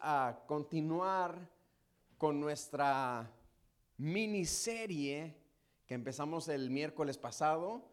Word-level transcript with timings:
a 0.00 0.44
continuar 0.46 1.50
con 2.16 2.40
nuestra 2.40 3.30
miniserie 3.98 5.36
que 5.86 5.94
empezamos 5.94 6.48
el 6.48 6.70
miércoles 6.70 7.18
pasado, 7.18 7.92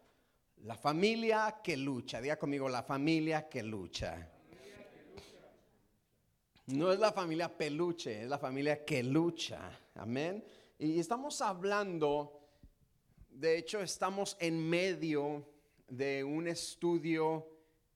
La 0.62 0.76
familia 0.76 1.60
que 1.62 1.76
lucha. 1.76 2.20
Diga 2.20 2.38
conmigo, 2.38 2.68
la 2.68 2.82
familia 2.82 3.48
que 3.48 3.62
lucha. 3.62 4.30
No 6.66 6.90
es 6.90 6.98
la 6.98 7.12
familia 7.12 7.54
peluche, 7.54 8.22
es 8.22 8.28
la 8.28 8.38
familia 8.38 8.82
que 8.84 9.02
lucha. 9.02 9.78
Amén. 9.94 10.42
Y 10.78 10.98
estamos 10.98 11.42
hablando, 11.42 12.48
de 13.28 13.58
hecho 13.58 13.82
estamos 13.82 14.38
en 14.40 14.58
medio 14.58 15.46
de 15.88 16.24
un 16.24 16.48
estudio 16.48 17.46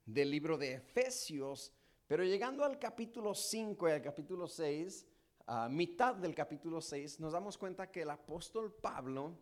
del 0.04 0.30
libro 0.30 0.58
de 0.58 0.74
Efesios, 0.74 1.72
pero 2.08 2.24
llegando 2.24 2.64
al 2.64 2.78
capítulo 2.78 3.34
5 3.34 3.86
y 3.86 3.92
al 3.92 4.00
capítulo 4.00 4.48
6, 4.48 5.06
a 5.46 5.68
mitad 5.68 6.14
del 6.14 6.34
capítulo 6.34 6.80
6, 6.80 7.20
nos 7.20 7.34
damos 7.34 7.58
cuenta 7.58 7.90
que 7.90 8.00
el 8.00 8.08
apóstol 8.08 8.72
Pablo 8.72 9.38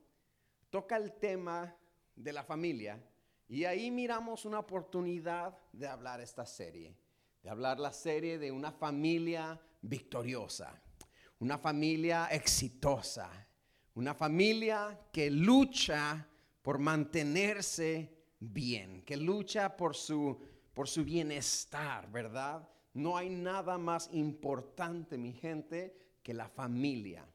toca 0.69 0.97
el 0.97 1.13
tema 1.13 1.77
de 2.17 2.33
la 2.33 2.43
familia. 2.43 3.01
Y 3.47 3.65
ahí 3.65 3.93
miramos 3.93 4.45
una 4.45 4.59
oportunidad 4.59 5.57
de 5.73 5.87
hablar 5.87 6.21
esta 6.21 6.45
serie, 6.45 6.99
de 7.41 7.51
hablar 7.51 7.79
la 7.79 7.93
serie 7.93 8.37
de 8.37 8.51
una 8.51 8.73
familia 8.73 9.61
victoriosa, 9.81 10.83
una 11.39 11.59
familia 11.59 12.27
exitosa, 12.33 13.31
una 13.95 14.13
familia 14.13 15.07
que 15.13 15.31
lucha 15.31 16.27
por 16.63 16.81
mantenerse 16.81 18.13
bien, 18.41 19.03
que 19.03 19.17
lucha 19.17 19.77
por 19.77 19.95
su 19.95 20.56
por 20.77 20.89
su 20.89 21.07
bienestar, 21.07 22.07
¿verdad? 22.13 22.69
No 22.93 23.17
hay 23.17 23.31
nada 23.31 23.79
más 23.79 24.11
importante, 24.13 25.17
mi 25.17 25.33
gente, 25.33 25.97
que 26.23 26.35
la 26.35 26.51
familia. 26.51 27.27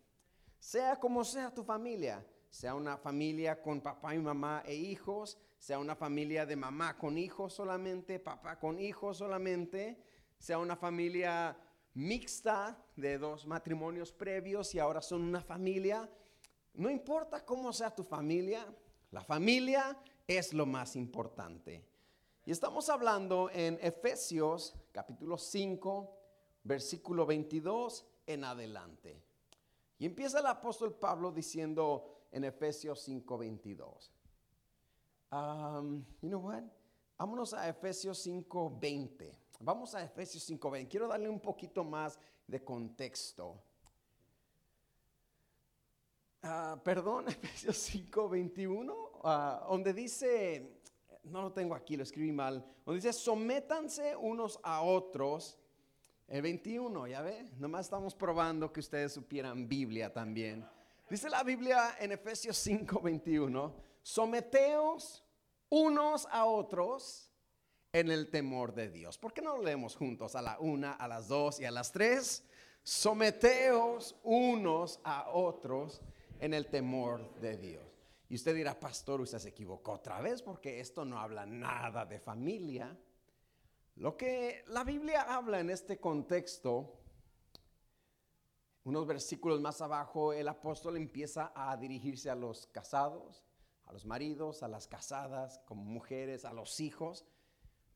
Sea 0.60 1.00
como 1.00 1.24
sea 1.24 1.52
tu 1.52 1.64
familia, 1.64 2.24
sea 2.52 2.76
una 2.76 2.98
familia 2.98 3.60
con 3.60 3.82
papá 3.82 4.14
y 4.14 4.20
mamá 4.20 4.62
e 4.64 4.76
hijos, 4.76 5.40
sea 5.58 5.80
una 5.80 5.96
familia 5.96 6.46
de 6.46 6.56
mamá 6.56 7.00
con 7.00 7.18
hijos 7.18 7.54
solamente, 7.54 8.20
papá 8.20 8.60
con 8.60 8.80
hijos 8.80 9.18
solamente, 9.18 9.98
sea 10.38 10.60
una 10.60 10.76
familia 10.76 11.58
mixta 11.96 12.78
de 12.96 13.18
dos 13.18 13.48
matrimonios 13.48 14.12
previos 14.14 14.76
y 14.76 14.80
ahora 14.80 15.02
son 15.02 15.24
una 15.24 15.42
familia. 15.42 16.08
No 16.76 16.92
importa 16.92 17.44
cómo 17.44 17.74
sea 17.74 17.90
tu 17.90 18.04
familia, 18.04 18.72
la 19.10 19.24
familia 19.24 19.98
es 20.28 20.54
lo 20.54 20.68
más 20.68 20.96
importante. 20.96 21.91
Y 22.44 22.50
estamos 22.52 22.90
hablando 22.90 23.52
en 23.52 23.78
Efesios 23.84 24.74
capítulo 24.92 25.38
5, 25.38 26.18
versículo 26.64 27.24
22 27.28 28.04
en 28.26 28.44
adelante. 28.44 29.22
Y 30.00 30.08
empieza 30.08 30.40
el 30.40 30.48
apóstol 30.48 30.96
Pablo 30.96 31.32
diciendo 31.32 32.26
en 32.32 32.46
Efesios 32.46 33.00
5, 33.02 33.38
22. 33.38 34.12
Um, 35.32 36.04
you 36.20 36.30
know 36.30 36.42
what? 36.42 36.64
Vámonos 37.16 37.54
a 37.54 37.70
Efesios 37.70 38.18
5, 38.18 38.76
20. 38.80 39.38
Vamos 39.60 39.94
a 39.94 40.04
Efesios 40.04 40.44
5, 40.44 40.72
20. 40.72 40.90
Quiero 40.90 41.08
darle 41.08 41.30
un 41.30 41.40
poquito 41.40 41.84
más 41.84 42.18
de 42.48 42.64
contexto. 42.64 43.62
Uh, 46.44 46.80
perdón, 46.84 47.28
Efesios 47.30 47.78
5, 47.78 48.30
21, 48.30 48.94
uh, 48.94 49.70
donde 49.70 49.94
dice 49.94 50.81
no 51.24 51.42
lo 51.42 51.52
tengo 51.52 51.76
aquí, 51.76 51.98
lo 51.98 52.04
escribí 52.04 52.32
mal, 52.32 52.66
donde 52.86 53.02
dice, 53.02 53.14
sométanse 53.14 54.16
unos 54.16 54.60
a 54.64 54.82
otros. 54.82 55.58
El 56.28 56.42
21, 56.42 57.08
ya 57.08 57.22
ve, 57.22 57.50
nomás 57.58 57.86
estamos 57.86 58.16
probando 58.16 58.72
que 58.72 58.80
ustedes 58.80 59.14
supieran 59.14 59.68
Biblia 59.68 60.14
también. 60.14 60.66
Dice 61.10 61.30
la 61.30 61.44
Biblia 61.44 61.96
en 62.00 62.14
Efesios 62.14 62.58
5, 62.58 63.02
21, 63.02 63.76
someteos 64.02 65.26
unos 65.70 66.28
a 66.32 66.46
otros 66.46 67.32
en 67.92 68.10
el 68.10 68.30
temor 68.30 68.74
de 68.74 68.90
Dios. 68.90 69.18
¿Por 69.18 69.34
qué 69.34 69.42
no 69.42 69.58
lo 69.58 69.64
leemos 69.64 69.96
juntos 69.96 70.36
a 70.36 70.42
la 70.42 70.58
una, 70.60 70.94
a 70.94 71.08
las 71.08 71.28
dos 71.28 71.60
y 71.60 71.66
a 71.66 71.72
las 71.72 71.92
tres? 71.92 72.46
Someteos 72.84 74.16
unos 74.24 75.00
a 75.04 75.30
otros 75.30 76.02
en 76.40 76.54
el 76.54 76.68
temor 76.68 77.36
de 77.42 77.58
Dios. 77.58 77.91
Y 78.32 78.36
usted 78.36 78.56
dirá, 78.56 78.80
pastor, 78.80 79.20
usted 79.20 79.40
se 79.40 79.50
equivocó 79.50 79.92
otra 79.92 80.22
vez 80.22 80.42
porque 80.42 80.80
esto 80.80 81.04
no 81.04 81.20
habla 81.20 81.46
nada 81.46 82.06
de 82.06 82.18
familia. 82.18 82.98
Lo 83.96 84.16
que 84.16 84.64
la 84.68 84.86
Biblia 84.86 85.24
habla 85.24 85.60
en 85.60 85.70
este 85.70 86.00
contexto, 86.00 86.98
unos 88.86 89.06
versículos 89.06 89.60
más 89.60 89.82
abajo, 89.82 90.32
el 90.32 90.48
apóstol 90.48 90.96
empieza 90.96 91.52
a 91.54 91.76
dirigirse 91.76 92.30
a 92.30 92.36
los 92.36 92.68
casados, 92.68 93.44
a 93.84 93.92
los 93.92 94.06
maridos, 94.06 94.64
a 94.64 94.70
las 94.70 94.88
casadas, 94.88 95.60
como 95.66 95.84
mujeres, 95.84 96.46
a 96.46 96.54
los 96.54 96.80
hijos. 96.80 97.26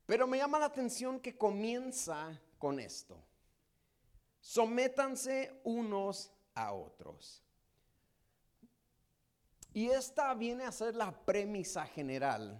Pero 0.04 0.26
me 0.26 0.36
llama 0.36 0.58
la 0.58 0.66
atención 0.66 1.18
que 1.18 1.38
comienza 1.38 2.38
con 2.58 2.78
esto. 2.78 3.24
Sométanse 4.40 5.62
unos 5.64 6.30
a 6.54 6.74
otros. 6.74 7.45
Y 9.76 9.90
esta 9.90 10.32
viene 10.32 10.64
a 10.64 10.72
ser 10.72 10.94
la 10.94 11.12
premisa 11.26 11.84
general, 11.84 12.58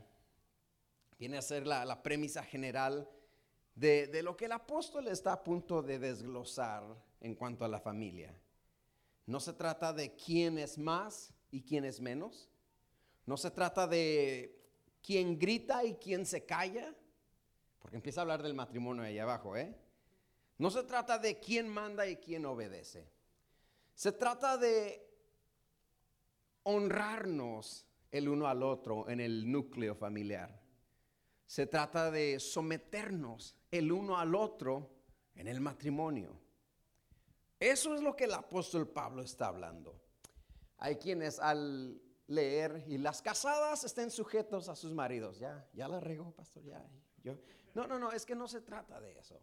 viene 1.19 1.39
a 1.39 1.41
ser 1.41 1.67
la, 1.67 2.03
premisa 2.03 2.43
general 2.43 3.09
de, 3.75 4.07
de, 4.09 4.23
lo 4.23 4.37
que 4.37 4.45
el 4.45 4.53
apóstol 4.53 5.09
está 5.09 5.33
a 5.33 5.43
punto 5.43 5.81
de 5.81 5.99
desglosar 5.99 6.85
en 7.23 7.35
cuanto 7.35 7.65
a 7.65 7.69
la 7.69 7.81
familia. 7.81 8.39
No 9.25 9.41
se 9.41 9.55
trata 9.55 9.95
de 9.95 10.15
quién 10.15 10.59
es 10.59 10.77
más 10.77 11.33
y 11.51 11.63
quién 11.63 11.87
es 11.87 12.03
menos. 12.03 12.51
No 13.25 13.39
se 13.39 13.51
trata 13.51 13.87
de 13.87 14.55
quién 15.03 15.39
grita 15.39 15.87
y 15.87 15.95
quién 15.95 16.27
se 16.27 16.45
calla, 16.45 16.95
porque 17.79 17.97
empieza 17.97 18.21
a 18.21 18.25
hablar 18.25 18.43
del 18.43 18.53
matrimonio 18.53 19.05
ahí 19.05 19.19
abajo, 19.19 19.57
¿eh? 19.57 19.75
No 20.59 20.69
se 20.71 20.83
trata 20.83 21.19
de 21.19 21.41
quién 21.41 21.67
manda 21.67 22.07
y 22.07 22.17
quién 22.17 22.45
obedece. 22.45 23.09
Se 23.95 24.13
trata 24.13 24.59
de 24.59 25.06
honrarnos 26.69 27.87
el 28.11 28.29
uno 28.29 28.49
al 28.49 28.63
otro 28.63 29.09
en 29.09 29.21
el 29.21 29.51
núcleo 29.51 29.95
familiar. 29.95 30.61
Se 31.47 31.67
trata 31.67 32.11
de 32.11 32.41
someternos 32.41 33.57
el 33.71 33.93
uno 33.93 34.19
al 34.19 34.35
otro 34.35 34.91
en 35.35 35.47
el 35.47 35.61
matrimonio. 35.61 36.41
Eso 37.61 37.95
es 37.95 38.03
lo 38.03 38.17
que 38.17 38.25
el 38.25 38.35
apóstol 38.35 38.89
Pablo 38.89 39.23
está 39.23 39.47
hablando. 39.47 40.03
Hay 40.79 40.97
quienes 40.97 41.39
al 41.39 42.03
leer 42.27 42.85
y 42.89 42.99
las 42.99 43.23
casadas 43.23 43.85
estén 43.85 44.11
sujetos 44.11 44.69
a 44.69 44.75
sus 44.75 44.93
maridos. 44.93 45.39
Ya, 45.39 45.69
ya 45.73 45.87
la 45.87 46.01
regó, 46.01 46.33
pastor, 46.33 46.65
ya. 46.65 46.85
Yo, 47.23 47.39
no, 47.75 47.87
no, 47.87 47.99
no, 47.99 48.11
es 48.11 48.27
que 48.27 48.35
no 48.35 48.49
se 48.49 48.61
trata 48.61 49.01
de 49.01 49.17
eso. 49.17 49.41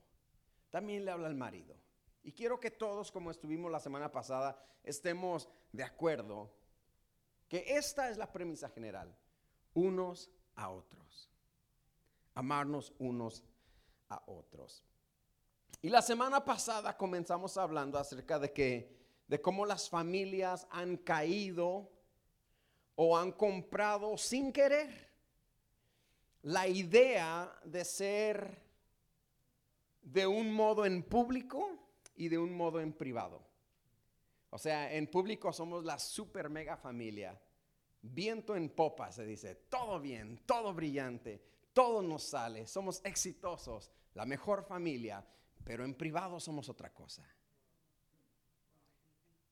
También 0.69 1.05
le 1.05 1.11
habla 1.11 1.27
al 1.27 1.35
marido. 1.35 1.77
Y 2.21 2.33
quiero 2.33 2.59
que 2.59 2.71
todos, 2.71 3.11
como 3.13 3.31
estuvimos 3.31 3.71
la 3.71 3.79
semana 3.79 4.11
pasada, 4.11 4.61
estemos 4.83 5.47
de 5.71 5.83
acuerdo 5.83 6.62
que 7.53 7.77
esta 7.77 8.09
es 8.09 8.17
la 8.17 8.31
premisa 8.31 8.67
general, 8.67 9.15
unos 9.75 10.31
a 10.55 10.71
otros, 10.71 11.29
amarnos 12.33 12.91
unos 12.97 13.43
a 14.09 14.23
otros. 14.25 14.83
Y 15.79 15.89
la 15.89 16.01
semana 16.01 16.43
pasada 16.43 16.97
comenzamos 16.97 17.55
hablando 17.57 17.99
acerca 17.99 18.39
de 18.39 18.51
que 18.51 18.97
de 19.27 19.39
cómo 19.39 19.67
las 19.67 19.87
familias 19.87 20.65
han 20.71 20.97
caído 20.97 21.91
o 22.95 23.15
han 23.15 23.31
comprado 23.31 24.17
sin 24.17 24.51
querer 24.51 25.11
la 26.41 26.67
idea 26.67 27.55
de 27.65 27.85
ser 27.85 28.63
de 30.01 30.25
un 30.25 30.51
modo 30.51 30.87
en 30.87 31.03
público 31.03 31.69
y 32.15 32.29
de 32.29 32.39
un 32.39 32.57
modo 32.57 32.79
en 32.79 32.93
privado. 32.93 33.52
O 34.53 34.59
sea, 34.59 34.93
en 34.93 35.07
público 35.07 35.51
somos 35.51 35.83
la 35.83 35.97
super 35.97 36.47
mega 36.47 36.77
familia. 36.77 37.41
Viento 38.03 38.55
en 38.55 38.69
popa, 38.69 39.11
se 39.11 39.25
dice. 39.25 39.55
Todo 39.67 39.99
bien, 39.99 40.43
todo 40.45 40.75
brillante, 40.75 41.41
todo 41.73 42.03
nos 42.03 42.21
sale. 42.21 42.67
Somos 42.67 43.01
exitosos, 43.03 43.91
la 44.13 44.27
mejor 44.27 44.63
familia, 44.63 45.25
pero 45.63 45.83
en 45.83 45.95
privado 45.95 46.39
somos 46.39 46.69
otra 46.69 46.93
cosa. 46.93 47.27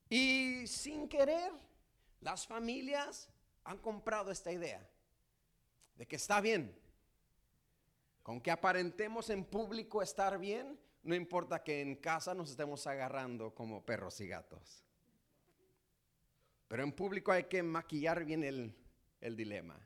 Y 0.08 0.68
sin 0.68 1.10
querer, 1.10 1.52
las 2.20 2.46
familias 2.46 3.28
han 3.64 3.80
comprado 3.80 4.30
esta 4.30 4.52
idea 4.52 4.88
de 5.96 6.06
que 6.06 6.18
está 6.18 6.42
bien. 6.42 6.80
Con 8.22 8.40
que 8.40 8.52
aparentemos 8.52 9.32
en 9.32 9.46
público 9.46 10.04
estar 10.04 10.38
bien, 10.38 10.80
no 11.02 11.16
importa 11.16 11.64
que 11.64 11.82
en 11.82 11.96
casa 11.96 12.36
nos 12.36 12.52
estemos 12.52 12.86
agarrando 12.86 13.56
como 13.56 13.84
perros 13.84 14.22
y 14.22 14.28
gatos. 14.28 14.86
Pero 16.72 16.84
en 16.84 16.94
público 16.94 17.34
hay 17.34 17.44
que 17.44 17.62
maquillar 17.62 18.24
bien 18.24 18.46
el, 18.46 19.36
dilema. 19.36 19.78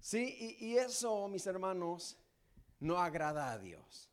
Sí, 0.00 0.56
y, 0.58 0.66
y 0.66 0.76
eso, 0.76 1.28
mis 1.28 1.46
hermanos, 1.46 2.18
no 2.80 2.98
agrada 2.98 3.52
a 3.52 3.58
Dios. 3.60 4.10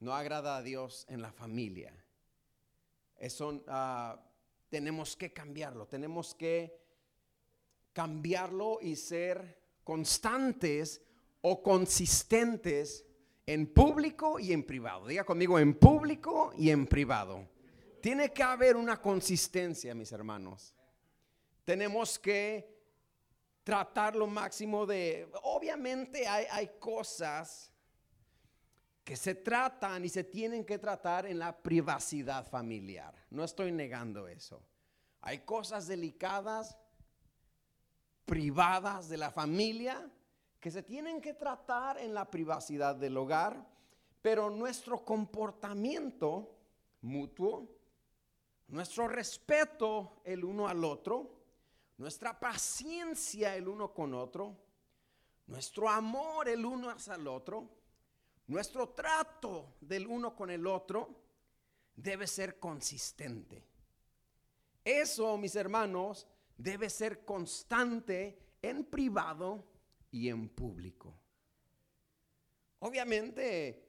no 0.00 0.12
agrada 0.12 0.58
a 0.58 0.62
Dios 0.62 1.06
en 1.08 1.22
la 1.22 1.32
familia. 1.32 1.94
Eso 3.16 3.64
ah, 3.68 4.22
tenemos 4.68 5.16
que 5.16 5.32
cambiarlo, 5.32 5.86
tenemos 5.86 6.34
que 6.34 6.78
cambiarlo 7.94 8.78
y 8.82 8.96
ser 8.96 9.58
constantes 9.82 11.00
o 11.40 11.62
consistentes 11.62 13.06
en 13.46 13.72
público 13.72 14.38
y 14.38 14.52
en 14.52 14.62
privado. 14.62 15.06
Diga 15.06 15.24
conmigo, 15.24 15.58
en 15.58 15.72
público 15.72 16.52
y 16.54 16.68
en 16.68 16.86
privado. 16.86 17.55
Tiene 18.06 18.32
que 18.32 18.44
haber 18.44 18.76
una 18.76 19.02
consistencia, 19.02 19.92
mis 19.92 20.12
hermanos. 20.12 20.72
Tenemos 21.64 22.20
que 22.20 22.72
tratar 23.64 24.14
lo 24.14 24.28
máximo 24.28 24.86
de... 24.86 25.28
Obviamente 25.42 26.24
hay, 26.24 26.46
hay 26.48 26.70
cosas 26.78 27.72
que 29.02 29.16
se 29.16 29.34
tratan 29.34 30.04
y 30.04 30.08
se 30.08 30.22
tienen 30.22 30.64
que 30.64 30.78
tratar 30.78 31.26
en 31.26 31.40
la 31.40 31.60
privacidad 31.60 32.46
familiar. 32.46 33.12
No 33.30 33.42
estoy 33.42 33.72
negando 33.72 34.28
eso. 34.28 34.62
Hay 35.20 35.40
cosas 35.40 35.88
delicadas, 35.88 36.78
privadas 38.24 39.08
de 39.08 39.16
la 39.16 39.32
familia, 39.32 40.08
que 40.60 40.70
se 40.70 40.84
tienen 40.84 41.20
que 41.20 41.34
tratar 41.34 41.98
en 41.98 42.14
la 42.14 42.30
privacidad 42.30 42.94
del 42.94 43.16
hogar, 43.16 43.66
pero 44.22 44.48
nuestro 44.48 45.04
comportamiento 45.04 46.56
mutuo, 47.00 47.75
nuestro 48.68 49.08
respeto 49.08 50.20
el 50.24 50.44
uno 50.44 50.68
al 50.68 50.84
otro, 50.84 51.30
nuestra 51.98 52.38
paciencia 52.38 53.54
el 53.56 53.68
uno 53.68 53.92
con 53.92 54.14
otro, 54.14 54.56
nuestro 55.46 55.88
amor 55.88 56.48
el 56.48 56.64
uno 56.64 56.90
hacia 56.90 57.14
el 57.14 57.26
otro, 57.28 57.68
nuestro 58.48 58.90
trato 58.90 59.76
del 59.80 60.06
uno 60.06 60.34
con 60.34 60.50
el 60.50 60.66
otro 60.66 61.22
debe 61.94 62.26
ser 62.26 62.58
consistente. 62.58 63.64
Eso, 64.84 65.36
mis 65.36 65.56
hermanos, 65.56 66.26
debe 66.56 66.90
ser 66.90 67.24
constante 67.24 68.38
en 68.62 68.84
privado 68.84 69.64
y 70.10 70.28
en 70.28 70.48
público. 70.48 71.14
Obviamente, 72.80 73.85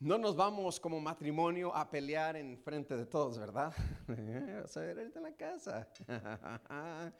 no 0.00 0.16
nos 0.16 0.34
vamos 0.34 0.78
como 0.80 0.98
matrimonio 0.98 1.70
a 1.74 1.84
pelear 1.84 2.36
en 2.36 2.56
frente 2.56 2.96
de 2.96 3.04
todos, 3.04 3.38
¿verdad? 3.38 3.74
A 4.08 4.14
ver 4.80 4.98
ahorita 4.98 5.16
en 5.16 5.22
la 5.22 5.32
casa. 5.32 5.86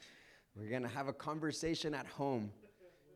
We're 0.57 0.71
going 0.71 0.83
to 0.83 0.89
have 0.89 1.07
a 1.07 1.13
conversation 1.13 1.95
at 1.95 2.07
home. 2.07 2.51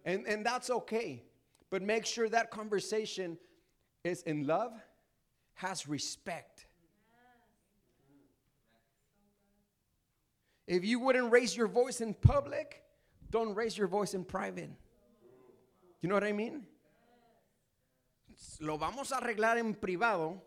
And, 0.05 0.26
and 0.26 0.44
that's 0.44 0.70
okay. 0.70 1.22
But 1.70 1.82
make 1.82 2.06
sure 2.06 2.28
that 2.28 2.50
conversation 2.50 3.38
is 4.05 4.22
in 4.22 4.46
love, 4.46 4.72
has 5.55 5.88
respect. 5.88 6.67
If 10.67 10.84
you 10.84 11.00
wouldn't 11.00 11.32
raise 11.32 11.56
your 11.56 11.69
voice 11.69 12.00
in 12.00 12.14
public, 12.14 12.82
don't 13.31 13.55
raise 13.55 13.76
your 13.76 13.88
voice 13.88 14.14
in 14.14 14.25
private. 14.25 14.70
You 16.00 16.08
know 16.08 16.14
what 16.14 16.25
I 16.25 16.32
mean? 16.32 16.67
Lo 18.61 18.79
vamos 18.79 19.12
a 19.12 19.19
arreglar 19.19 19.58
en 19.58 19.75
privado 19.75 20.43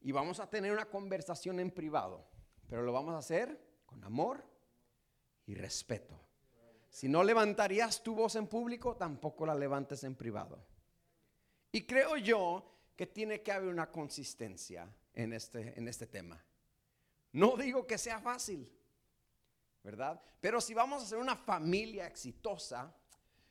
y 0.00 0.12
vamos 0.12 0.40
a 0.40 0.48
tener 0.48 0.72
una 0.72 0.86
conversación 0.86 1.60
en 1.60 1.70
privado, 1.70 2.26
pero 2.68 2.82
lo 2.82 2.92
vamos 2.92 3.14
a 3.14 3.18
hacer 3.18 3.58
con 3.86 4.04
amor 4.04 4.44
y 5.46 5.54
respeto. 5.54 6.20
Si 6.90 7.08
no 7.08 7.24
levantarías 7.24 8.02
tu 8.02 8.14
voz 8.14 8.36
en 8.36 8.46
público, 8.46 8.96
tampoco 8.96 9.46
la 9.46 9.54
levantes 9.54 10.04
en 10.04 10.14
privado. 10.14 10.64
Y 11.72 11.86
creo 11.86 12.16
yo 12.16 12.70
que 12.94 13.06
tiene 13.06 13.42
que 13.42 13.50
haber 13.50 13.68
una 13.68 13.90
consistencia 13.90 14.88
en 15.12 15.32
este, 15.32 15.76
en 15.76 15.88
este 15.88 16.06
tema. 16.06 16.40
No 17.32 17.56
digo 17.56 17.84
que 17.86 17.98
sea 17.98 18.20
fácil, 18.20 18.70
¿verdad? 19.82 20.22
Pero 20.40 20.60
si 20.60 20.72
vamos 20.72 21.02
a 21.02 21.06
ser 21.06 21.18
una 21.18 21.34
familia 21.34 22.06
exitosa, 22.06 22.94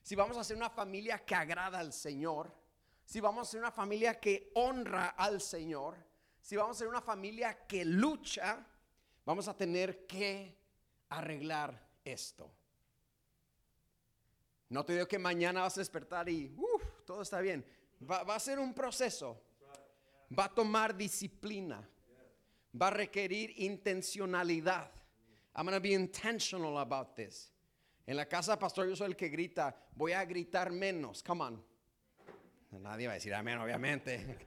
si 0.02 0.16
vamos 0.16 0.38
a 0.38 0.44
ser 0.44 0.56
una 0.56 0.70
familia 0.70 1.26
que 1.26 1.36
agrada 1.36 1.80
al 1.80 1.92
Señor, 1.92 2.63
si 3.06 3.20
vamos 3.20 3.48
a 3.48 3.52
ser 3.52 3.60
una 3.60 3.72
familia 3.72 4.20
que 4.20 4.52
honra 4.56 5.10
al 5.10 5.42
Señor, 5.42 5.96
si 6.42 6.56
vamos 6.56 6.78
a 6.78 6.80
ser 6.80 6.88
una 6.88 7.02
familia 7.02 7.66
que 7.68 7.86
lucha, 7.86 8.66
vamos 9.26 9.48
a 9.48 9.56
tener 9.56 10.06
que 10.06 10.58
arreglar 11.10 11.80
esto. 12.04 12.52
No 14.70 14.84
te 14.84 14.94
digo 14.94 15.08
que 15.08 15.20
mañana 15.20 15.62
vas 15.62 15.78
a 15.78 15.82
despertar 15.82 16.28
y 16.30 16.56
todo 17.06 17.22
está 17.22 17.40
bien. 17.40 17.66
Va, 18.10 18.24
va 18.24 18.36
a 18.36 18.40
ser 18.40 18.60
un 18.60 18.74
proceso. 18.74 19.40
Va 20.38 20.46
a 20.46 20.54
tomar 20.54 20.96
disciplina 20.98 21.88
va 22.74 22.88
a 22.88 22.92
requerir 22.92 23.54
intencionalidad. 23.58 24.90
I'm 25.56 25.66
going 25.66 25.76
to 25.76 25.80
be 25.80 25.94
intentional 25.94 26.80
about 26.80 27.16
this. 27.16 27.52
En 28.08 28.18
la 28.18 28.26
casa, 28.26 28.58
pastor, 28.58 28.88
yo 28.88 28.96
soy 28.96 29.08
el 29.08 29.16
que 29.16 29.30
grita, 29.30 29.76
voy 29.96 30.12
a 30.12 30.26
gritar 30.26 30.72
menos. 30.72 31.24
Come 31.24 31.42
on. 31.42 31.64
Nadie 32.80 33.08
va 33.08 33.14
a 33.14 33.16
decir 33.16 33.34
amén, 33.34 33.58
obviamente. 33.60 34.38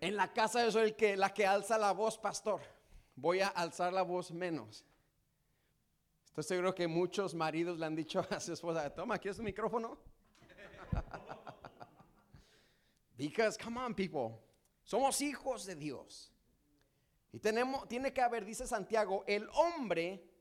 En 0.00 0.16
la 0.16 0.32
casa 0.32 0.64
yo 0.64 0.72
soy 0.72 0.88
el 0.88 0.96
que 0.96 1.16
la 1.16 1.32
que 1.32 1.46
alza 1.46 1.78
la 1.78 1.92
voz, 1.92 2.18
pastor. 2.18 2.60
Voy 3.14 3.40
a 3.40 3.48
alzar 3.48 3.92
la 3.92 4.02
voz 4.02 4.32
menos. 4.32 4.84
Estoy 6.24 6.44
seguro 6.44 6.74
que 6.74 6.88
muchos 6.88 7.34
maridos 7.34 7.78
le 7.78 7.86
han 7.86 7.94
dicho 7.94 8.26
a 8.30 8.40
su 8.40 8.52
esposa, 8.52 8.88
toma, 8.90 9.18
¿quieres 9.18 9.38
un 9.38 9.44
micrófono? 9.44 9.98
Because, 13.16 13.56
come 13.62 13.78
on, 13.78 13.94
people. 13.94 14.40
Somos 14.82 15.20
hijos 15.20 15.66
de 15.66 15.76
Dios. 15.76 16.32
Y 17.32 17.38
tenemos, 17.38 17.86
tiene 17.86 18.12
que 18.12 18.20
haber, 18.20 18.44
dice 18.44 18.66
Santiago, 18.66 19.24
el 19.26 19.48
hombre 19.54 20.31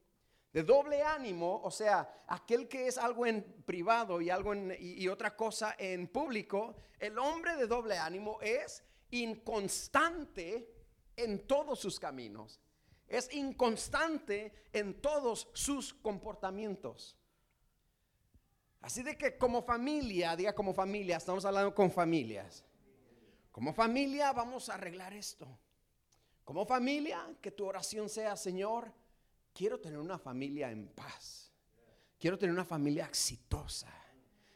de 0.53 0.63
doble 0.63 1.01
ánimo, 1.01 1.61
o 1.63 1.71
sea, 1.71 2.23
aquel 2.27 2.67
que 2.67 2.87
es 2.87 2.97
algo 2.97 3.25
en 3.25 3.63
privado 3.63 4.19
y 4.19 4.29
algo 4.29 4.53
y, 4.53 5.07
otra 5.07 5.35
cosa 5.35 5.75
en 5.77 6.07
público, 6.07 6.75
el 6.99 7.17
hombre 7.17 7.55
de 7.55 7.67
doble 7.67 7.97
ánimo 7.97 8.39
es 8.41 8.83
inconstante 9.11 10.69
en 11.15 11.47
todos 11.47 11.79
sus 11.79 11.99
caminos. 11.99 12.59
Es 13.07 13.33
inconstante 13.33 14.53
en 14.73 15.01
todos 15.01 15.49
sus 15.53 15.93
comportamientos. 15.93 17.17
Así 18.81 19.03
de 19.03 19.17
que 19.17 19.37
como 19.37 19.61
familia, 19.61 20.35
diga 20.35 20.53
como 20.53 20.73
familia, 20.73 21.17
estamos 21.17 21.45
hablando 21.45 21.73
con 21.73 21.91
familias. 21.91 22.65
Como 23.51 23.73
familia 23.73 24.31
vamos 24.33 24.69
a 24.69 24.73
arreglar 24.73 25.13
esto. 25.13 25.47
Como 26.43 26.65
familia, 26.65 27.35
que 27.41 27.51
tu 27.51 27.65
oración 27.65 28.09
sea, 28.09 28.35
Señor, 28.35 28.91
quiero 29.53 29.79
tener 29.79 29.99
una 29.99 30.17
familia 30.17 30.71
en 30.71 30.87
paz. 30.87 31.51
Quiero 32.19 32.37
tener 32.37 32.53
una 32.53 32.65
familia 32.65 33.05
exitosa. 33.05 33.89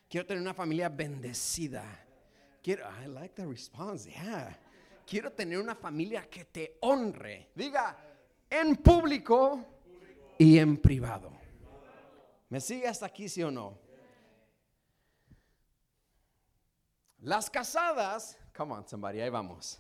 Quiero 0.08 0.26
tener 0.26 0.42
una 0.42 0.54
familia 0.54 0.90
bendecida. 0.90 1.84
Quiero, 2.62 2.86
I 3.04 3.08
like 3.08 3.36
the 3.36 3.46
response, 3.46 4.10
yeah. 4.10 4.60
Quiero 5.06 5.32
tener 5.32 5.60
una 5.60 5.76
familia 5.76 6.30
que 6.30 6.46
te 6.46 6.78
honre. 6.82 7.52
Diga, 7.56 7.98
en 8.50 8.76
público 8.78 9.64
y 10.38 10.58
en 10.58 10.78
privado. 10.78 11.32
¿Me 12.50 12.60
sigue 12.60 12.88
hasta 12.88 13.08
aquí, 13.08 13.28
sí 13.30 13.44
o 13.44 13.52
no? 13.52 13.78
Las 17.20 17.50
casadas 17.50 18.38
Come 18.56 18.74
on, 18.74 18.88
somebody, 18.88 19.20
ahí 19.20 19.30
vamos. 19.30 19.80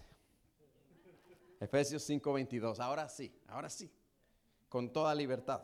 Efesios 1.61 2.07
5:22. 2.09 2.79
Ahora 2.79 3.07
sí, 3.07 3.33
ahora 3.47 3.69
sí. 3.69 3.89
Con 4.69 4.91
toda 4.91 5.13
libertad. 5.15 5.61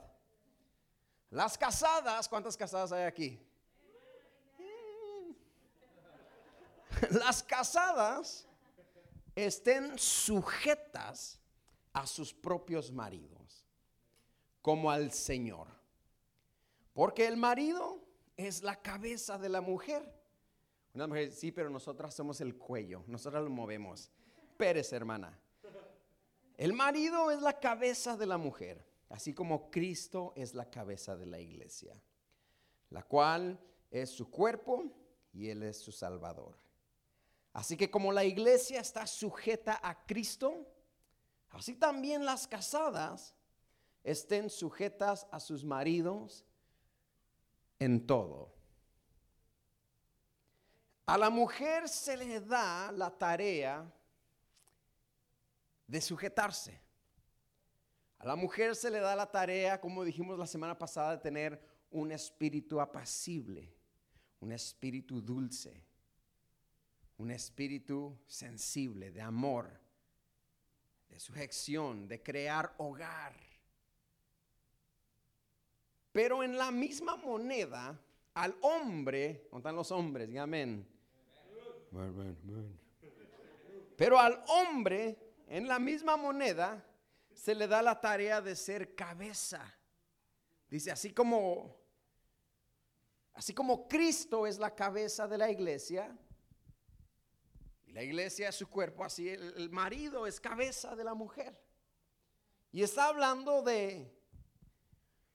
Las 1.30 1.58
casadas, 1.58 2.28
¿cuántas 2.28 2.58
casadas 2.58 2.92
hay 2.92 3.04
aquí? 3.04 3.40
Las 7.12 7.42
casadas 7.42 8.48
estén 9.34 9.98
sujetas 9.98 11.40
a 11.94 12.06
sus 12.06 12.34
propios 12.34 12.92
maridos, 12.92 13.66
como 14.62 14.92
al 14.92 15.12
Señor. 15.12 15.68
Porque 16.94 17.28
el 17.28 17.38
marido 17.38 18.04
es 18.36 18.62
la 18.62 18.76
cabeza 18.82 19.38
de 19.38 19.50
la 19.50 19.62
mujer 19.62 20.22
una 20.94 21.08
mujer, 21.08 21.32
sí, 21.32 21.52
pero 21.52 21.70
nosotras 21.70 22.14
somos 22.14 22.42
el 22.42 22.58
cuello, 22.58 23.04
nosotras 23.08 23.44
lo 23.44 23.50
movemos. 23.50 24.12
Pérez, 24.58 24.92
hermana. 24.92 25.40
El 26.58 26.74
marido 26.74 27.32
es 27.32 27.42
la 27.42 27.60
cabeza 27.60 28.18
de 28.18 28.26
la 28.26 28.38
mujer, 28.38 28.86
así 29.12 29.34
como 29.34 29.70
Cristo 29.70 30.34
es 30.36 30.54
la 30.54 30.70
cabeza 30.70 31.16
de 31.16 31.26
la 31.26 31.40
iglesia, 31.40 32.02
la 32.90 33.04
cual 33.04 33.60
es 33.90 34.10
su 34.10 34.30
cuerpo 34.30 34.86
y 35.34 35.50
Él 35.50 35.64
es 35.64 35.78
su 35.80 35.92
Salvador. 35.92 36.58
Así 37.54 37.76
que 37.76 37.92
como 37.92 38.12
la 38.14 38.24
iglesia 38.24 38.80
está 38.80 39.06
sujeta 39.06 39.80
a 39.84 40.06
Cristo, 40.06 40.66
así 41.50 41.76
también 41.76 42.24
las 42.26 42.48
casadas 42.48 43.36
estén 44.04 44.50
sujetas 44.50 45.28
a 45.32 45.40
sus 45.40 45.64
maridos 45.64 46.46
en 47.80 48.06
todo 48.08 48.54
A 51.06 51.18
la 51.18 51.30
mujer 51.30 51.90
se 51.90 52.16
le 52.16 52.40
da 52.40 52.92
la 52.92 53.10
tarea 53.10 53.92
de 55.86 56.00
sujetarse. 56.00 56.91
A 58.22 58.28
la 58.28 58.36
mujer 58.36 58.76
se 58.76 58.92
le 58.92 59.00
da 59.00 59.16
la 59.16 59.32
tarea, 59.32 59.82
como 59.82 60.06
dijimos 60.06 60.38
la 60.38 60.46
semana 60.46 60.78
pasada, 60.78 61.18
de 61.18 61.24
tener 61.24 61.60
un 61.90 62.12
espíritu 62.12 62.80
apacible, 62.80 63.74
un 64.42 64.52
espíritu 64.52 65.20
dulce, 65.20 65.84
un 67.18 67.32
espíritu 67.32 68.16
sensible, 68.28 69.10
de 69.10 69.24
amor, 69.24 69.72
de 71.10 71.20
sujeción, 71.20 72.08
de 72.08 72.22
crear 72.22 72.76
hogar. 72.78 73.34
Pero 76.12 76.44
en 76.44 76.60
la 76.60 76.70
misma 76.70 77.16
moneda, 77.16 78.00
al 78.36 78.56
hombre, 78.62 79.48
¿dónde 79.52 79.72
los 79.72 79.92
hombres? 79.92 80.30
amén. 80.38 80.88
Pero 83.98 84.20
al 84.20 84.44
hombre, 84.48 85.18
en 85.48 85.68
la 85.68 85.80
misma 85.80 86.18
moneda, 86.18 86.86
se 87.34 87.56
le 87.56 87.68
da 87.68 87.82
la 87.82 88.00
tarea 88.00 88.42
de 88.42 88.56
ser 88.56 88.96
cabeza. 88.96 89.62
Dice, 90.70 90.92
así 90.92 91.14
como, 91.14 91.78
así 93.34 93.54
como 93.54 93.88
Cristo 93.88 94.48
es 94.48 94.58
la 94.58 94.74
cabeza 94.74 95.28
de 95.28 95.38
la 95.38 95.50
iglesia, 95.50 96.18
y 97.86 97.92
la 97.92 98.04
iglesia 98.04 98.50
es 98.50 98.56
su 98.56 98.70
cuerpo, 98.70 99.04
así 99.04 99.28
el, 99.28 99.54
el 99.58 99.70
marido 99.70 100.26
es 100.28 100.40
cabeza 100.40 100.96
de 100.96 101.04
la 101.04 101.14
mujer. 101.14 101.60
Y 102.72 102.84
está 102.84 103.08
hablando 103.08 103.62
de, 103.62 104.18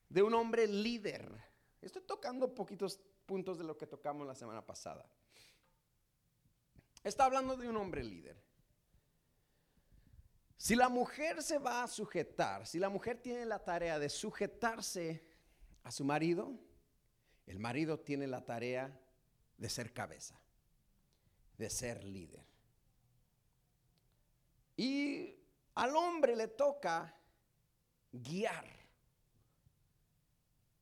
de 0.09 0.23
un 0.23 0.33
hombre 0.35 0.67
líder. 0.67 1.31
Estoy 1.83 2.03
tocando 2.03 2.55
poquitos 2.55 2.99
puntos 3.27 3.59
de 3.59 3.65
lo 3.65 3.77
que 3.77 3.87
tocamos 3.87 4.27
la 4.27 4.35
semana 4.35 4.65
pasada. 4.65 5.07
Está 7.05 7.27
hablando 7.27 7.57
de 7.57 7.69
un 7.69 7.77
hombre 7.77 8.03
líder. 8.03 8.43
Si 10.57 10.75
la 10.75 10.89
mujer 10.89 11.43
se 11.43 11.59
va 11.59 11.83
a 11.83 11.89
sujetar, 11.89 12.67
si 12.67 12.79
la 12.79 12.89
mujer 12.89 13.21
tiene 13.21 13.45
la 13.45 13.63
tarea 13.63 13.99
de 13.99 14.09
sujetarse 14.09 15.23
a 15.83 15.91
su 15.91 16.05
marido, 16.05 16.59
el 17.47 17.59
marido 17.59 18.01
tiene 18.01 18.27
la 18.27 18.45
tarea 18.45 18.99
de 19.59 19.69
ser 19.69 19.93
cabeza, 19.93 20.41
de 21.59 21.71
ser 21.71 22.03
líder. 22.05 22.45
Y 24.77 25.37
al 25.75 25.95
hombre 25.95 26.35
le 26.35 26.49
toca 26.49 27.15
guiar. 28.13 28.67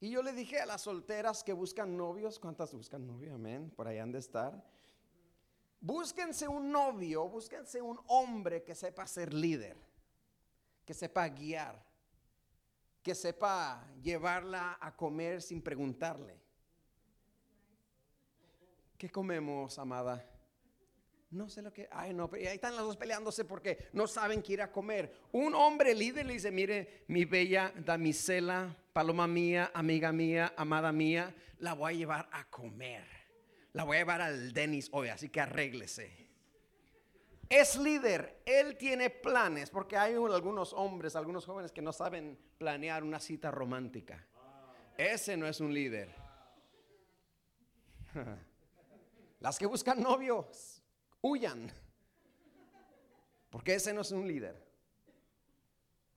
Y 0.01 0.11
yo 0.11 0.23
le 0.23 0.33
dije 0.33 0.61
a 0.61 0.67
las 0.67 0.83
solteras 0.83 1.43
que 1.43 1.53
buscan 1.53 1.97
novios, 1.97 2.39
¿cuántas 2.39 2.73
buscan 2.73 3.07
novio? 3.07 3.35
Amén, 3.35 3.71
por 3.71 3.89
ahí 3.89 3.99
han 3.99 4.13
de 4.13 4.19
estar. 4.19 4.63
Búsquense 5.85 6.49
un 6.49 6.73
novio, 6.73 7.29
búsquense 7.29 7.83
un 7.83 8.01
hombre 8.07 8.63
que 8.63 8.75
sepa 8.75 9.07
ser 9.07 9.35
líder, 9.35 9.77
que 10.83 10.95
sepa 10.95 11.29
guiar, 11.29 11.77
que 13.03 13.15
sepa 13.15 13.87
llevarla 14.01 14.79
a 14.81 14.97
comer 14.97 15.43
sin 15.43 15.61
preguntarle. 15.61 16.41
¿Qué 18.97 19.11
comemos, 19.11 19.79
amada? 19.79 20.27
No 21.31 21.51
sé 21.51 21.61
lo 21.61 21.71
que. 21.71 21.87
Ay, 21.93 22.15
no, 22.15 22.31
pero 22.31 22.49
ahí 22.49 22.55
están 22.55 22.77
las 22.77 22.85
dos 22.87 22.97
peleándose 22.97 23.45
porque 23.45 23.91
no 23.93 24.07
saben 24.07 24.41
qué 24.41 24.55
ir 24.55 24.63
a 24.63 24.73
comer. 24.73 25.15
Un 25.33 25.55
hombre 25.55 25.95
líder 25.95 26.25
le 26.25 26.33
dice: 26.33 26.51
Mire, 26.51 27.05
mi 27.09 27.27
bella 27.27 27.75
damisela, 27.77 28.75
paloma 28.95 29.27
mía, 29.27 29.71
amiga 29.75 30.13
mía, 30.13 30.55
amada 30.57 30.93
mía, 30.93 31.35
la 31.59 31.75
voy 31.75 31.93
a 31.93 31.97
llevar 31.99 32.29
a 32.33 32.49
comer 32.49 33.14
la 33.75 33.85
voy 33.85 33.97
a 33.97 34.01
llevar 34.01 34.23
al 34.23 34.53
Denis 34.53 34.89
hoy, 34.93 35.09
así 35.09 35.29
que 35.29 35.41
arréglese. 35.41 36.25
Es 37.49 37.77
líder, 37.77 38.41
él 38.47 38.77
tiene 38.79 39.11
planes, 39.11 39.69
porque 39.69 39.97
hay 39.97 40.15
algunos 40.15 40.73
hombres, 40.73 41.15
algunos 41.17 41.45
jóvenes 41.45 41.73
que 41.73 41.83
no 41.83 41.93
saben 41.93 42.39
planear 42.57 43.03
una 43.05 43.21
cita 43.21 43.51
romántica. 43.51 44.27
Ese 44.97 45.37
no 45.37 45.47
es 45.47 45.61
un 45.61 45.75
líder. 45.75 46.15
Las 49.41 49.59
que 49.59 49.67
buscan 49.67 50.01
novios, 50.01 50.81
huyan, 51.21 51.71
porque 53.51 53.75
ese 53.75 53.93
no 53.93 54.03
es 54.03 54.13
un 54.13 54.27
líder. 54.27 54.65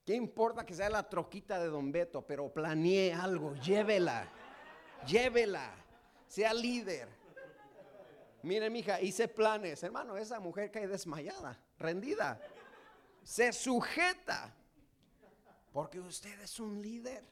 ¿Qué 0.05 0.13
importa 0.13 0.65
que 0.65 0.75
sea 0.75 0.89
la 0.89 1.09
troquita 1.09 1.59
de 1.59 1.67
Don 1.67 1.91
Beto, 1.91 2.25
pero 2.25 2.53
planee 2.53 3.13
algo, 3.13 3.55
llévela, 3.55 4.31
llévela, 5.05 5.73
sea 6.27 6.53
líder. 6.53 7.16
Mire, 8.43 8.69
mija, 8.69 9.01
hice 9.01 9.27
planes. 9.27 9.81
Hermano, 9.83 10.17
esa 10.17 10.39
mujer 10.39 10.71
cae 10.71 10.87
desmayada, 10.87 11.59
rendida. 11.77 12.39
Se 13.23 13.51
sujeta. 13.51 14.55
Porque 15.71 15.99
usted 15.99 16.39
es 16.41 16.59
un 16.59 16.81
líder. 16.81 17.23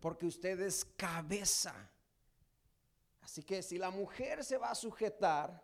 Porque 0.00 0.26
usted 0.26 0.60
es 0.60 0.84
cabeza. 0.84 1.74
Así 3.22 3.42
que 3.42 3.62
si 3.62 3.78
la 3.78 3.90
mujer 3.90 4.42
se 4.42 4.56
va 4.56 4.70
a 4.70 4.74
sujetar, 4.74 5.62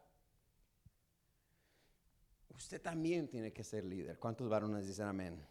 usted 2.50 2.80
también 2.80 3.28
tiene 3.28 3.52
que 3.52 3.64
ser 3.64 3.84
líder. 3.84 4.18
¿Cuántos 4.18 4.48
varones 4.48 4.86
dicen 4.86 5.06
amén? 5.06 5.46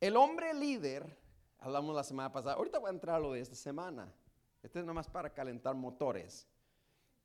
El 0.00 0.16
hombre 0.16 0.54
líder, 0.54 1.18
hablamos 1.58 1.94
la 1.94 2.04
semana 2.04 2.32
pasada, 2.32 2.54
ahorita 2.54 2.78
voy 2.78 2.88
a 2.88 2.92
entrar 2.92 3.16
a 3.16 3.18
lo 3.18 3.32
de 3.32 3.40
esta 3.40 3.56
semana. 3.56 4.12
Este 4.62 4.80
es 4.80 4.84
nomás 4.84 5.08
para 5.08 5.32
calentar 5.32 5.74
motores. 5.74 6.46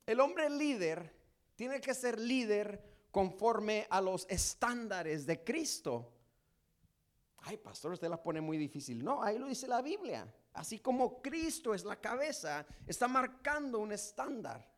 El 0.06 0.20
hombre 0.20 0.48
líder 0.50 1.14
tiene 1.56 1.80
que 1.80 1.94
ser 1.94 2.18
líder 2.18 3.06
conforme 3.10 3.86
a 3.90 4.00
los 4.00 4.26
estándares 4.28 5.24
de 5.26 5.42
Cristo. 5.44 6.12
Ay, 7.38 7.56
pastor, 7.58 7.92
usted 7.92 8.08
la 8.08 8.22
pone 8.22 8.40
muy 8.40 8.58
difícil. 8.58 9.04
No, 9.04 9.22
ahí 9.22 9.38
lo 9.38 9.46
dice 9.46 9.68
la 9.68 9.82
Biblia. 9.82 10.32
Así 10.54 10.78
como 10.78 11.20
Cristo 11.20 11.74
es 11.74 11.84
la 11.84 12.00
cabeza, 12.00 12.66
está 12.86 13.08
marcando 13.08 13.78
un 13.78 13.92
estándar. 13.92 14.68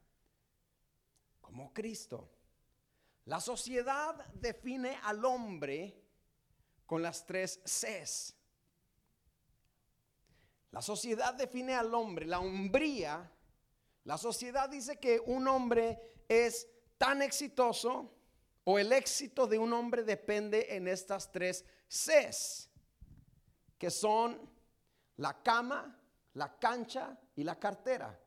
Como 1.41 1.73
Cristo. 1.73 2.31
La 3.27 3.41
sociedad 3.41 4.27
define 4.35 4.99
al 5.03 5.25
hombre 5.25 6.03
con 6.87 7.03
las 7.03 7.27
tres 7.27 7.61
Cs. 7.65 8.36
La 10.77 10.83
sociedad 10.83 11.33
define 11.33 11.75
al 11.75 11.95
hombre, 11.95 12.27
la 12.27 12.39
hombría. 12.39 13.33
La 14.05 14.19
sociedad 14.19 14.69
dice 14.69 15.01
que 15.01 15.19
un 15.19 15.49
hombre 15.49 15.99
es 16.29 16.69
tan 16.99 17.23
exitoso 17.23 18.13
o 18.63 18.79
el 18.79 18.93
éxito 18.93 19.47
de 19.47 19.59
un 19.59 19.73
hombre 19.73 20.03
depende 20.03 20.77
en 20.77 20.87
estas 20.87 21.33
tres 21.33 21.65
Cs, 21.89 22.69
que 23.79 23.91
son 23.91 24.39
la 25.17 25.43
cama, 25.43 25.99
la 26.35 26.59
cancha 26.59 27.19
y 27.35 27.43
la 27.43 27.59
cartera. 27.59 28.21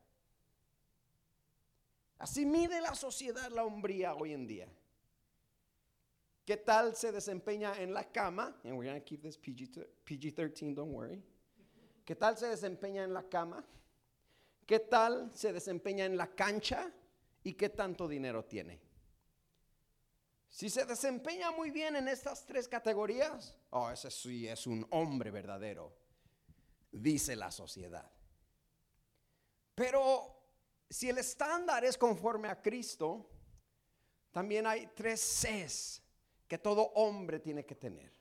Así 2.18 2.44
mide 2.44 2.80
la 2.80 2.96
sociedad 2.96 3.48
la 3.52 3.64
hombría 3.64 4.16
hoy 4.16 4.32
en 4.32 4.48
día. 4.48 4.68
¿Qué 6.44 6.56
tal 6.56 6.96
se 6.96 7.12
desempeña 7.12 7.80
en 7.80 7.94
la 7.94 8.10
cama? 8.10 8.56
And 8.64 8.76
we're 8.76 8.90
going 8.90 9.00
to 9.00 9.04
keep 9.04 9.22
this 9.22 9.38
PG-13, 9.38 10.74
don't 10.74 10.90
worry. 10.90 11.22
¿Qué 12.10 12.16
tal 12.16 12.36
se 12.36 12.48
desempeña 12.48 13.04
en 13.04 13.14
la 13.14 13.22
cama? 13.22 13.64
¿Qué 14.66 14.80
tal 14.80 15.30
se 15.32 15.52
desempeña 15.52 16.06
en 16.06 16.16
la 16.16 16.34
cancha? 16.34 16.92
¿Y 17.44 17.52
qué 17.52 17.68
tanto 17.68 18.08
dinero 18.08 18.44
tiene? 18.46 18.80
Si 20.48 20.68
se 20.70 20.84
desempeña 20.86 21.52
muy 21.52 21.70
bien 21.70 21.94
en 21.94 22.08
estas 22.08 22.44
tres 22.44 22.66
categorías, 22.66 23.56
oh, 23.70 23.92
ese 23.92 24.10
sí 24.10 24.48
es 24.48 24.66
un 24.66 24.84
hombre 24.90 25.30
verdadero, 25.30 25.96
dice 26.90 27.36
la 27.36 27.52
sociedad. 27.52 28.10
Pero 29.76 30.36
si 30.88 31.10
el 31.10 31.18
estándar 31.18 31.84
es 31.84 31.96
conforme 31.96 32.48
a 32.48 32.60
Cristo, 32.60 33.30
también 34.32 34.66
hay 34.66 34.88
tres 34.96 35.20
Cs 35.20 36.02
que 36.48 36.58
todo 36.58 36.90
hombre 36.96 37.38
tiene 37.38 37.64
que 37.64 37.76
tener, 37.76 38.12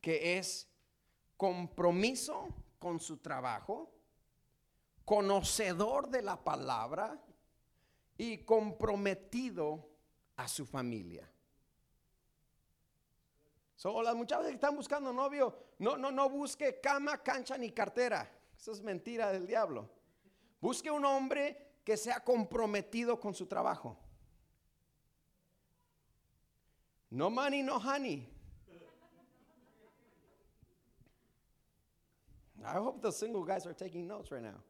que 0.00 0.36
es 0.36 0.68
compromiso, 1.36 2.48
con 2.84 3.00
su 3.00 3.16
trabajo, 3.16 3.90
conocedor 5.06 6.10
de 6.10 6.20
la 6.20 6.44
palabra 6.44 7.18
y 8.18 8.44
comprometido 8.44 9.88
a 10.36 10.46
su 10.46 10.66
familia. 10.66 11.26
Son 13.74 14.04
las 14.04 14.14
muchachas 14.14 14.48
que 14.48 14.52
están 14.52 14.76
buscando 14.76 15.14
novio, 15.14 15.56
no, 15.78 15.96
no, 15.96 16.10
no 16.10 16.28
busque 16.28 16.78
cama, 16.78 17.22
cancha 17.22 17.56
ni 17.56 17.70
cartera. 17.70 18.30
Eso 18.54 18.72
es 18.72 18.82
mentira 18.82 19.32
del 19.32 19.46
diablo. 19.46 19.88
Busque 20.60 20.90
un 20.90 21.06
hombre 21.06 21.78
que 21.84 21.96
sea 21.96 22.20
comprometido 22.20 23.18
con 23.18 23.32
su 23.32 23.46
trabajo. 23.46 23.96
No 27.08 27.30
money, 27.30 27.62
no 27.62 27.76
honey. 27.76 28.30
I 32.64 32.78
hope 32.78 33.02
the 33.02 33.12
single 33.12 33.44
guys 33.44 33.66
are 33.66 33.74
taking 33.74 34.06
notes 34.06 34.30
right 34.30 34.42
now. 34.42 34.62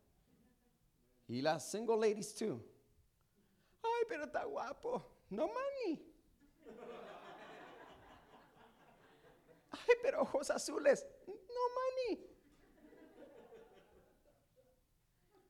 Y 1.29 1.41
las 1.43 1.71
single 1.71 1.97
ladies 1.99 2.35
too. 2.35 2.61
Ay, 3.83 4.05
pero 4.09 4.25
está 4.27 4.45
guapo. 4.45 5.03
No 5.31 5.47
money. 5.47 6.01
Ay, 9.71 9.95
pero 10.03 10.23
ojos 10.23 10.51
azules. 10.51 11.05
No 11.27 11.35
money. 12.15 12.21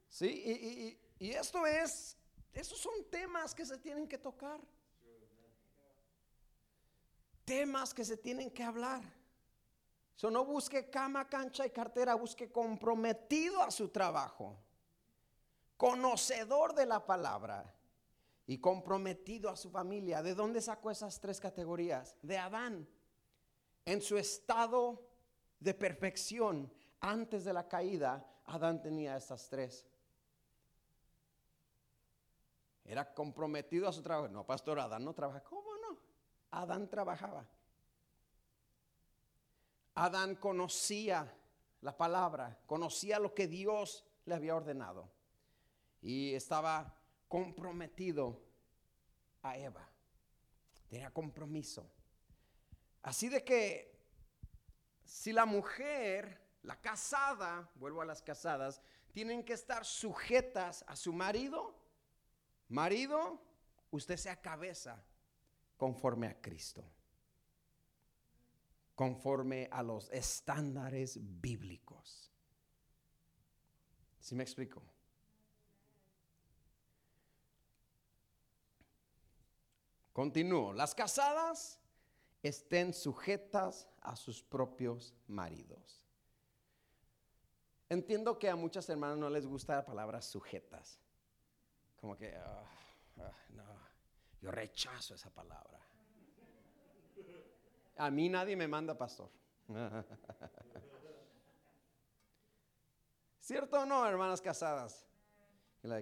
Sí, 0.08 0.26
y, 0.26 0.52
y- 0.52 0.98
y 1.18 1.30
esto 1.32 1.66
es, 1.66 2.16
esos 2.52 2.78
son 2.78 3.04
temas 3.10 3.54
que 3.54 3.64
se 3.66 3.76
tienen 3.78 4.06
que 4.06 4.18
tocar. 4.18 4.60
Temas 7.44 7.92
que 7.92 8.04
se 8.04 8.16
tienen 8.16 8.50
que 8.50 8.62
hablar. 8.62 9.02
So, 10.16 10.30
no 10.30 10.44
busque 10.44 10.90
cama, 10.90 11.28
cancha 11.28 11.66
y 11.66 11.71
cartera, 11.71 12.14
busque 12.14 12.50
comprometido 12.50 13.62
a 13.62 13.71
su 13.71 13.88
trabajo, 13.88 14.56
conocedor 15.76 16.75
de 16.75 16.87
la 16.87 17.04
palabra 17.04 17.75
y 18.47 18.59
comprometido 18.59 19.50
a 19.50 19.56
su 19.56 19.71
familia. 19.71 20.23
¿De 20.23 20.35
dónde 20.35 20.61
sacó 20.61 20.90
esas 20.90 21.18
tres 21.21 21.40
categorías? 21.40 22.16
De 22.23 22.38
Adán. 22.38 22.88
En 23.85 24.00
su 24.00 24.16
estado 24.16 25.06
de 25.59 25.75
perfección, 25.75 26.73
antes 27.00 27.44
de 27.44 27.52
la 27.52 27.68
caída, 27.68 28.25
Adán 28.47 28.80
tenía 28.80 29.16
estas 29.16 29.49
tres. 29.49 29.87
Era 32.85 33.12
comprometido 33.12 33.88
a 33.88 33.92
su 33.92 34.02
trabajo. 34.02 34.28
No, 34.28 34.44
pastor, 34.47 34.78
Adán 34.78 35.04
no 35.04 35.14
trabaja. 35.14 35.42
¿Cómo 35.42 35.76
no? 35.78 35.99
Adán 36.50 36.88
trabajaba. 36.88 37.47
Adán 39.94 40.34
conocía 40.36 41.32
la 41.80 41.96
palabra, 41.96 42.58
conocía 42.66 43.18
lo 43.18 43.34
que 43.34 43.46
Dios 43.46 44.04
le 44.24 44.34
había 44.34 44.56
ordenado 44.56 45.08
y 46.02 46.34
estaba 46.34 46.98
comprometido 47.28 48.42
a 49.42 49.56
Eva. 49.56 49.88
Tenía 50.88 51.10
compromiso. 51.10 51.88
Así 53.02 53.28
de 53.28 53.44
que 53.44 53.94
si 55.04 55.32
la 55.32 55.46
mujer, 55.46 56.40
la 56.62 56.80
casada, 56.80 57.70
vuelvo 57.76 58.02
a 58.02 58.06
las 58.06 58.22
casadas, 58.22 58.80
tienen 59.12 59.44
que 59.44 59.52
estar 59.52 59.84
sujetas 59.84 60.84
a 60.88 60.96
su 60.96 61.12
marido, 61.12 61.78
marido, 62.68 63.40
usted 63.90 64.16
sea 64.16 64.40
cabeza 64.40 65.00
conforme 65.76 66.26
a 66.26 66.40
Cristo 66.40 66.84
conforme 68.94 69.68
a 69.70 69.82
los 69.82 70.10
estándares 70.10 71.18
bíblicos. 71.40 72.30
¿Sí 74.20 74.34
me 74.34 74.42
explico? 74.42 74.82
Continúo. 80.12 80.72
Las 80.72 80.94
casadas 80.94 81.80
estén 82.42 82.94
sujetas 82.94 83.88
a 84.00 84.14
sus 84.14 84.42
propios 84.42 85.12
maridos. 85.26 86.04
Entiendo 87.88 88.38
que 88.38 88.48
a 88.48 88.56
muchas 88.56 88.88
hermanas 88.88 89.18
no 89.18 89.28
les 89.28 89.46
gusta 89.46 89.76
la 89.76 89.84
palabra 89.84 90.22
sujetas. 90.22 91.00
Como 91.96 92.16
que, 92.16 92.34
ah, 92.36 92.64
ah, 93.18 93.32
no, 93.50 93.64
yo 94.40 94.50
rechazo 94.50 95.14
esa 95.14 95.30
palabra. 95.30 95.80
A 97.96 98.10
mí 98.10 98.28
nadie 98.28 98.56
me 98.56 98.66
manda 98.66 98.96
pastor. 98.96 99.30
¿Cierto 103.40 103.80
o 103.80 103.87
no, 103.87 104.07
hermanas 104.07 104.40
casadas? 104.40 105.07
Ah, 105.85 106.00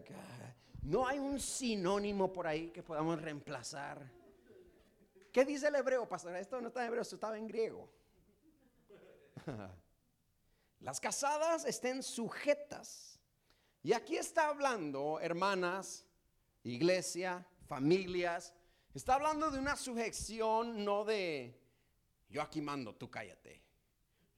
no 0.82 1.06
hay 1.06 1.18
un 1.18 1.40
sinónimo 1.40 2.32
por 2.32 2.46
ahí 2.46 2.70
que 2.70 2.82
podamos 2.82 3.20
reemplazar. 3.20 4.08
¿Qué 5.32 5.44
dice 5.44 5.68
el 5.68 5.74
hebreo, 5.74 6.08
pastor? 6.08 6.36
Esto 6.36 6.60
no 6.60 6.68
está 6.68 6.82
en 6.82 6.88
hebreo, 6.88 7.02
esto 7.02 7.16
estaba 7.16 7.36
en 7.36 7.48
griego. 7.48 7.88
Las 10.80 11.00
casadas 11.00 11.64
estén 11.64 12.02
sujetas. 12.02 13.18
Y 13.82 13.92
aquí 13.92 14.16
está 14.16 14.48
hablando, 14.48 15.18
hermanas, 15.20 16.06
iglesia, 16.62 17.44
familias. 17.66 18.54
Está 18.94 19.14
hablando 19.14 19.50
de 19.50 19.58
una 19.58 19.74
sujeción, 19.74 20.84
no 20.84 21.04
de 21.04 21.61
yo 22.32 22.40
aquí 22.40 22.62
mando, 22.62 22.94
tú 22.94 23.10
cállate. 23.10 23.62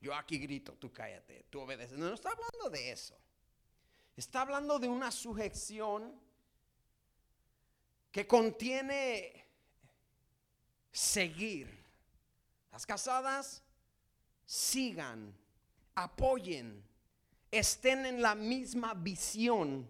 Yo 0.01 0.15
aquí 0.15 0.37
grito, 0.39 0.75
tú 0.75 0.93
cállate, 0.93 1.47
tú 1.49 1.61
obedeces. 1.61 1.97
No, 1.97 2.09
no 2.09 2.15
está 2.15 2.31
hablando 2.31 2.69
de 2.69 2.91
eso. 2.91 3.17
Está 4.17 4.43
hablando 4.43 4.79
de 4.79 4.89
una 4.89 5.11
sujeción 5.11 6.21
que 8.11 8.27
contiene 8.27 9.47
seguir. 10.91 11.85
Las 12.73 12.85
casadas 12.85 13.63
sigan, 14.45 15.33
apoyen, 15.95 16.85
estén 17.51 18.07
en 18.07 18.21
la 18.21 18.35
misma 18.35 18.95
visión, 18.95 19.89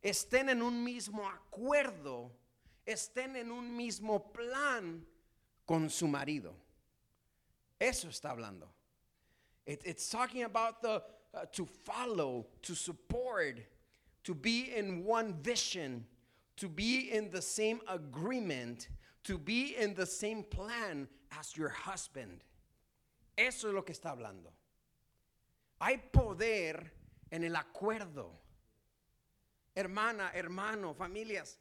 estén 0.00 0.48
en 0.48 0.62
un 0.62 0.82
mismo 0.82 1.28
acuerdo, 1.28 2.32
estén 2.86 3.36
en 3.36 3.52
un 3.52 3.76
mismo 3.76 4.32
plan 4.32 5.06
con 5.66 5.90
su 5.90 6.08
marido. 6.08 6.56
Eso 7.82 8.08
está 8.08 8.30
hablando. 8.30 8.68
It- 9.66 9.82
it's 9.84 10.08
talking 10.08 10.44
about 10.44 10.80
the 10.82 11.02
uh, 11.34 11.46
to 11.52 11.64
follow, 11.66 12.46
to 12.62 12.74
support, 12.74 13.58
to 14.22 14.34
be 14.34 14.72
in 14.76 15.02
one 15.04 15.32
vision, 15.42 16.06
to 16.56 16.68
be 16.68 17.10
in 17.10 17.30
the 17.30 17.40
same 17.42 17.80
agreement, 17.88 18.88
to 19.24 19.38
be 19.38 19.74
in 19.76 19.94
the 19.94 20.06
same 20.06 20.44
plan 20.44 21.08
as 21.40 21.56
your 21.56 21.70
husband. 21.70 22.44
Eso 23.36 23.68
es 23.68 23.74
lo 23.74 23.82
que 23.82 23.94
está 23.94 24.10
hablando. 24.16 24.52
Hay 25.80 25.96
poder 26.12 26.92
en 27.32 27.42
el 27.44 27.54
acuerdo. 27.56 28.30
Hermana, 29.74 30.30
hermano, 30.34 30.94
familias. 30.94 31.56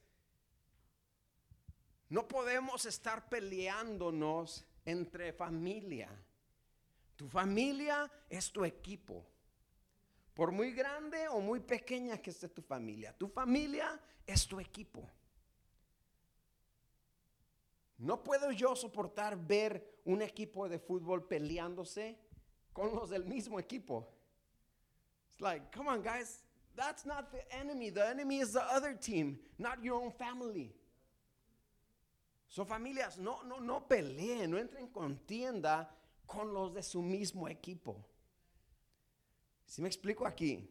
No 2.10 2.24
podemos 2.24 2.86
estar 2.86 3.30
peleándonos 3.30 4.64
entre 4.86 5.34
familia. 5.34 6.10
Tu 7.16 7.28
familia 7.28 8.12
es 8.30 8.52
tu 8.52 8.64
equipo. 8.66 9.26
Por 10.34 10.52
muy 10.52 10.72
grande 10.72 11.28
o 11.28 11.40
muy 11.40 11.60
pequeña 11.60 12.18
que 12.18 12.32
esté 12.32 12.48
tu 12.48 12.62
familia, 12.62 13.14
tu 13.18 13.28
familia 13.28 14.00
es 14.26 14.48
tu 14.48 14.60
equipo. 14.60 15.08
No 17.98 18.24
puedo 18.24 18.52
yo 18.52 18.76
soportar 18.76 19.38
ver 19.38 20.02
un 20.06 20.22
equipo 20.22 20.68
de 20.68 20.80
fútbol 20.80 21.28
peleándose 21.28 22.18
con 22.74 22.96
los 22.96 23.10
del 23.10 23.26
mismo 23.26 23.60
equipo. 23.60 24.08
It's 25.34 25.42
like, 25.42 25.72
come 25.72 25.88
on, 25.88 26.02
guys, 26.02 26.44
that's 26.76 27.06
not 27.06 27.32
the 27.32 27.44
enemy. 27.54 27.92
The 27.92 28.08
enemy 28.08 28.40
is 28.40 28.54
the 28.54 28.64
other 28.64 28.96
team, 28.96 29.38
not 29.60 29.84
your 29.84 30.02
own 30.02 30.12
family. 30.12 30.74
So 32.52 32.66
familias, 32.66 33.18
no, 33.18 33.44
no, 33.44 33.62
no 33.62 33.88
peleen, 33.88 34.52
no 34.52 34.58
entren 34.58 34.84
en 34.84 34.92
contienda 34.92 35.90
con 36.26 36.54
los 36.54 36.74
de 36.74 36.84
su 36.84 37.02
mismo 37.02 37.48
equipo. 37.48 38.06
Si 39.66 39.82
me 39.82 39.88
explico 39.88 40.28
aquí, 40.28 40.70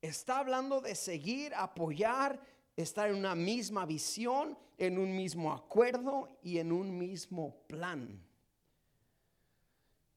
está 0.00 0.40
hablando 0.40 0.80
de 0.80 0.96
seguir, 0.96 1.54
apoyar, 1.54 2.40
estar 2.74 3.08
en 3.08 3.18
una 3.18 3.36
misma 3.36 3.86
visión, 3.86 4.58
en 4.78 4.98
un 4.98 5.14
mismo 5.14 5.52
acuerdo 5.52 6.36
y 6.42 6.58
en 6.58 6.72
un 6.72 6.98
mismo 6.98 7.64
plan. 7.68 8.20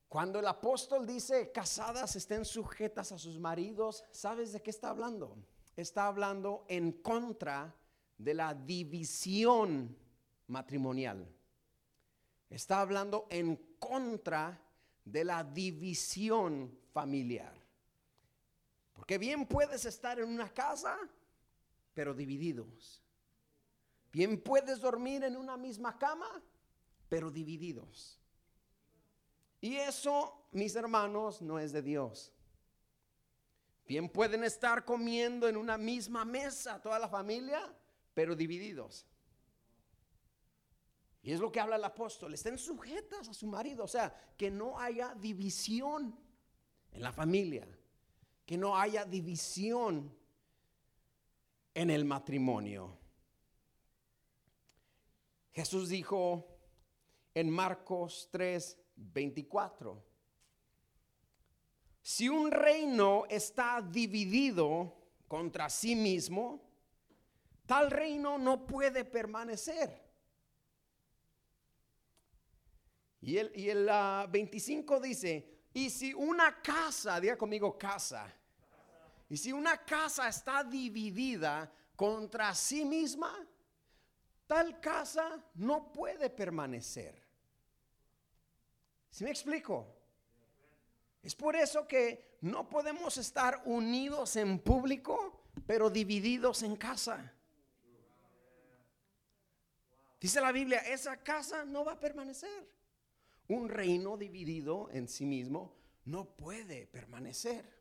Cuando 0.10 0.40
el 0.40 0.48
apóstol 0.48 1.06
dice 1.06 1.52
casadas 1.52 2.16
estén 2.16 2.46
sujetas 2.46 3.12
a 3.12 3.20
sus 3.20 3.38
maridos, 3.38 4.04
¿sabes 4.10 4.54
de 4.54 4.64
qué 4.64 4.72
está 4.72 4.90
hablando? 4.90 5.38
Está 5.76 6.08
hablando 6.08 6.66
en 6.68 6.94
contra 6.94 7.76
de 8.18 8.34
la 8.34 8.56
división 8.56 9.96
matrimonial. 10.48 11.28
Está 12.50 12.82
hablando 12.82 13.28
en 13.30 13.56
contra 13.80 14.62
de 15.04 15.24
la 15.24 15.44
división 15.44 16.78
familiar. 16.92 17.54
Porque 18.94 19.18
bien 19.18 19.46
puedes 19.46 19.86
estar 19.86 20.20
en 20.20 20.30
una 20.30 20.54
casa, 20.54 20.98
pero 21.94 22.14
divididos. 22.14 23.04
Bien 24.12 24.42
puedes 24.42 24.80
dormir 24.80 25.24
en 25.24 25.36
una 25.36 25.58
misma 25.58 25.98
cama, 25.98 26.42
pero 27.10 27.30
divididos. 27.30 28.20
Y 29.60 29.76
eso, 29.76 30.48
mis 30.52 30.76
hermanos, 30.76 31.42
no 31.42 31.60
es 31.60 31.74
de 31.74 31.82
Dios. 31.82 32.32
Bien 33.88 34.10
pueden 34.10 34.44
estar 34.44 34.86
comiendo 34.86 35.48
en 35.48 35.58
una 35.58 35.78
misma 35.78 36.26
mesa 36.26 36.82
toda 36.82 36.98
la 36.98 37.10
familia, 37.10 37.62
pero 38.14 38.36
divididos. 38.36 39.06
Y 41.26 41.32
es 41.32 41.40
lo 41.40 41.52
que 41.52 41.60
habla 41.60 41.78
el 41.78 41.84
apóstol, 41.84 42.36
estén 42.36 42.56
sujetas 42.56 43.28
a 43.28 43.34
su 43.34 43.48
marido, 43.48 43.86
o 43.86 43.88
sea, 43.88 44.16
que 44.38 44.52
no 44.52 44.78
haya 44.80 45.16
división 45.16 46.16
en 46.92 47.02
la 47.02 47.12
familia, 47.12 47.68
que 48.46 48.56
no 48.56 48.78
haya 48.78 49.06
división 49.06 50.16
en 51.74 51.90
el 51.90 52.06
matrimonio. 52.06 52.96
Jesús 55.52 55.90
dijo 55.90 56.46
en 57.34 57.50
Marcos 57.50 58.30
3, 58.32 58.78
24, 58.96 60.06
si 62.04 62.30
un 62.30 62.52
reino 62.52 63.24
está 63.28 63.82
dividido 63.82 64.94
contra 65.28 65.72
sí 65.72 65.96
mismo, 65.96 66.62
tal 67.66 67.90
reino 67.90 68.38
no 68.38 68.68
puede 68.68 69.04
permanecer. 69.06 70.05
Y 73.26 73.40
el, 73.40 73.52
y 73.56 73.70
el 73.72 73.90
25 74.30 74.94
ah, 74.94 75.00
dice, 75.00 75.64
y 75.74 75.90
si 75.90 76.14
una 76.14 76.62
casa, 76.62 77.20
diga 77.20 77.36
conmigo 77.36 77.76
casa, 77.76 78.32
y 79.28 79.36
si 79.36 79.52
una 79.52 79.84
casa 79.84 80.28
está 80.28 80.64
dividida 80.64 81.72
contra 81.96 82.54
sí 82.54 82.86
misma, 82.86 83.34
tal 84.46 84.80
casa 84.80 85.44
no 85.56 85.92
puede 85.92 86.30
permanecer. 86.30 87.20
¿Sí 89.10 89.24
me 89.24 89.32
explico? 89.32 89.88
Es 91.24 91.34
por 91.34 91.56
eso 91.56 91.88
que 91.88 92.38
no 92.42 92.70
podemos 92.70 93.18
estar 93.18 93.64
unidos 93.66 94.36
en 94.36 94.60
público, 94.60 95.42
pero 95.66 95.90
divididos 95.90 96.62
en 96.62 96.76
casa. 96.76 97.34
Dice 100.22 100.40
la 100.40 100.52
Biblia, 100.52 100.78
esa 100.82 101.18
casa 101.18 101.66
no 101.66 101.84
va 101.84 101.94
a 101.94 102.00
permanecer. 102.00 102.76
Un 103.48 103.70
reino 103.70 104.18
dividido 104.18 104.90
en 104.92 105.08
sí 105.08 105.26
mismo 105.26 105.76
no 106.06 106.26
puede 106.26 106.88
permanecer. 106.88 107.76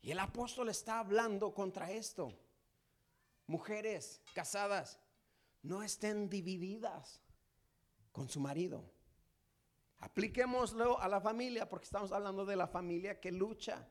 Y 0.00 0.10
el 0.10 0.18
apóstol 0.18 0.68
está 0.68 0.98
hablando 0.98 1.54
contra 1.54 1.90
esto. 1.90 2.32
Mujeres 3.46 4.22
casadas, 4.34 4.98
no 5.62 5.82
estén 5.82 6.28
divididas 6.28 7.20
con 8.10 8.28
su 8.28 8.40
marido. 8.40 8.84
Apliquémoslo 9.98 10.98
a 11.00 11.08
la 11.08 11.20
familia 11.20 11.68
porque 11.68 11.84
estamos 11.84 12.10
hablando 12.10 12.44
de 12.44 12.56
la 12.56 12.66
familia 12.66 13.20
que 13.20 13.30
lucha. 13.30 13.88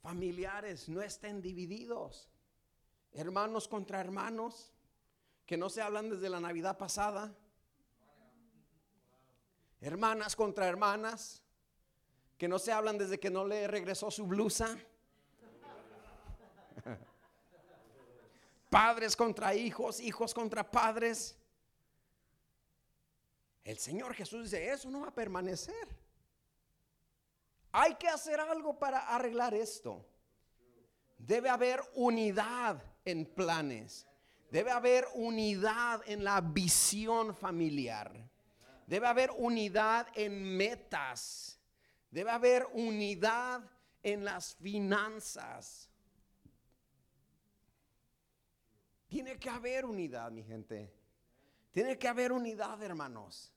Familiares, 0.00 0.88
no 0.88 1.02
estén 1.02 1.42
divididos. 1.42 2.30
Hermanos 3.12 3.66
contra 3.66 4.00
hermanos, 4.00 4.72
que 5.44 5.56
no 5.56 5.68
se 5.68 5.82
hablan 5.82 6.10
desde 6.10 6.28
la 6.28 6.38
Navidad 6.38 6.78
pasada. 6.78 7.36
Hermanas 9.86 10.34
contra 10.34 10.66
hermanas, 10.66 11.44
que 12.36 12.48
no 12.48 12.58
se 12.58 12.72
hablan 12.72 12.98
desde 12.98 13.20
que 13.20 13.30
no 13.30 13.46
le 13.46 13.68
regresó 13.68 14.10
su 14.10 14.26
blusa. 14.26 14.76
Padres 18.68 19.14
contra 19.14 19.54
hijos, 19.54 20.00
hijos 20.00 20.34
contra 20.34 20.68
padres. 20.68 21.36
El 23.62 23.78
Señor 23.78 24.12
Jesús 24.14 24.50
dice, 24.50 24.72
eso 24.72 24.90
no 24.90 25.02
va 25.02 25.08
a 25.08 25.14
permanecer. 25.14 25.86
Hay 27.70 27.94
que 27.94 28.08
hacer 28.08 28.40
algo 28.40 28.76
para 28.76 29.14
arreglar 29.14 29.54
esto. 29.54 30.04
Debe 31.16 31.48
haber 31.48 31.80
unidad 31.94 32.82
en 33.04 33.24
planes. 33.24 34.04
Debe 34.50 34.72
haber 34.72 35.06
unidad 35.14 36.02
en 36.06 36.24
la 36.24 36.40
visión 36.40 37.36
familiar. 37.36 38.28
Debe 38.86 39.06
haber 39.06 39.30
unidad 39.32 40.06
en 40.14 40.56
metas. 40.56 41.58
Debe 42.10 42.30
haber 42.30 42.66
unidad 42.72 43.62
en 44.02 44.24
las 44.24 44.54
finanzas. 44.54 45.90
Tiene 49.08 49.38
que 49.38 49.50
haber 49.50 49.84
unidad, 49.84 50.30
mi 50.30 50.42
gente. 50.42 50.92
Tiene 51.72 51.98
que 51.98 52.08
haber 52.08 52.32
unidad, 52.32 52.82
hermanos 52.82 53.52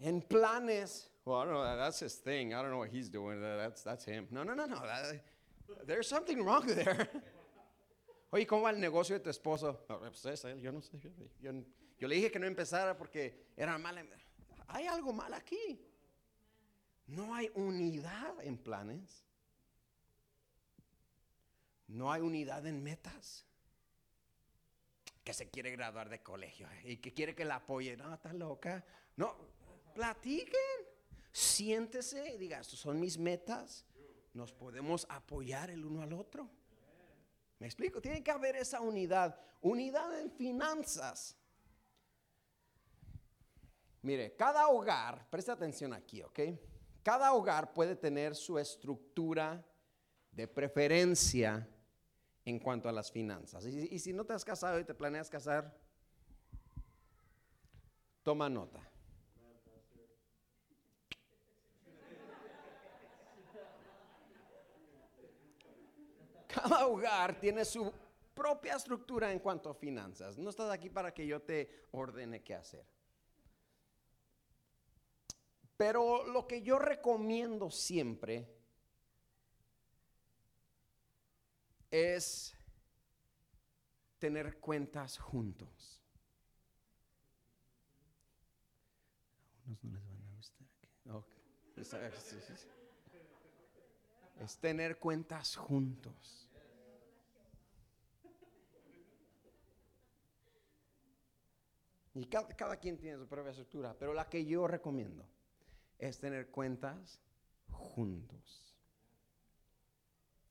en 0.00 0.22
planes. 0.22 1.08
Well, 1.24 1.38
I 1.38 1.44
don't 1.44 1.54
know. 1.54 1.76
That's 1.76 2.00
his 2.00 2.14
thing. 2.14 2.54
I 2.54 2.62
don't 2.62 2.70
know 2.70 2.78
what 2.78 2.90
he's 2.90 3.08
doing. 3.08 3.40
That's, 3.40 3.82
that's 3.82 4.04
him. 4.04 4.26
No, 4.30 4.42
no, 4.42 4.54
no, 4.54 4.66
no. 4.66 4.78
There's 5.86 6.08
something 6.08 6.42
wrong 6.42 6.66
there. 6.66 7.08
Oye, 8.32 8.46
¿cómo 8.46 8.62
va 8.62 8.70
el 8.70 8.80
negocio 8.80 9.18
de 9.18 9.20
tu 9.20 9.30
esposo? 9.30 9.76
pues 9.86 10.42
yo 10.62 10.70
no 10.72 10.80
sé. 10.80 10.98
Yo, 11.02 11.10
yo, 11.52 11.52
le 12.08 12.16
dije 12.16 12.30
que 12.30 12.38
no 12.38 12.46
empezara 12.46 12.96
porque 12.96 13.52
era 13.56 13.76
mal. 13.78 14.08
Hay 14.68 14.86
algo 14.86 15.12
mal 15.12 15.34
aquí. 15.34 15.86
No 17.06 17.34
hay 17.34 17.50
unidad 17.54 18.34
en 18.42 18.56
planes. 18.56 19.24
No 21.88 22.10
hay 22.12 22.22
unidad 22.22 22.66
en 22.66 22.82
metas. 22.82 23.44
Que 25.24 25.34
se 25.34 25.50
quiere 25.50 25.72
graduar 25.72 26.08
de 26.08 26.22
colegio 26.22 26.68
y 26.84 26.96
que 26.98 27.12
quiere 27.12 27.34
que 27.34 27.44
la 27.44 27.56
apoye. 27.56 27.96
No, 27.96 28.14
está 28.14 28.32
loca. 28.32 28.84
No, 29.16 29.36
platiquen, 29.94 30.86
siéntese 31.32 32.34
y 32.34 32.38
diga, 32.38 32.60
estos 32.60 32.78
son 32.78 32.98
mis 32.98 33.18
metas, 33.18 33.84
nos 34.32 34.52
podemos 34.52 35.06
apoyar 35.10 35.70
el 35.70 35.84
uno 35.84 36.02
al 36.02 36.12
otro. 36.12 36.48
¿Me 37.58 37.66
explico? 37.66 38.00
Tiene 38.00 38.22
que 38.22 38.30
haber 38.30 38.56
esa 38.56 38.80
unidad, 38.80 39.38
unidad 39.60 40.18
en 40.18 40.30
finanzas. 40.30 41.36
Mire, 44.02 44.34
cada 44.34 44.68
hogar, 44.68 45.28
presta 45.28 45.52
atención 45.52 45.92
aquí, 45.92 46.22
¿ok? 46.22 46.40
Cada 47.02 47.32
hogar 47.34 47.72
puede 47.72 47.96
tener 47.96 48.34
su 48.34 48.58
estructura 48.58 49.62
de 50.30 50.48
preferencia 50.48 51.68
en 52.44 52.58
cuanto 52.58 52.88
a 52.88 52.92
las 52.92 53.12
finanzas. 53.12 53.66
Y, 53.66 53.94
y 53.94 53.98
si 53.98 54.12
no 54.12 54.24
te 54.24 54.32
has 54.32 54.44
casado 54.44 54.78
y 54.78 54.84
te 54.84 54.94
planeas 54.94 55.28
casar, 55.28 55.76
toma 58.22 58.48
nota. 58.48 58.80
Cada 66.46 66.86
hogar 66.86 67.38
tiene 67.38 67.64
su 67.64 67.92
propia 68.34 68.76
estructura 68.76 69.30
en 69.30 69.38
cuanto 69.38 69.70
a 69.70 69.74
finanzas. 69.74 70.38
No 70.38 70.50
estás 70.50 70.70
aquí 70.70 70.88
para 70.88 71.12
que 71.12 71.26
yo 71.26 71.40
te 71.40 71.86
ordene 71.92 72.42
qué 72.42 72.54
hacer. 72.54 72.84
Pero 75.80 76.26
lo 76.26 76.46
que 76.46 76.60
yo 76.60 76.78
recomiendo 76.78 77.70
siempre 77.70 78.46
es 81.90 82.54
tener 84.18 84.60
cuentas 84.60 85.16
juntos. 85.16 86.02
A 89.64 89.70
unos 89.70 89.82
no 89.84 89.98
les 89.98 90.06
van 90.06 90.22
a 90.22 90.36
gustar. 90.36 90.68
Es 94.38 94.58
tener 94.58 94.98
cuentas 94.98 95.56
juntos. 95.56 96.46
Y 102.12 102.26
cada, 102.26 102.76
quien 102.76 102.98
tiene 102.98 103.16
su 103.16 103.26
propia 103.26 103.52
estructura, 103.52 103.96
pero 103.98 104.12
la 104.12 104.28
que 104.28 104.44
yo 104.44 104.66
recomiendo 104.66 105.39
es 106.00 106.18
tener 106.18 106.50
cuentas 106.50 107.20
juntos. 107.70 108.74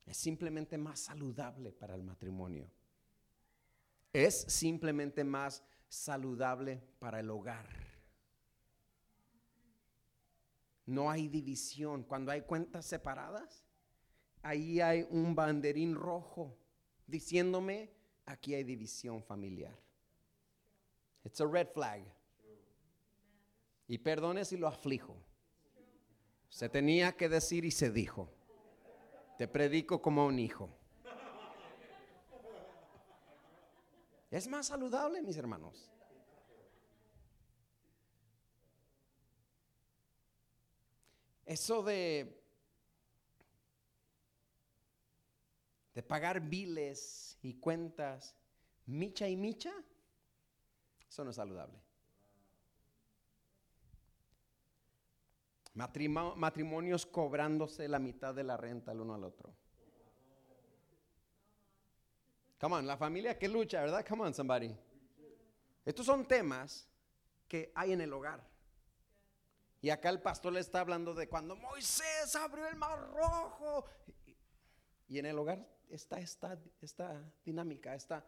Es 0.06 0.16
simplemente 0.16 0.78
más 0.78 1.00
saludable 1.00 1.72
para 1.72 1.94
el 1.94 2.02
matrimonio. 2.02 2.70
Es 4.12 4.42
simplemente 4.42 5.24
más 5.24 5.62
saludable 5.88 6.82
para 6.98 7.20
el 7.20 7.30
hogar. 7.30 7.68
No 10.86 11.10
hay 11.10 11.28
división. 11.28 12.04
Cuando 12.04 12.32
hay 12.32 12.42
cuentas 12.42 12.86
separadas, 12.86 13.64
ahí 14.42 14.80
hay 14.80 15.06
un 15.10 15.34
banderín 15.34 15.94
rojo 15.94 16.56
diciéndome, 17.06 17.92
aquí 18.24 18.54
hay 18.54 18.64
división 18.64 19.22
familiar. 19.22 19.76
It's 21.24 21.40
a 21.40 21.46
red 21.46 21.68
flag. 21.72 22.02
Y 23.86 23.98
perdone 23.98 24.44
si 24.44 24.56
lo 24.56 24.68
aflijo. 24.68 25.29
Se 26.50 26.68
tenía 26.68 27.16
que 27.16 27.28
decir 27.28 27.64
y 27.64 27.70
se 27.70 27.90
dijo. 27.90 28.28
Te 29.38 29.48
predico 29.48 30.02
como 30.02 30.26
un 30.26 30.38
hijo. 30.38 30.68
Es 34.30 34.46
más 34.46 34.66
saludable, 34.66 35.22
mis 35.22 35.36
hermanos. 35.36 35.90
Eso 41.46 41.82
de 41.82 42.36
de 45.94 46.02
pagar 46.04 46.40
biles 46.40 47.36
y 47.42 47.54
cuentas 47.54 48.36
micha 48.86 49.28
y 49.28 49.36
micha 49.36 49.72
eso 51.10 51.24
no 51.24 51.30
es 51.30 51.36
saludable. 51.36 51.76
Matrimonios 56.36 57.06
cobrándose 57.06 57.88
la 57.88 57.98
mitad 57.98 58.34
de 58.34 58.44
la 58.44 58.56
renta 58.56 58.92
el 58.92 59.00
uno 59.00 59.14
al 59.14 59.24
otro. 59.24 59.54
Come 62.60 62.76
on, 62.76 62.86
la 62.86 62.96
familia 62.96 63.38
que 63.38 63.48
lucha, 63.48 63.80
¿verdad? 63.80 64.04
Come 64.06 64.24
on, 64.24 64.34
somebody. 64.34 64.76
Estos 65.84 66.04
son 66.04 66.26
temas 66.26 66.86
que 67.48 67.72
hay 67.74 67.92
en 67.92 68.02
el 68.02 68.12
hogar. 68.12 68.46
Y 69.80 69.88
acá 69.88 70.10
el 70.10 70.20
pastor 70.20 70.52
le 70.52 70.60
está 70.60 70.80
hablando 70.80 71.14
de 71.14 71.26
cuando 71.26 71.56
Moisés 71.56 72.36
abrió 72.36 72.66
el 72.68 72.76
mar 72.76 72.98
rojo. 73.12 73.86
Y 75.08 75.18
en 75.18 75.26
el 75.26 75.38
hogar 75.38 75.66
está 75.88 76.20
esta, 76.20 76.58
esta 76.82 77.20
dinámica, 77.44 77.94
esta, 77.94 78.24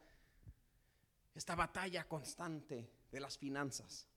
esta 1.34 1.54
batalla 1.54 2.08
constante 2.08 2.90
de 3.10 3.20
las 3.20 3.36
finanzas. 3.36 4.08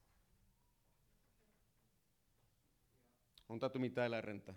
Junta 3.47 3.71
tu 3.71 3.79
mitad 3.79 4.03
de 4.03 4.09
la 4.09 4.21
renta. 4.21 4.55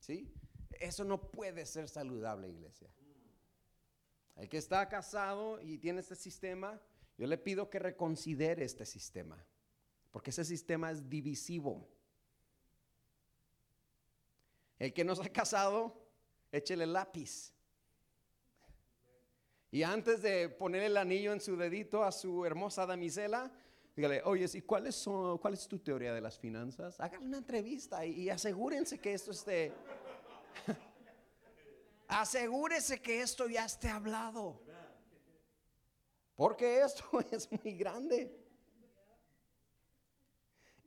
¿Sí? 0.00 0.32
Eso 0.72 1.04
no 1.04 1.30
puede 1.30 1.64
ser 1.64 1.88
saludable, 1.88 2.48
iglesia. 2.48 2.88
El 4.36 4.48
que 4.48 4.58
está 4.58 4.88
casado 4.88 5.60
y 5.60 5.78
tiene 5.78 6.00
este 6.00 6.16
sistema, 6.16 6.80
yo 7.18 7.26
le 7.26 7.38
pido 7.38 7.70
que 7.70 7.78
reconsidere 7.78 8.64
este 8.64 8.84
sistema, 8.84 9.44
porque 10.10 10.30
ese 10.30 10.44
sistema 10.44 10.90
es 10.90 11.08
divisivo. 11.08 11.88
El 14.78 14.92
que 14.92 15.04
no 15.04 15.14
se 15.14 15.22
ha 15.22 15.32
casado, 15.32 16.02
échele 16.50 16.86
lápiz. 16.86 17.52
Y 19.70 19.84
antes 19.84 20.22
de 20.22 20.48
poner 20.48 20.82
el 20.82 20.96
anillo 20.96 21.32
en 21.32 21.40
su 21.40 21.56
dedito 21.56 22.02
a 22.02 22.10
su 22.10 22.44
hermosa 22.44 22.84
damisela, 22.84 23.52
dígale, 23.96 24.22
oye, 24.24 24.46
¿y 24.52 24.62
cuál 24.62 24.86
es, 24.86 25.04
cuál 25.40 25.54
es 25.54 25.66
tu 25.66 25.78
teoría 25.78 26.12
de 26.12 26.20
las 26.20 26.38
finanzas? 26.38 26.98
Hágale 27.00 27.26
una 27.26 27.38
entrevista 27.38 28.04
y, 28.04 28.22
y 28.22 28.30
asegúrense 28.30 28.98
que 28.98 29.14
esto 29.14 29.30
esté... 29.30 29.72
Asegúrese 32.08 33.00
que 33.00 33.22
esto 33.22 33.48
ya 33.48 33.64
esté 33.64 33.88
hablado. 33.88 34.60
Porque 36.36 36.82
esto 36.82 37.04
es 37.30 37.50
muy 37.50 37.72
grande. 37.72 38.38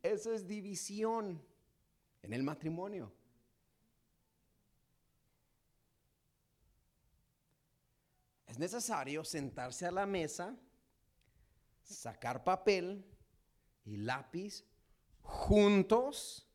Eso 0.04 0.34
es 0.34 0.46
división 0.46 1.44
en 2.22 2.34
el 2.34 2.44
matrimonio. 2.44 3.12
Es 8.46 8.60
necesario 8.60 9.24
sentarse 9.24 9.86
a 9.86 9.92
la 9.92 10.06
mesa, 10.06 10.56
sacar 11.94 12.44
papel 12.44 13.06
y 13.84 13.98
lápiz 13.98 14.64
juntos 15.22 16.48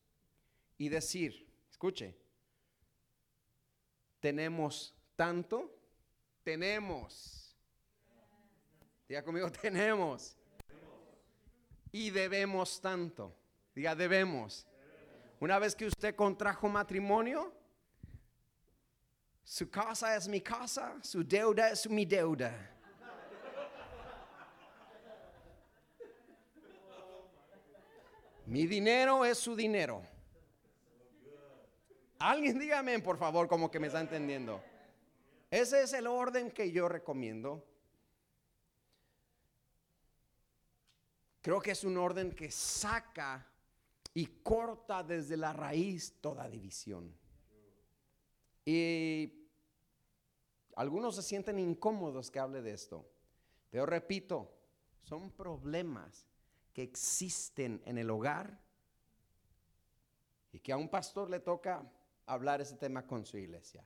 y 0.76 0.88
decir, 0.88 1.46
escuche, 1.70 2.16
tenemos 4.20 4.94
tanto, 5.16 5.78
tenemos. 6.42 7.56
Diga 9.08 9.22
conmigo, 9.22 9.50
tenemos. 9.50 10.36
Y 11.92 12.10
debemos 12.10 12.80
tanto. 12.80 13.36
Diga, 13.74 13.94
debemos. 13.94 14.66
Una 15.40 15.58
vez 15.58 15.74
que 15.74 15.86
usted 15.86 16.14
contrajo 16.14 16.68
matrimonio, 16.68 17.52
su 19.42 19.68
casa 19.68 20.14
es 20.14 20.28
mi 20.28 20.40
casa, 20.40 20.98
su 21.02 21.24
deuda 21.24 21.70
es 21.70 21.88
mi 21.88 22.04
deuda. 22.04 22.79
Mi 28.50 28.66
dinero 28.66 29.24
es 29.24 29.38
su 29.38 29.54
dinero. 29.54 30.02
Alguien 32.18 32.58
dígame, 32.58 32.98
por 32.98 33.16
favor, 33.16 33.46
como 33.46 33.70
que 33.70 33.78
me 33.78 33.86
está 33.86 34.00
entendiendo. 34.00 34.60
Ese 35.48 35.84
es 35.84 35.92
el 35.92 36.08
orden 36.08 36.50
que 36.50 36.72
yo 36.72 36.88
recomiendo. 36.88 37.64
Creo 41.40 41.60
que 41.60 41.70
es 41.70 41.84
un 41.84 41.96
orden 41.96 42.32
que 42.32 42.50
saca 42.50 43.46
y 44.14 44.26
corta 44.26 45.04
desde 45.04 45.36
la 45.36 45.52
raíz 45.52 46.16
toda 46.20 46.48
división. 46.48 47.16
Y 48.64 49.48
algunos 50.74 51.14
se 51.14 51.22
sienten 51.22 51.60
incómodos 51.60 52.32
que 52.32 52.40
hable 52.40 52.62
de 52.62 52.72
esto. 52.72 53.08
Pero 53.70 53.86
repito, 53.86 54.52
son 55.04 55.30
problemas 55.30 56.26
que 56.72 56.82
existen 56.82 57.82
en 57.84 57.98
el 57.98 58.10
hogar 58.10 58.60
y 60.52 60.60
que 60.60 60.72
a 60.72 60.76
un 60.76 60.88
pastor 60.88 61.30
le 61.30 61.40
toca 61.40 61.82
hablar 62.26 62.60
ese 62.60 62.76
tema 62.76 63.06
con 63.06 63.24
su 63.24 63.38
iglesia. 63.38 63.84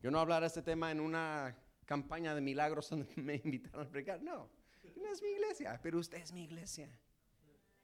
Yo 0.00 0.10
no 0.10 0.20
hablar 0.20 0.44
este 0.44 0.62
tema 0.62 0.90
en 0.90 1.00
una 1.00 1.56
campaña 1.84 2.34
de 2.34 2.40
milagros 2.40 2.90
donde 2.90 3.08
me 3.16 3.36
invitaron 3.36 3.86
a 3.86 3.90
predicar. 3.90 4.22
No, 4.22 4.50
no 4.96 5.12
es 5.12 5.22
mi 5.22 5.28
iglesia, 5.28 5.78
pero 5.82 5.98
usted 5.98 6.18
es 6.18 6.32
mi 6.32 6.44
iglesia. 6.44 6.88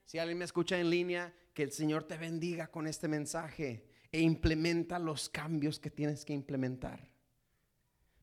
Si 0.05 0.18
alguien 0.18 0.38
me 0.38 0.45
escucha 0.45 0.79
en 0.79 0.90
línea, 0.90 1.33
que 1.55 1.62
el 1.62 1.73
Señor 1.73 2.05
te 2.05 2.16
bendiga 2.16 2.68
con 2.68 2.87
este 2.87 3.09
mensaje 3.09 3.87
e 4.11 4.21
implementa 4.21 4.99
los 4.99 5.29
cambios 5.29 5.79
que 5.79 5.90
tienes 5.90 6.25
que 6.25 6.33
implementar. 6.33 7.11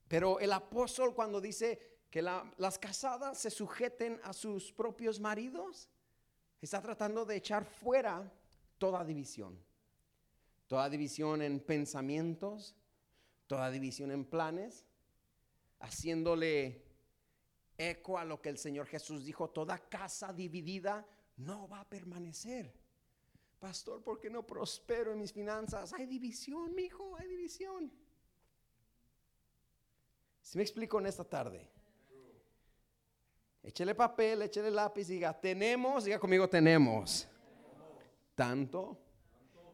Pero 0.08 0.40
el 0.40 0.52
apóstol 0.52 1.14
cuando 1.14 1.40
dice 1.40 2.00
que 2.10 2.22
las 2.22 2.80
casadas 2.80 3.38
se 3.38 3.52
sujeten 3.52 4.20
a 4.24 4.34
sus 4.34 4.72
propios 4.72 5.20
maridos, 5.20 5.88
está 6.66 6.82
tratando 6.82 7.26
de 7.26 7.38
echar 7.38 7.66
fuera 7.66 8.32
toda 8.78 9.04
división. 9.04 9.58
Toda 10.68 10.90
división 10.90 11.42
en 11.42 11.60
pensamientos, 11.60 12.76
toda 13.48 13.72
división 13.72 14.12
en 14.12 14.26
planes, 14.26 14.86
haciéndole 15.80 16.84
eco 17.78 18.20
a 18.20 18.26
lo 18.26 18.42
que 18.42 18.50
el 18.50 18.58
Señor 18.58 18.86
Jesús 18.88 19.26
dijo, 19.26 19.50
toda 19.50 19.78
casa 19.78 20.34
dividida 20.34 21.08
no 21.38 21.68
va 21.68 21.82
a 21.82 21.90
permanecer. 21.90 22.74
Pastor, 23.60 24.04
¿por 24.04 24.20
qué 24.20 24.30
no 24.30 24.46
prospero 24.46 25.12
en 25.12 25.20
mis 25.20 25.34
finanzas? 25.34 25.94
Hay 25.94 26.06
división, 26.06 26.76
mi 26.76 26.84
hijo, 26.84 27.16
hay 27.18 27.28
división. 27.28 27.92
Si 30.42 30.58
me 30.58 30.64
explico 30.64 31.00
en 31.00 31.08
esta 31.08 31.24
tarde, 31.24 31.70
échele 33.64 33.96
papel, 33.96 34.42
échele 34.44 34.72
lápiz, 34.72 35.08
diga, 35.08 35.34
tenemos, 35.34 36.06
diga 36.06 36.20
conmigo, 36.20 36.48
tenemos. 36.48 37.28
Tanto. 38.36 38.98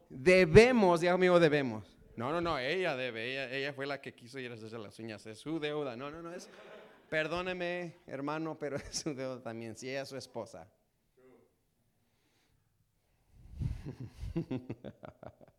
Debemos, 0.08 1.00
diga 1.00 1.12
conmigo, 1.12 1.38
debemos. 1.40 1.96
No, 2.16 2.32
no, 2.32 2.40
no, 2.40 2.58
ella 2.58 2.96
debe, 2.96 3.30
ella, 3.30 3.50
ella 3.50 3.72
fue 3.74 3.86
la 3.86 4.00
que 4.00 4.14
quiso 4.14 4.38
ir 4.38 4.50
a 4.50 4.54
hacerse 4.54 4.78
las 4.78 4.98
uñas, 4.98 5.26
es 5.26 5.38
su 5.38 5.60
deuda. 5.60 5.96
No, 5.96 6.10
no, 6.10 6.22
no, 6.22 6.32
es, 6.32 6.48
perdóneme, 7.10 7.96
hermano, 8.06 8.56
pero 8.58 8.76
es 8.90 9.00
su 9.00 9.14
deuda 9.14 9.42
también, 9.42 9.76
si 9.76 9.90
ella 9.90 10.02
es 10.02 10.08
su 10.08 10.16
esposa. 10.16 10.66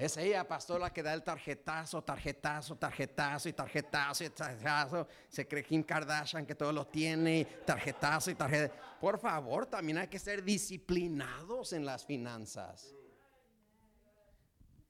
Es 0.00 0.16
ella, 0.16 0.48
pastor, 0.48 0.80
la 0.80 0.90
que 0.90 1.02
da 1.02 1.12
el 1.12 1.22
tarjetazo, 1.22 2.02
tarjetazo, 2.02 2.74
tarjetazo 2.74 3.50
y 3.50 3.52
tarjetazo 3.52 4.24
y 4.24 4.30
tarjetazo. 4.30 5.06
Se 5.28 5.46
cree 5.46 5.62
Kim 5.62 5.82
Kardashian 5.82 6.46
que 6.46 6.54
todo 6.54 6.72
lo 6.72 6.86
tiene, 6.86 7.44
tarjetazo 7.66 8.30
y 8.30 8.34
tarjetazo. 8.34 8.80
Por 8.98 9.18
favor, 9.18 9.66
también 9.66 9.98
hay 9.98 10.08
que 10.08 10.18
ser 10.18 10.42
disciplinados 10.42 11.74
en 11.74 11.84
las 11.84 12.06
finanzas. 12.06 12.94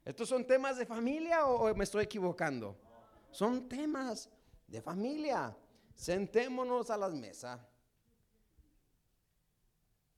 ¿Estos 0.04 0.28
son 0.28 0.46
temas 0.46 0.78
de 0.78 0.86
familia 0.86 1.44
o 1.44 1.74
me 1.74 1.82
estoy 1.82 2.04
equivocando? 2.04 2.80
Son 3.32 3.68
temas 3.68 4.30
de 4.68 4.80
familia. 4.80 5.56
Sentémonos 5.92 6.88
a 6.88 6.96
las 6.96 7.12
mesas 7.14 7.60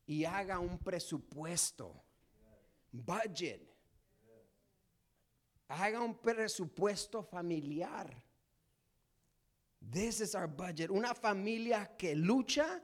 y 0.05 0.26
haga 0.26 0.59
un 0.59 0.78
presupuesto. 0.78 2.05
Budget. 2.92 3.71
Haga 5.72 6.00
un 6.00 6.14
presupuesto 6.14 7.22
familiar. 7.22 8.06
This 9.80 10.20
is 10.20 10.35
our 10.35 10.46
budget. 10.46 10.90
Una 10.90 11.14
familia 11.14 11.90
que 11.98 12.14
lucha 12.14 12.80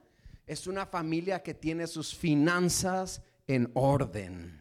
es 0.47 0.67
una 0.67 0.87
familia 0.87 1.43
que 1.43 1.55
tiene 1.55 1.87
sus 1.87 2.15
finanzas 2.15 3.21
en 3.47 3.71
orden. 3.75 4.61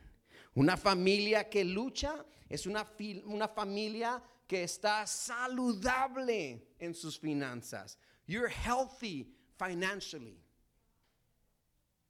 Una 0.56 0.76
familia 0.76 1.50
que 1.50 1.64
lucha 1.64 2.26
es 2.50 2.66
una, 2.66 2.86
una 3.26 3.48
familia 3.48 4.22
que 4.48 4.64
está 4.64 5.06
saludable 5.08 6.68
en 6.80 6.94
sus 6.94 7.18
finanzas. 7.18 7.98
You're 8.26 8.50
healthy 8.50 9.34
financially. 9.58 10.38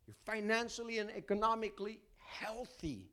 You're 0.05 0.17
financially 0.25 0.99
and 0.99 1.11
economically 1.11 2.01
healthy. 2.17 3.11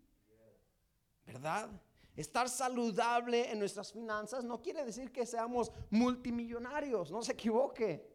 ¿Verdad? 1.26 1.68
Estar 2.16 2.48
saludable 2.48 3.50
en 3.50 3.58
nuestras 3.58 3.92
finanzas 3.92 4.44
no 4.44 4.62
quiere 4.62 4.84
decir 4.84 5.10
que 5.10 5.26
seamos 5.26 5.72
multimillonarios, 5.90 7.10
no 7.10 7.22
se 7.22 7.32
equivoque. 7.32 8.14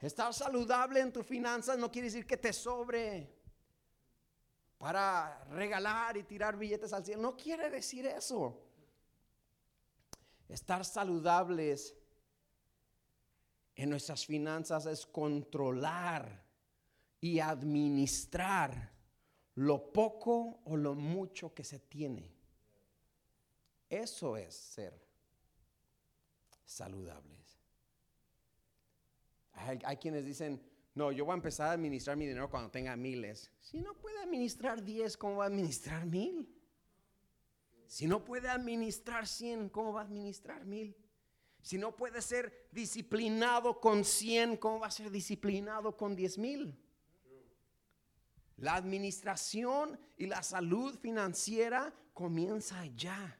Estar 0.00 0.34
saludable 0.34 1.00
en 1.00 1.12
tus 1.12 1.26
finanzas 1.26 1.78
no 1.78 1.90
quiere 1.90 2.06
decir 2.06 2.26
que 2.26 2.36
te 2.36 2.52
sobre 2.52 3.38
para 4.78 5.44
regalar 5.50 6.16
y 6.16 6.24
tirar 6.24 6.56
billetes 6.56 6.92
al 6.92 7.04
cielo. 7.04 7.20
No 7.20 7.36
quiere 7.36 7.68
decir 7.68 8.06
eso. 8.06 8.58
Estar 10.48 10.84
saludables 10.84 11.94
en 13.76 13.90
nuestras 13.90 14.26
finanzas 14.26 14.86
es 14.86 15.06
controlar 15.06 16.44
y 17.20 17.38
administrar 17.38 18.90
lo 19.54 19.92
poco 19.92 20.60
o 20.64 20.76
lo 20.76 20.94
mucho 20.94 21.54
que 21.54 21.64
se 21.64 21.78
tiene. 21.78 22.32
Eso 23.88 24.36
es 24.36 24.54
ser 24.54 24.94
saludables. 26.64 27.58
Hay, 29.52 29.96
quienes 29.98 30.24
dicen, 30.24 30.62
no, 30.94 31.12
yo 31.12 31.24
voy 31.24 31.32
a 31.32 31.34
empezar 31.34 31.68
a 31.68 31.72
administrar 31.72 32.16
mi 32.16 32.26
dinero 32.26 32.48
cuando 32.48 32.70
tenga 32.70 32.96
miles. 32.96 33.50
Si 33.60 33.80
no 33.80 33.94
puede 33.94 34.18
administrar 34.20 34.82
10, 34.82 35.16
¿cómo 35.16 35.36
va 35.36 35.44
a 35.44 35.48
administrar 35.48 36.06
mil? 36.06 36.48
Si 37.86 38.06
no 38.06 38.24
puede 38.24 38.48
administrar 38.48 39.26
100, 39.26 39.68
¿cómo 39.68 39.92
va 39.92 40.02
a 40.02 40.04
administrar 40.04 40.64
mil? 40.64 40.96
Si 41.60 41.76
no 41.76 41.94
puede 41.94 42.22
ser 42.22 42.68
disciplinado 42.70 43.80
con 43.80 44.04
100, 44.04 44.56
¿cómo 44.56 44.78
va 44.78 44.86
a 44.86 44.90
ser 44.90 45.10
disciplinado 45.10 45.96
con 45.96 46.16
10 46.16 46.38
mil? 46.38 46.78
La 48.60 48.74
administración 48.74 49.98
y 50.16 50.26
la 50.26 50.42
salud 50.42 50.98
financiera 50.98 51.92
comienza 52.12 52.84
ya. 52.94 53.38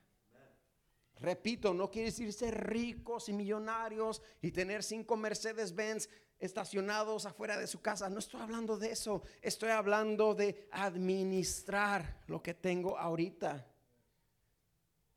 Repito, 1.21 1.75
no 1.75 1.91
quiere 1.91 2.07
decir 2.07 2.33
ser 2.33 2.69
ricos 2.69 3.29
y 3.29 3.35
millonarios 3.35 4.23
y 4.41 4.51
tener 4.51 4.83
cinco 4.83 5.19
Mercedes 5.19 5.75
Benz 5.75 6.09
estacionados 6.39 7.27
afuera 7.27 7.59
de 7.59 7.67
su 7.67 7.83
casa. 7.83 8.09
No 8.09 8.19
estoy 8.19 8.41
hablando 8.41 8.79
de 8.79 8.93
eso. 8.93 9.23
Estoy 9.43 9.69
hablando 9.69 10.35
de 10.35 10.67
administrar 10.71 12.23
lo 12.27 12.43
que 12.43 12.55
tengo 12.55 12.99
ahorita. 12.99 13.67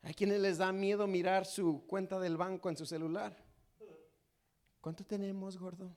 Hay 0.02 0.12
quienes 0.12 0.38
les 0.40 0.58
da 0.58 0.70
miedo 0.70 1.06
mirar 1.06 1.46
su 1.46 1.86
cuenta 1.86 2.20
del 2.20 2.36
banco 2.36 2.68
en 2.68 2.76
su 2.76 2.84
celular. 2.84 3.34
¿Cuánto 4.82 5.02
tenemos, 5.02 5.56
gordo? 5.56 5.96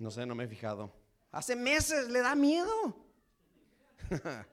No 0.00 0.10
sé, 0.10 0.26
no 0.26 0.34
me 0.34 0.42
he 0.42 0.48
fijado. 0.48 0.99
Hace 1.32 1.54
meses 1.54 2.08
le 2.08 2.20
da 2.20 2.34
miedo. 2.34 2.96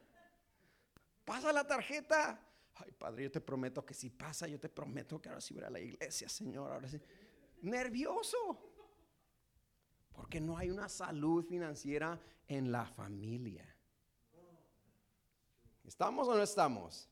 Pasa 1.26 1.52
la 1.52 1.66
tarjeta. 1.66 2.40
Ay, 2.76 2.92
padre, 2.92 3.24
yo 3.24 3.32
te 3.32 3.42
prometo 3.42 3.84
que 3.84 3.94
si 3.96 4.10
pasa, 4.12 4.48
yo 4.48 4.60
te 4.60 4.70
prometo 4.70 5.20
que 5.20 5.30
ahora 5.30 5.42
sí 5.42 5.54
voy 5.56 5.64
a 5.64 5.70
la 5.70 5.80
iglesia, 5.80 6.30
Señor. 6.30 6.72
Ahora 6.72 6.88
sí. 6.88 7.02
Nervioso. 7.64 8.38
Porque 10.12 10.40
no 10.40 10.58
hay 10.58 10.70
una 10.70 10.88
salud 10.88 11.44
financiera 11.44 12.20
en 12.48 12.72
la 12.72 12.86
familia. 12.86 13.66
¿Estamos 15.84 16.28
o 16.28 16.36
no 16.36 16.44
estamos? 16.44 17.10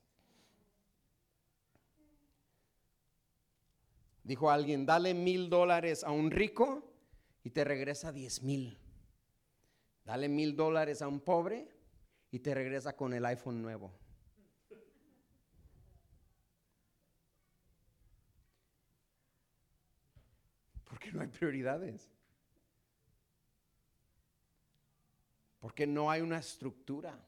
Dijo 4.24 4.50
alguien, 4.50 4.86
dale 4.86 5.14
mil 5.14 5.50
dólares 5.50 6.04
a 6.04 6.12
un 6.12 6.30
rico 6.32 6.84
y 7.44 7.52
te 7.52 7.64
regresa 7.64 8.12
diez 8.12 8.42
mil. 8.42 8.78
Dale 10.06 10.30
mil 10.30 10.56
dólares 10.56 11.02
a 11.02 11.08
un 11.08 11.20
pobre 11.20 11.68
y 12.30 12.40
te 12.40 12.54
regresa 12.54 12.96
con 12.96 13.14
el 13.14 13.26
iPhone 13.26 13.62
nuevo. 13.62 13.92
Porque 20.84 21.12
no 21.12 21.22
hay 21.22 21.28
prioridades. 21.28 22.12
Porque 25.60 25.88
no 25.88 26.12
hay 26.12 26.22
una 26.22 26.38
estructura. 26.38 27.20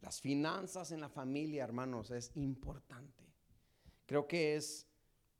Las 0.00 0.20
finanzas 0.20 0.92
en 0.92 1.00
la 1.00 1.08
familia, 1.08 1.64
hermanos, 1.64 2.12
es 2.12 2.30
importante. 2.36 3.24
Creo 4.06 4.28
que 4.28 4.54
es, 4.54 4.86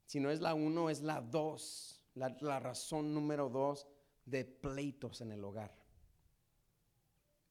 si 0.07 0.19
no 0.19 0.33
es 0.33 0.41
la 0.41 0.55
uno, 0.55 0.91
es 0.91 1.03
la 1.03 1.21
dos, 1.21 2.03
la, 2.15 2.37
la 2.41 2.59
razón 2.59 3.15
número 3.15 3.49
dos 3.49 3.87
de 4.31 4.45
pleitos 4.45 5.21
en 5.21 5.33
el 5.33 5.45
hogar, 5.45 5.75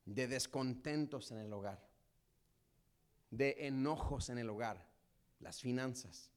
de 0.05 0.27
descontentos 0.27 1.31
en 1.31 1.39
el 1.39 1.51
hogar, 1.51 1.85
de 3.31 3.55
enojos 3.67 4.29
en 4.29 4.37
el 4.37 4.49
hogar, 4.49 4.85
las 5.39 5.59
finanzas. 5.59 6.31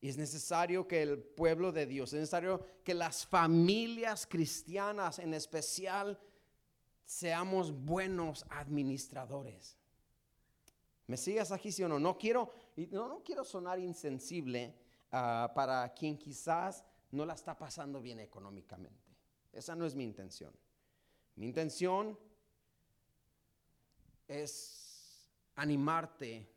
Y 0.00 0.08
es 0.08 0.18
necesario 0.18 0.86
que 0.86 1.02
el 1.02 1.18
pueblo 1.18 1.72
de 1.72 1.86
Dios, 1.86 2.12
es 2.12 2.20
necesario 2.20 2.66
que 2.84 2.92
las 2.92 3.26
familias 3.26 4.26
cristianas 4.26 5.18
en 5.18 5.32
especial 5.32 6.20
seamos 7.06 7.72
buenos 7.72 8.44
administradores. 8.50 9.78
¿Me 11.06 11.16
sigues 11.16 11.52
aquí, 11.52 11.70
sí 11.70 11.82
o 11.82 11.88
no? 11.88 11.98
No 11.98 12.18
quiero, 12.18 12.50
no, 12.90 13.08
no 13.08 13.22
quiero 13.22 13.44
sonar 13.44 13.78
insensible 13.78 14.74
uh, 15.12 15.52
para 15.54 15.92
quien 15.94 16.18
quizás 16.18 16.84
no 17.14 17.24
la 17.24 17.34
está 17.34 17.56
pasando 17.56 18.00
bien 18.00 18.20
económicamente. 18.20 19.16
Esa 19.52 19.74
no 19.74 19.86
es 19.86 19.94
mi 19.94 20.04
intención. 20.04 20.52
Mi 21.36 21.46
intención 21.46 22.18
es 24.26 25.30
animarte 25.56 26.50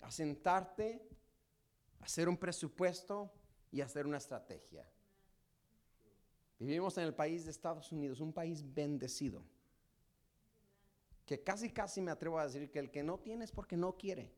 a 0.00 0.10
sentarte, 0.10 1.08
hacer 2.00 2.28
un 2.28 2.36
presupuesto 2.36 3.32
y 3.70 3.80
hacer 3.80 4.06
una 4.06 4.18
estrategia. 4.18 4.88
Vivimos 6.58 6.98
en 6.98 7.04
el 7.04 7.14
país 7.14 7.44
de 7.44 7.50
Estados 7.50 7.90
Unidos, 7.92 8.20
un 8.20 8.32
país 8.32 8.62
bendecido 8.74 9.44
que 11.30 11.44
casi 11.44 11.70
casi 11.70 12.00
me 12.00 12.10
atrevo 12.10 12.40
a 12.40 12.44
decir 12.48 12.72
que 12.72 12.80
el 12.80 12.90
que 12.90 13.04
no 13.04 13.20
tiene 13.20 13.44
es 13.44 13.52
porque 13.52 13.76
no 13.76 13.96
quiere. 13.96 14.34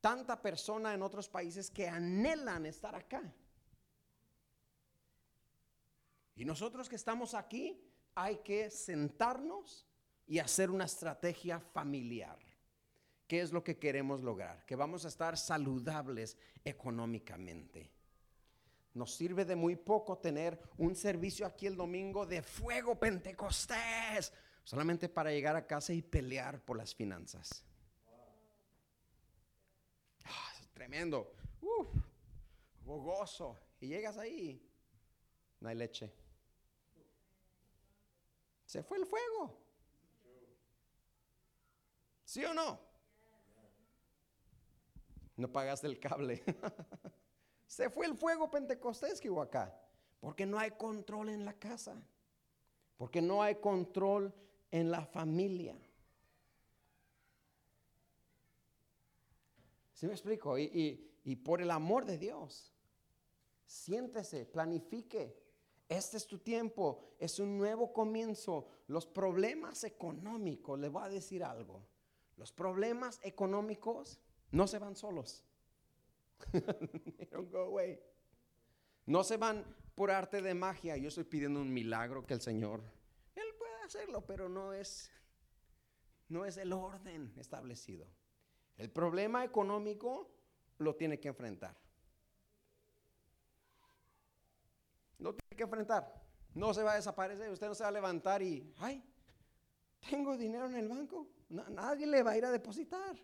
Tanta 0.00 0.40
persona 0.40 0.94
en 0.94 1.02
otros 1.02 1.28
países 1.28 1.70
que 1.70 1.88
anhelan 1.88 2.66
estar 2.66 2.94
acá. 2.94 3.22
Y 6.36 6.44
nosotros 6.44 6.88
que 6.88 6.96
estamos 6.96 7.34
aquí 7.34 7.78
hay 8.14 8.38
que 8.38 8.70
sentarnos 8.70 9.86
y 10.26 10.38
hacer 10.38 10.70
una 10.70 10.84
estrategia 10.84 11.60
familiar. 11.60 12.38
¿Qué 13.26 13.40
es 13.40 13.52
lo 13.52 13.62
que 13.62 13.78
queremos 13.78 14.22
lograr? 14.22 14.64
Que 14.64 14.74
vamos 14.74 15.04
a 15.04 15.08
estar 15.08 15.36
saludables 15.36 16.36
económicamente. 16.64 17.92
Nos 18.94 19.14
sirve 19.14 19.44
de 19.44 19.54
muy 19.54 19.76
poco 19.76 20.18
tener 20.18 20.60
un 20.78 20.96
servicio 20.96 21.46
aquí 21.46 21.66
el 21.66 21.76
domingo 21.76 22.26
de 22.26 22.42
fuego 22.42 22.98
pentecostés, 22.98 24.32
solamente 24.64 25.08
para 25.08 25.30
llegar 25.30 25.54
a 25.54 25.66
casa 25.66 25.92
y 25.92 26.02
pelear 26.02 26.60
por 26.60 26.76
las 26.76 26.94
finanzas. 26.94 27.64
Ah, 30.24 30.52
tremendo, 30.80 31.30
Uf, 31.60 31.88
gozo. 32.86 33.54
Y 33.80 33.88
llegas 33.88 34.16
ahí, 34.16 34.66
no 35.60 35.68
hay 35.68 35.76
leche. 35.76 36.10
Se 38.64 38.82
fue 38.82 38.96
el 38.96 39.04
fuego. 39.04 39.58
¿Sí 42.24 42.42
o 42.46 42.54
no? 42.54 42.80
No 45.36 45.52
pagaste 45.52 45.86
el 45.86 46.00
cable. 46.00 46.42
Se 47.66 47.90
fue 47.90 48.06
el 48.06 48.16
fuego 48.16 48.50
pentecostés 48.50 49.20
acá. 49.42 49.78
Porque 50.18 50.46
no 50.46 50.58
hay 50.58 50.70
control 50.70 51.28
en 51.28 51.44
la 51.44 51.52
casa. 51.52 52.02
Porque 52.96 53.20
no 53.20 53.42
hay 53.42 53.56
control 53.56 54.32
en 54.70 54.90
la 54.90 55.04
familia. 55.04 55.76
¿Sí 60.00 60.06
me 60.06 60.14
explico? 60.14 60.58
Y, 60.58 61.12
y 61.24 61.36
por 61.36 61.60
el 61.60 61.70
amor 61.70 62.06
de 62.06 62.16
Dios, 62.16 62.72
siéntese, 63.66 64.46
planifique. 64.46 65.38
Este 65.90 66.16
es 66.16 66.26
tu 66.26 66.38
tiempo, 66.38 67.16
es 67.18 67.38
un 67.38 67.58
nuevo 67.58 67.92
comienzo. 67.92 68.66
Los 68.86 69.06
problemas 69.06 69.84
económicos, 69.84 70.80
le 70.80 70.88
voy 70.88 71.02
a 71.04 71.10
decir 71.10 71.44
algo. 71.44 71.84
Los 72.38 72.50
problemas 72.50 73.20
económicos 73.22 74.18
no 74.52 74.66
se 74.66 74.78
van 74.78 74.96
solos. 74.96 75.44
No 79.04 79.22
se 79.22 79.36
van 79.36 79.66
por 79.94 80.10
arte 80.10 80.40
de 80.40 80.54
magia. 80.54 80.96
Yo 80.96 81.08
estoy 81.08 81.24
pidiendo 81.24 81.60
un 81.60 81.74
milagro 81.74 82.24
que 82.24 82.32
el 82.32 82.40
Señor, 82.40 82.82
Él 83.34 83.54
puede 83.58 83.82
hacerlo, 83.84 84.24
pero 84.24 84.48
no 84.48 84.72
es, 84.72 85.10
no 86.30 86.46
es 86.46 86.56
el 86.56 86.72
orden 86.72 87.34
establecido. 87.36 88.06
El 88.80 88.88
problema 88.88 89.44
económico 89.44 90.30
lo 90.78 90.96
tiene 90.96 91.20
que 91.20 91.28
enfrentar. 91.28 91.76
Lo 95.18 95.34
tiene 95.34 95.54
que 95.54 95.64
enfrentar. 95.64 96.10
No 96.54 96.72
se 96.72 96.82
va 96.82 96.92
a 96.92 96.96
desaparecer. 96.96 97.50
Usted 97.50 97.66
no 97.66 97.74
se 97.74 97.82
va 97.82 97.90
a 97.90 97.92
levantar 97.92 98.40
y, 98.40 98.72
ay, 98.78 99.04
tengo 100.08 100.34
dinero 100.34 100.64
en 100.64 100.76
el 100.76 100.88
banco. 100.88 101.28
nadie 101.50 102.06
le 102.06 102.22
va 102.22 102.30
a 102.30 102.38
ir 102.38 102.46
a 102.46 102.50
depositar. 102.50 103.20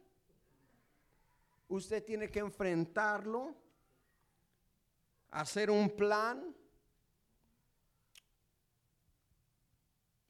Usted 1.68 2.04
tiene 2.04 2.30
que 2.30 2.40
enfrentarlo, 2.40 3.56
hacer 5.30 5.70
un 5.70 5.88
plan, 5.88 6.54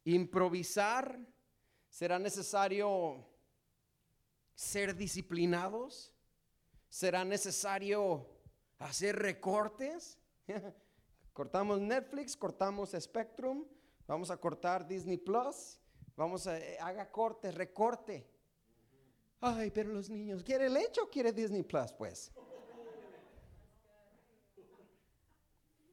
improvisar, 0.05 1.18
¿Será 1.89 2.18
necesario 2.18 3.36
ser 4.57 4.97
disciplinados? 4.97 6.13
¿Será 6.89 7.25
necesario 7.25 8.27
hacer 8.79 9.17
recortes? 9.17 10.19
cortamos 11.33 11.81
Netflix, 11.81 12.37
cortamos 12.37 12.93
Spectrum, 12.99 13.67
vamos 14.07 14.31
a 14.31 14.39
cortar 14.39 14.89
Disney 14.89 15.19
Plus, 15.19 15.79
vamos 16.17 16.47
a 16.47 16.59
eh, 16.59 16.79
haga 16.81 17.11
corte, 17.13 17.53
recorte. 17.53 18.27
Ay, 19.41 19.71
pero 19.71 19.91
los 19.93 20.09
niños, 20.09 20.43
¿quiere 20.43 20.71
leche 20.71 21.01
o 21.03 21.11
quiere 21.11 21.33
Disney 21.33 21.63
Plus? 21.63 21.93
Pues. 21.93 22.33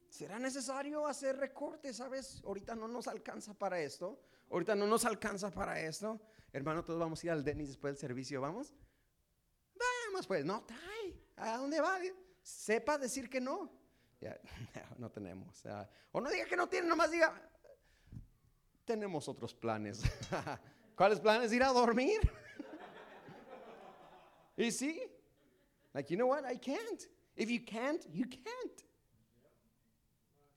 ¿Será 0.08 0.40
necesario 0.40 1.06
hacer 1.06 1.36
recortes? 1.36 1.98
¿Sabes? 1.98 2.42
Ahorita 2.46 2.76
no 2.76 2.88
nos 2.88 3.08
alcanza 3.08 3.54
para 3.54 3.82
esto. 3.82 4.22
Ahorita 4.50 4.76
no 4.76 4.88
nos 4.88 5.04
alcanza 5.04 5.52
para 5.52 5.82
esto. 5.82 6.22
Hermano, 6.54 6.84
todos 6.86 7.00
vamos 7.00 7.22
a 7.22 7.26
ir 7.26 7.32
al 7.32 7.44
Denis 7.44 7.70
después 7.70 7.94
del 7.94 8.00
servicio. 8.00 8.40
¿Vamos? 8.40 8.74
Vamos, 9.76 10.28
pues. 10.28 10.46
No, 10.46 10.64
trae. 10.64 11.20
¿A 11.36 11.58
dónde 11.58 11.82
va? 11.82 12.00
Sepa 12.44 12.98
decir 13.00 13.28
que 13.30 13.42
no. 13.42 13.72
Ya, 14.22 14.40
no 14.98 15.12
tenemos. 15.12 15.64
o 16.12 16.22
no 16.22 16.30
diga 16.30 16.46
que 16.46 16.56
no 16.56 16.70
tiene, 16.70 16.88
nomás 16.88 17.12
diga, 17.12 17.34
tenemos 18.86 19.28
otros 19.28 19.54
planes. 19.54 20.04
¿Cuáles 20.96 21.20
planes? 21.20 21.52
Ir 21.52 21.64
a 21.64 21.70
dormir. 21.70 22.20
y 24.58 24.72
sí, 24.72 25.02
like, 25.94 26.14
you 26.14 26.18
know 26.18 26.30
what? 26.30 26.46
I 26.46 26.58
can't. 26.58 27.10
If 27.36 27.50
you 27.50 27.66
can't, 27.66 28.06
you 28.14 28.26
can't. 28.30 28.86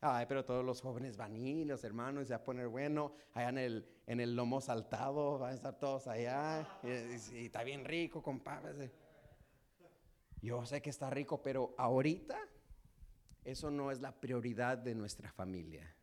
Ay, 0.01 0.27
pero 0.27 0.45
todos 0.45 0.65
los 0.65 0.81
jóvenes 0.81 1.17
van 1.17 1.37
ir, 1.37 1.67
los 1.67 1.83
hermanos, 1.83 2.29
se 2.29 2.35
va 2.35 2.37
a 2.37 2.45
poner 2.45 2.69
bueno, 2.69 3.15
allá 3.33 3.49
en 3.49 3.59
el, 3.59 3.89
en 4.07 4.21
el 4.21 4.37
lomo 4.37 4.61
saltado, 4.61 5.39
van 5.39 5.53
a 5.53 5.55
estar 5.55 5.79
todos 5.79 6.07
allá, 6.07 6.69
y, 6.83 7.47
está 7.47 7.65
bien 7.65 7.85
rico, 7.85 8.23
compadre. 8.23 8.93
Yo 10.43 10.65
sé 10.67 10.83
que 10.83 10.91
está 10.91 11.09
rico, 11.09 11.43
pero 11.43 11.75
ahorita 11.79 12.39
eso 13.45 13.71
no 13.71 13.91
es 13.91 14.01
la 14.01 14.13
prioridad 14.13 14.77
de 14.77 14.95
nuestra 14.95 15.33
familia. 15.33 15.95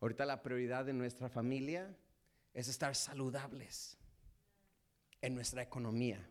Ahorita 0.00 0.24
la 0.24 0.42
prioridad 0.42 0.84
de 0.84 0.92
nuestra 0.92 1.28
familia 1.28 1.94
es 2.54 2.68
estar 2.68 2.94
saludables 2.94 3.98
en 5.20 5.34
nuestra 5.34 5.62
economía. 5.62 6.26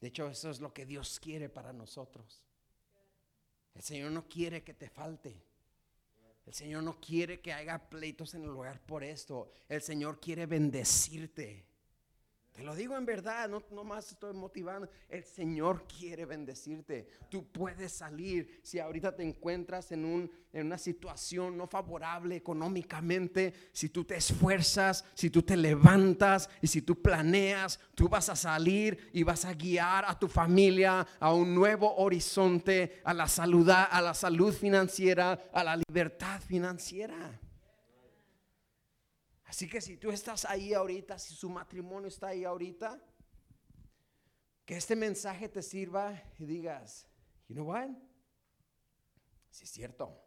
De 0.00 0.08
hecho, 0.08 0.28
eso 0.28 0.50
es 0.50 0.60
lo 0.60 0.72
que 0.72 0.86
Dios 0.86 1.18
quiere 1.18 1.48
para 1.48 1.72
nosotros. 1.72 2.45
El 3.76 3.82
Señor 3.82 4.10
no 4.10 4.26
quiere 4.26 4.64
que 4.64 4.72
te 4.74 4.88
falte. 4.88 5.36
El 6.46 6.54
Señor 6.54 6.82
no 6.82 6.98
quiere 6.98 7.40
que 7.40 7.52
haya 7.52 7.78
pleitos 7.90 8.34
en 8.34 8.42
el 8.42 8.48
lugar 8.48 8.80
por 8.80 9.04
esto. 9.04 9.50
El 9.68 9.82
Señor 9.82 10.18
quiere 10.18 10.46
bendecirte. 10.46 11.66
Te 12.56 12.62
lo 12.62 12.74
digo 12.74 12.96
en 12.96 13.04
verdad, 13.04 13.50
no, 13.50 13.62
no, 13.70 13.84
más 13.84 14.10
estoy 14.10 14.32
motivando. 14.32 14.88
El 15.10 15.22
Señor 15.24 15.84
quiere 15.86 16.24
bendecirte. 16.24 17.06
Tú 17.28 17.52
puedes 17.52 17.92
salir 17.92 18.60
si 18.62 18.78
ahorita 18.78 19.14
te 19.14 19.24
encuentras 19.24 19.92
en, 19.92 20.06
un, 20.06 20.30
en 20.54 20.64
una 20.64 20.78
situación 20.78 21.58
no 21.58 21.66
favorable 21.66 22.34
económicamente. 22.34 23.52
Si 23.72 23.90
tú 23.90 24.04
te 24.04 24.16
esfuerzas, 24.16 25.04
si 25.12 25.28
tú 25.28 25.42
te 25.42 25.54
levantas 25.54 26.48
y 26.62 26.66
si 26.66 26.80
tú 26.80 27.02
planeas, 27.02 27.78
tú 27.94 28.08
vas 28.08 28.30
a 28.30 28.36
salir 28.36 29.10
y 29.12 29.22
vas 29.22 29.44
a 29.44 29.52
guiar 29.52 30.06
a 30.08 30.18
tu 30.18 30.26
familia 30.26 31.06
a 31.20 31.34
un 31.34 31.54
nuevo 31.54 31.94
horizonte, 31.96 33.02
a 33.04 33.12
la 33.12 33.28
salud, 33.28 33.68
a 33.68 34.00
la 34.00 34.14
salud 34.14 34.54
financiera, 34.54 35.50
a 35.52 35.62
la 35.62 35.76
libertad 35.76 36.40
financiera. 36.40 37.38
Así 39.46 39.68
que 39.68 39.80
si 39.80 39.96
tú 39.96 40.10
estás 40.10 40.44
ahí 40.44 40.74
ahorita, 40.74 41.18
si 41.18 41.34
su 41.34 41.48
matrimonio 41.48 42.08
está 42.08 42.28
ahí 42.28 42.44
ahorita, 42.44 43.00
que 44.64 44.76
este 44.76 44.96
mensaje 44.96 45.48
te 45.48 45.62
sirva 45.62 46.20
y 46.38 46.44
digas, 46.44 47.08
you 47.48 47.54
know 47.54 47.66
what? 47.66 47.88
Si 49.50 49.64
es 49.64 49.70
cierto. 49.70 50.20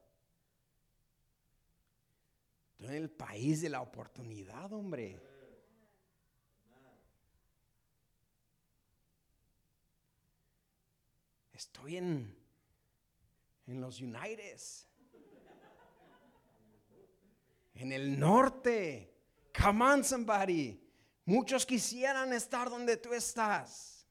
Estoy 2.72 2.95
en 2.95 3.03
el 3.03 3.11
país 3.11 3.61
de 3.61 3.70
la 3.70 3.82
oportunidad, 3.82 4.72
hombre. 4.72 5.22
Estoy 11.51 11.97
en, 11.97 12.38
en 13.67 13.82
los 13.82 13.99
United. 13.99 14.57
En 17.80 17.93
el 17.93 18.19
norte. 18.19 19.09
Come 19.57 19.86
on, 19.86 20.03
somebody. 20.03 20.77
Muchos 21.25 21.65
quisieran 21.65 22.34
estar 22.34 22.69
donde 22.69 22.97
tú 22.97 23.13
estás. 23.13 24.05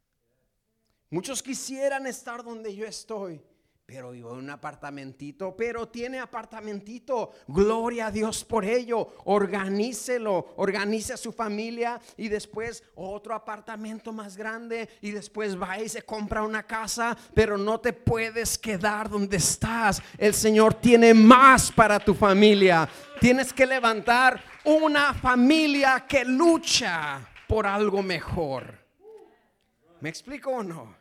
Muchos 1.10 1.42
quisieran 1.42 2.06
estar 2.06 2.42
donde 2.42 2.74
yo 2.74 2.86
estoy. 2.86 3.42
Pero 3.90 4.10
vivo 4.10 4.32
en 4.32 4.40
un 4.40 4.50
apartamentito, 4.50 5.56
pero 5.56 5.88
tiene 5.88 6.18
apartamentito. 6.18 7.30
Gloria 7.46 8.08
a 8.08 8.10
Dios 8.10 8.44
por 8.44 8.66
ello. 8.66 9.14
Organícelo, 9.24 10.52
organice 10.56 11.14
a 11.14 11.16
su 11.16 11.32
familia 11.32 11.98
y 12.18 12.28
después 12.28 12.84
otro 12.96 13.34
apartamento 13.34 14.12
más 14.12 14.36
grande 14.36 14.90
y 15.00 15.10
después 15.10 15.58
va 15.58 15.80
y 15.80 15.88
se 15.88 16.02
compra 16.02 16.42
una 16.42 16.64
casa, 16.64 17.16
pero 17.32 17.56
no 17.56 17.80
te 17.80 17.94
puedes 17.94 18.58
quedar 18.58 19.08
donde 19.08 19.38
estás. 19.38 20.02
El 20.18 20.34
Señor 20.34 20.74
tiene 20.74 21.14
más 21.14 21.72
para 21.72 21.98
tu 21.98 22.12
familia. 22.12 22.86
Tienes 23.18 23.54
que 23.54 23.64
levantar 23.64 24.44
una 24.64 25.14
familia 25.14 26.04
que 26.06 26.26
lucha 26.26 27.26
por 27.46 27.66
algo 27.66 28.02
mejor. 28.02 28.86
¿Me 30.02 30.10
explico 30.10 30.50
o 30.50 30.62
no? 30.62 30.97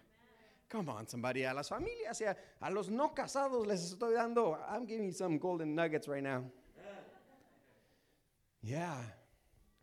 Come 0.70 0.90
on, 0.90 1.08
somebody. 1.08 1.46
A 1.46 1.54
las 1.54 1.70
familias, 1.70 2.22
a, 2.60 2.70
los 2.70 2.90
no 2.90 3.14
casados 3.14 3.66
les 3.66 3.94
estoy 3.94 4.14
dando. 4.14 4.58
I'm 4.68 4.86
giving 4.86 5.06
you 5.06 5.14
some 5.14 5.38
golden 5.38 5.74
nuggets 5.74 6.08
right 6.08 6.24
now. 6.24 6.44
Yeah. 8.62 8.98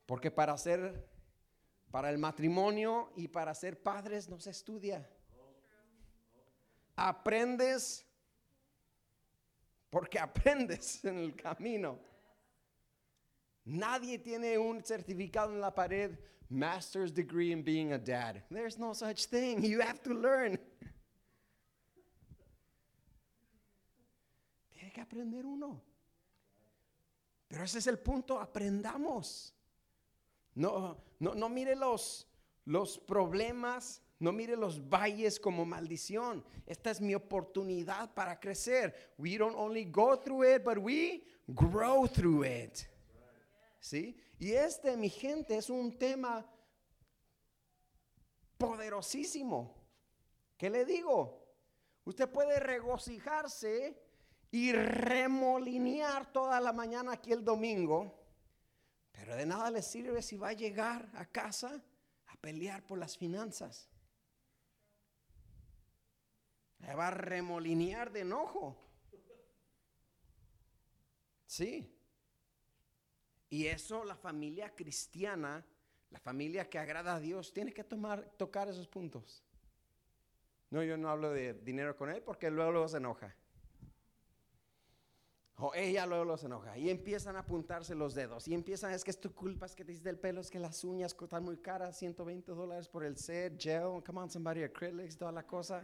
Porque 0.06 0.30
para 0.30 0.58
ser, 0.58 0.92
para 1.90 2.10
el 2.10 2.18
matrimonio 2.18 3.10
y 3.16 3.28
para 3.28 3.54
ser 3.54 3.82
padres 3.82 4.28
no 4.28 4.38
se 4.38 4.50
estudia. 4.50 5.08
Aprendes 6.96 8.04
porque 9.94 10.18
aprendes 10.18 11.04
en 11.04 11.18
el 11.18 11.34
camino. 11.34 11.98
Nadie 13.64 14.18
tiene 14.18 14.58
un 14.58 14.84
certificado 14.84 15.52
en 15.52 15.60
la 15.60 15.70
pared, 15.70 16.18
master's 16.50 17.12
degree 17.12 17.52
in 17.52 17.62
being 17.62 17.92
a 17.92 17.98
dad. 17.98 18.42
There's 18.50 18.78
no 18.78 18.92
such 18.92 19.26
thing. 19.26 19.64
You 19.64 19.80
have 19.80 20.02
to 20.02 20.12
learn. 20.12 20.58
Que 24.94 25.02
aprender 25.02 25.44
uno. 25.44 25.82
Pero 27.48 27.64
ese 27.64 27.78
es 27.80 27.86
el 27.86 27.98
punto, 27.98 28.40
aprendamos. 28.40 29.54
No, 30.54 30.96
no, 31.18 31.34
no 31.34 31.48
mire 31.48 31.74
los, 31.74 32.26
los 32.64 32.98
problemas, 32.98 34.00
no 34.18 34.32
mire 34.32 34.56
los 34.56 34.88
valles 34.88 35.38
como 35.38 35.66
maldición. 35.66 36.44
Esta 36.64 36.90
es 36.90 37.00
mi 37.00 37.14
oportunidad 37.14 38.14
para 38.14 38.38
crecer. 38.38 39.14
We 39.18 39.36
don't 39.36 39.56
only 39.56 39.84
go 39.84 40.16
through 40.16 40.44
it, 40.54 40.64
but 40.64 40.78
we 40.78 41.26
grow 41.48 42.06
through 42.06 42.44
it. 42.44 42.78
¿sí? 43.80 44.16
Y 44.38 44.52
este, 44.52 44.96
mi 44.96 45.10
gente, 45.10 45.56
es 45.56 45.68
un 45.68 45.98
tema 45.98 46.48
poderosísimo. 48.56 49.74
¿Qué 50.56 50.70
le 50.70 50.84
digo? 50.84 51.44
Usted 52.04 52.30
puede 52.30 52.60
regocijarse 52.60 54.03
y 54.54 54.70
remolinear 54.72 56.32
toda 56.32 56.60
la 56.60 56.72
mañana 56.72 57.14
aquí 57.14 57.32
el 57.32 57.44
domingo, 57.44 58.16
pero 59.10 59.34
de 59.34 59.44
nada 59.46 59.68
le 59.68 59.82
sirve 59.82 60.22
si 60.22 60.36
va 60.36 60.50
a 60.50 60.52
llegar 60.52 61.10
a 61.14 61.26
casa 61.26 61.82
a 62.28 62.36
pelear 62.36 62.86
por 62.86 63.00
las 63.00 63.18
finanzas. 63.18 63.90
va 66.96 67.08
a 67.08 67.10
remolinear 67.10 68.12
de 68.12 68.20
enojo. 68.20 68.76
Sí. 71.46 71.92
Y 73.50 73.66
eso 73.66 74.04
la 74.04 74.14
familia 74.14 74.72
cristiana, 74.72 75.66
la 76.10 76.20
familia 76.20 76.70
que 76.70 76.78
agrada 76.78 77.16
a 77.16 77.20
Dios, 77.20 77.52
tiene 77.52 77.74
que 77.74 77.82
tocar 77.82 78.68
esos 78.68 78.86
puntos. 78.86 79.42
No, 80.70 80.84
yo 80.84 80.96
no 80.96 81.10
hablo 81.10 81.32
de 81.32 81.54
dinero 81.54 81.96
con 81.96 82.08
él 82.08 82.22
porque 82.22 82.52
luego, 82.52 82.70
luego 82.70 82.86
se 82.86 82.98
enoja. 82.98 83.36
O 85.66 85.72
ella 85.74 86.04
luego 86.04 86.36
se 86.36 86.44
enoja. 86.44 86.76
Y 86.76 86.90
empiezan 86.90 87.36
a 87.36 87.38
apuntarse 87.38 87.94
los 87.94 88.14
dedos. 88.14 88.46
Y 88.48 88.52
empiezan, 88.52 88.92
es 88.92 89.02
que 89.02 89.10
es 89.10 89.18
tu 89.18 89.32
culpa, 89.32 89.64
es 89.64 89.74
que 89.74 89.82
te 89.82 89.92
hiciste 89.92 90.10
el 90.10 90.18
pelo, 90.18 90.42
es 90.42 90.50
que 90.50 90.58
las 90.58 90.84
uñas 90.84 91.16
están 91.18 91.42
muy 91.42 91.56
caras, 91.56 91.96
120 91.96 92.52
dólares 92.52 92.86
por 92.86 93.02
el 93.02 93.16
set, 93.16 93.58
gel, 93.58 94.02
come 94.04 94.20
on 94.20 94.28
somebody, 94.28 94.62
acrylics, 94.62 95.16
toda 95.16 95.32
la 95.32 95.46
cosa. 95.46 95.82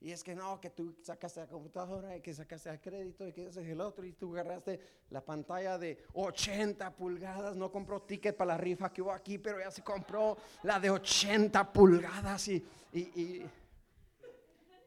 Y 0.00 0.10
es 0.10 0.24
que 0.24 0.34
no, 0.34 0.60
que 0.60 0.70
tú 0.70 0.96
sacaste 1.00 1.38
la 1.38 1.46
computadora 1.46 2.16
y 2.16 2.20
que 2.20 2.34
sacaste 2.34 2.68
el 2.68 2.80
crédito 2.80 3.28
y 3.28 3.32
que 3.32 3.46
ese 3.46 3.62
es 3.62 3.68
el 3.68 3.80
otro 3.80 4.04
y 4.04 4.14
tú 4.14 4.32
agarraste 4.32 4.80
la 5.10 5.24
pantalla 5.24 5.78
de 5.78 6.02
80 6.14 6.90
pulgadas, 6.96 7.56
no 7.56 7.70
compró 7.70 8.02
ticket 8.02 8.36
para 8.36 8.54
la 8.54 8.58
rifa 8.58 8.92
que 8.92 9.00
hubo 9.00 9.12
aquí, 9.12 9.38
pero 9.38 9.60
ya 9.60 9.70
se 9.70 9.84
compró 9.84 10.38
la 10.64 10.80
de 10.80 10.90
80 10.90 11.72
pulgadas 11.72 12.48
y, 12.48 12.66
y, 12.94 12.98
y 12.98 13.50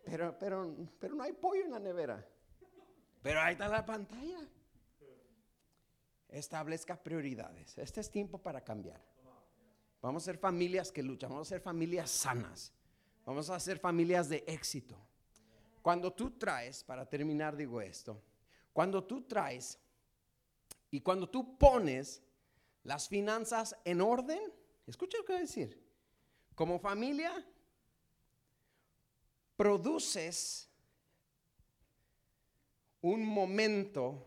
pero, 0.03 0.35
pero, 0.37 0.69
pero 0.99 1.15
no 1.15 1.23
hay 1.23 1.31
pollo 1.31 1.63
en 1.63 1.71
la 1.71 1.79
nevera. 1.79 2.25
Pero 3.21 3.41
ahí 3.41 3.53
está 3.53 3.67
la 3.67 3.85
pantalla. 3.85 4.39
Establezca 6.29 7.01
prioridades. 7.01 7.77
Este 7.77 8.01
es 8.01 8.09
tiempo 8.09 8.37
para 8.37 8.61
cambiar. 8.63 9.01
Vamos 10.01 10.23
a 10.23 10.25
ser 10.25 10.37
familias 10.37 10.91
que 10.91 11.03
luchan, 11.03 11.29
vamos 11.29 11.47
a 11.47 11.49
ser 11.49 11.61
familias 11.61 12.09
sanas, 12.09 12.71
vamos 13.25 13.49
a 13.49 13.59
ser 13.59 13.79
familias 13.79 14.29
de 14.29 14.43
éxito. 14.47 14.95
Cuando 15.81 16.13
tú 16.13 16.31
traes, 16.31 16.83
para 16.83 17.05
terminar 17.05 17.55
digo 17.55 17.81
esto, 17.81 18.21
cuando 18.71 19.03
tú 19.03 19.23
traes 19.23 19.77
y 20.89 21.01
cuando 21.01 21.29
tú 21.29 21.57
pones 21.57 22.21
las 22.83 23.09
finanzas 23.09 23.75
en 23.83 23.99
orden, 23.99 24.39
escucha 24.87 25.17
lo 25.17 25.25
que 25.25 25.33
voy 25.33 25.39
a 25.39 25.41
decir, 25.41 25.83
como 26.55 26.79
familia, 26.79 27.45
produces 29.57 30.68
un 33.01 33.25
momento 33.25 34.25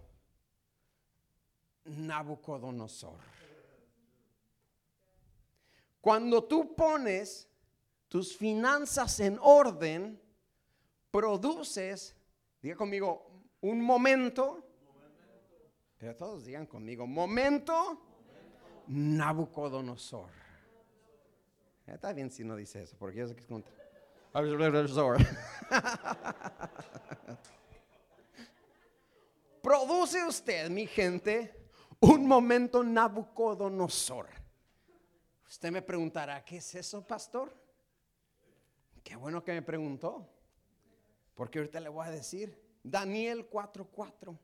Nabucodonosor. 1.84 3.18
Cuando 6.00 6.44
tú 6.44 6.74
pones 6.74 7.48
tus 8.08 8.36
finanzas 8.36 9.20
en 9.20 9.38
orden, 9.40 10.20
produces, 11.10 12.16
diga 12.60 12.76
conmigo, 12.76 13.30
un 13.60 13.80
momento, 13.80 14.64
pero 15.98 16.16
todos 16.16 16.44
digan 16.44 16.66
conmigo, 16.66 17.06
momento, 17.06 18.00
Nabucodonosor. 18.88 20.30
Está 21.86 22.12
bien 22.12 22.30
si 22.30 22.42
no 22.44 22.56
dice 22.56 22.82
eso, 22.82 22.96
porque 22.98 23.18
yo 23.18 23.28
sé 23.28 23.34
que 23.34 23.40
es 23.42 23.46
contra. 23.46 23.72
Produce 29.62 30.24
usted, 30.24 30.68
mi 30.70 30.86
gente, 30.88 31.54
un 32.00 32.26
momento 32.26 32.82
Nabucodonosor. 32.82 34.28
Usted 35.46 35.70
me 35.70 35.82
preguntará, 35.82 36.44
¿qué 36.44 36.56
es 36.56 36.74
eso, 36.74 37.06
pastor? 37.06 37.56
Qué 39.04 39.14
bueno 39.14 39.44
que 39.44 39.52
me 39.52 39.62
preguntó. 39.62 40.28
Porque 41.34 41.60
ahorita 41.60 41.78
le 41.78 41.88
voy 41.88 42.06
a 42.06 42.10
decir, 42.10 42.60
Daniel 42.82 43.48
4:4. 43.48 44.36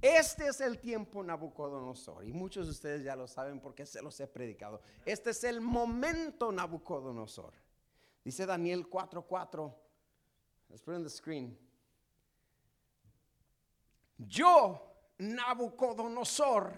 Este 0.00 0.48
es 0.48 0.60
el 0.60 0.80
tiempo 0.80 1.22
Nabucodonosor. 1.22 2.24
Y 2.24 2.32
muchos 2.32 2.66
de 2.66 2.72
ustedes 2.72 3.04
ya 3.04 3.14
lo 3.14 3.28
saben 3.28 3.60
porque 3.60 3.84
se 3.84 4.00
los 4.00 4.18
he 4.18 4.26
predicado. 4.26 4.80
Este 5.04 5.30
es 5.30 5.44
el 5.44 5.60
momento 5.60 6.50
Nabucodonosor. 6.50 7.52
Dice 8.24 8.46
Daniel 8.46 8.88
4:4. 8.88 9.74
Let's 10.70 10.82
put 10.82 10.94
it 10.94 10.96
on 10.96 11.04
the 11.04 11.10
screen. 11.10 11.58
Yo, 14.26 15.14
Nabucodonosor, 15.18 16.72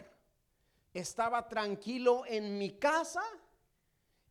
estaba 0.92 1.49
tranquilo 1.49 2.24
en 2.26 2.57
mi 2.57 2.78
casa 2.78 3.22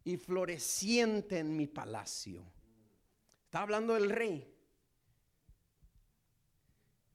y 0.04 0.18
floreciente 0.18 1.40
en 1.40 1.56
mi 1.56 1.68
palacio. 1.68 2.44
Está 3.46 3.62
hablando 3.62 3.96
el 3.96 4.10
rey. 4.10 4.50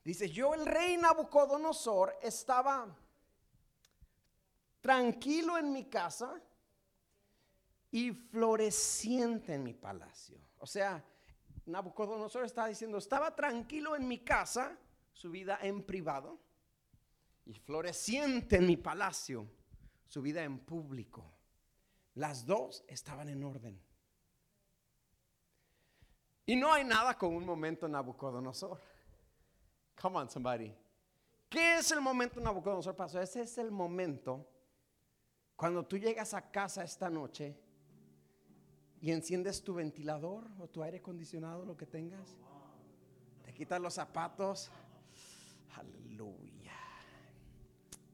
Dice, 0.04 0.30
yo 0.30 0.54
el 0.54 0.64
rey 0.64 0.96
Nabucodonosor 0.96 2.16
estaba 2.22 2.96
tranquilo 4.80 5.58
en 5.58 5.72
mi 5.72 5.84
casa 5.84 6.40
y 7.90 8.12
floreciente 8.12 9.54
en 9.54 9.64
mi 9.64 9.74
palacio. 9.74 10.38
O 10.58 10.66
sea, 10.66 11.04
Nabucodonosor 11.66 12.44
está 12.44 12.66
diciendo, 12.66 12.98
estaba 12.98 13.34
tranquilo 13.34 13.96
en 13.96 14.08
mi 14.08 14.18
casa, 14.20 14.78
su 15.18 15.30
vida 15.30 15.58
en 15.62 15.82
privado, 15.82 16.38
y 17.44 17.54
floreciente 17.54 18.56
en 18.56 18.66
mi 18.66 18.76
palacio, 18.76 19.48
su 20.06 20.22
vida 20.22 20.44
en 20.44 20.60
público. 20.60 21.24
Las 22.14 22.46
dos 22.46 22.84
estaban 22.86 23.28
en 23.28 23.42
orden. 23.42 23.82
Y 26.46 26.54
no 26.54 26.72
hay 26.72 26.84
nada 26.84 27.18
con 27.18 27.34
un 27.34 27.44
momento 27.44 27.88
Nabucodonosor. 27.88 28.80
Come 30.00 30.18
on, 30.18 30.30
somebody. 30.30 30.72
¿Qué 31.48 31.78
es 31.78 31.90
el 31.90 32.00
momento 32.00 32.38
Nabucodonosor 32.38 32.94
pasó? 32.94 33.20
Ese 33.20 33.42
es 33.42 33.58
el 33.58 33.72
momento 33.72 34.46
cuando 35.56 35.84
tú 35.84 35.98
llegas 35.98 36.32
a 36.32 36.48
casa 36.52 36.84
esta 36.84 37.10
noche 37.10 37.58
y 39.00 39.10
enciendes 39.10 39.64
tu 39.64 39.74
ventilador 39.74 40.46
o 40.60 40.68
tu 40.68 40.80
aire 40.84 40.98
acondicionado, 40.98 41.64
lo 41.64 41.76
que 41.76 41.86
tengas. 41.86 42.36
Te 43.42 43.52
quitas 43.52 43.80
los 43.80 43.94
zapatos. 43.94 44.70
Aleluya. 45.76 46.72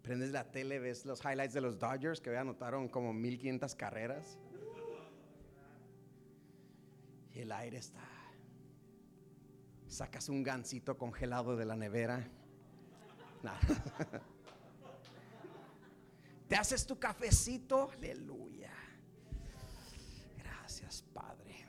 Prendes 0.04 0.30
la 0.30 0.52
tele, 0.52 0.78
ves 0.78 1.04
los 1.04 1.24
highlights 1.24 1.54
de 1.54 1.60
los 1.60 1.80
Dodgers 1.80 2.20
que 2.20 2.36
anotaron 2.36 2.88
como 2.88 3.12
1500 3.12 3.74
carreras. 3.74 4.38
Y 7.32 7.40
el 7.40 7.50
aire 7.50 7.78
está 7.78 8.14
sacas 9.94 10.28
un 10.28 10.42
gansito 10.42 10.98
congelado 10.98 11.56
de 11.56 11.64
la 11.64 11.76
nevera. 11.76 12.28
Te 16.48 16.56
haces 16.56 16.84
tu 16.86 16.98
cafecito, 16.98 17.90
aleluya. 17.92 18.72
Gracias, 20.36 21.02
Padre. 21.14 21.64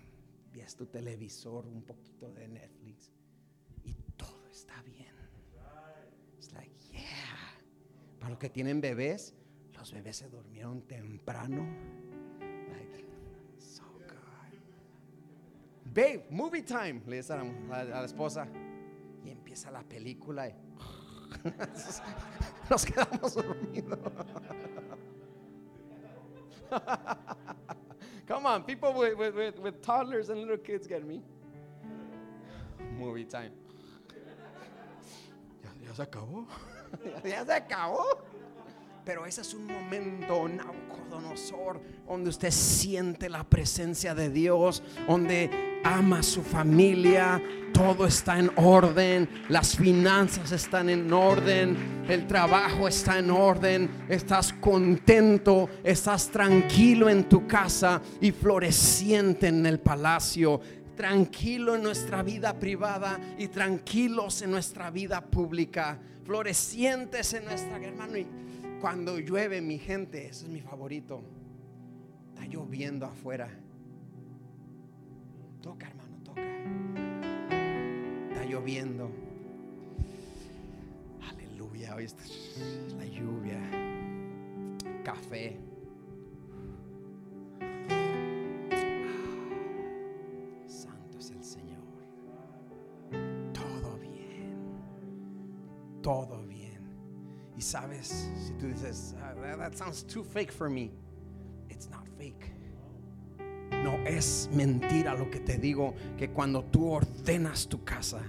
Ves 0.52 0.76
tu 0.76 0.88
televisor, 0.88 1.68
un 1.68 1.84
poquito 1.84 2.32
de 2.32 2.48
Netflix 2.48 3.12
y 3.84 3.94
todo 4.18 4.48
está 4.48 4.82
bien. 4.82 5.14
Es 6.40 6.52
like, 6.52 6.76
yeah. 6.92 7.54
Para 8.26 8.32
los 8.32 8.40
que 8.40 8.50
tienen 8.50 8.82
bebés, 8.82 9.36
los 9.78 9.94
bebés 9.94 10.18
se 10.18 10.28
durmieron 10.30 10.82
temprano 10.82 11.64
babe, 15.94 16.26
movie 16.32 16.64
time, 16.64 17.04
le 17.06 17.18
dice 17.18 17.34
a 17.34 17.44
la, 17.84 18.04
esposa. 18.04 18.48
Y 19.24 19.30
empieza 19.30 19.70
la 19.70 19.84
película 19.84 20.50
y 20.50 20.56
nos 22.68 22.84
quedamos 22.84 23.36
dormidos. 23.36 24.00
Come 28.28 28.48
on, 28.48 28.64
people 28.66 28.92
with, 28.96 29.82
toddlers 29.84 30.32
and 30.32 30.40
little 30.40 30.58
kids 30.58 30.88
get 30.88 31.06
me. 31.06 31.22
Movie 32.98 33.26
time. 33.26 33.52
¿Ya, 35.64 35.70
ya 35.86 35.94
se 35.94 36.02
acabó? 36.02 36.48
¿Ya 37.24 37.46
se 37.46 37.54
acabó? 37.54 38.04
Pero 39.06 39.26
ese 39.28 39.42
es 39.42 39.54
un 39.54 39.68
momento, 39.68 40.50
Nabucodonosor, 40.50 41.80
donde 42.08 42.32
usted 42.32 42.50
siente 42.50 43.30
la 43.30 43.44
presencia 43.44 44.16
de 44.16 44.32
Dios, 44.32 44.82
donde 45.08 45.82
ama 45.84 46.20
a 46.20 46.24
su 46.24 46.42
familia, 46.42 47.40
todo 47.72 48.08
está 48.08 48.40
en 48.40 48.50
orden, 48.56 49.30
las 49.48 49.76
finanzas 49.76 50.52
están 50.52 50.90
en 50.90 51.14
orden, 51.14 52.06
el 52.10 52.26
trabajo 52.26 52.88
está 52.88 53.20
en 53.20 53.30
orden, 53.30 54.06
estás 54.10 54.52
contento, 54.54 55.70
estás 55.84 56.30
tranquilo 56.30 57.08
en 57.08 57.30
tu 57.30 57.46
casa 57.46 58.02
y 58.20 58.32
floreciente 58.32 59.50
en 59.50 59.68
el 59.68 59.80
palacio 59.80 60.62
tranquilo 60.96 61.76
en 61.76 61.84
nuestra 61.84 62.24
vida 62.24 62.58
privada 62.60 63.20
y 63.38 63.48
tranquilos 63.48 64.42
en 64.42 64.52
nuestra 64.52 64.90
vida 64.90 65.22
pública, 65.22 66.00
florecientes 66.24 67.34
en 67.34 67.46
nuestra 67.46 67.78
hermano. 67.78 68.18
Y 68.18 68.26
cuando 68.80 69.20
llueve, 69.20 69.62
mi 69.62 69.78
gente, 69.78 70.28
ese 70.28 70.46
es 70.46 70.50
mi 70.50 70.62
favorito. 70.62 71.22
Está 72.34 72.46
lloviendo 72.48 73.06
afuera. 73.06 73.50
Toca, 75.62 75.88
hermano, 75.88 76.18
toca. 76.24 76.42
Está 78.30 78.46
lloviendo. 78.46 79.10
Aleluya. 81.30 81.96
Hoy 81.96 82.06
está 82.06 82.24
la 82.98 83.06
lluvia. 83.06 83.60
Café. 85.04 85.58
Todo 96.06 96.46
y 97.58 97.62
sabes, 97.62 98.30
si 98.46 98.54
tú 98.54 98.68
dices, 98.68 99.16
ah, 99.22 99.34
that 99.58 99.76
sounds 99.76 100.04
too 100.04 100.24
fake 100.24 100.52
for 100.52 100.70
me, 100.70 100.92
it's 101.70 101.90
not 101.90 102.06
fake. 102.18 102.52
No 103.84 103.98
es 104.06 104.50
mentira 104.52 105.14
lo 105.14 105.30
que 105.30 105.40
te 105.40 105.58
digo, 105.58 105.94
que 106.18 106.30
cuando 106.32 106.64
tú 106.66 106.92
ordenas 106.92 107.68
tu 107.68 107.84
casa, 107.86 108.22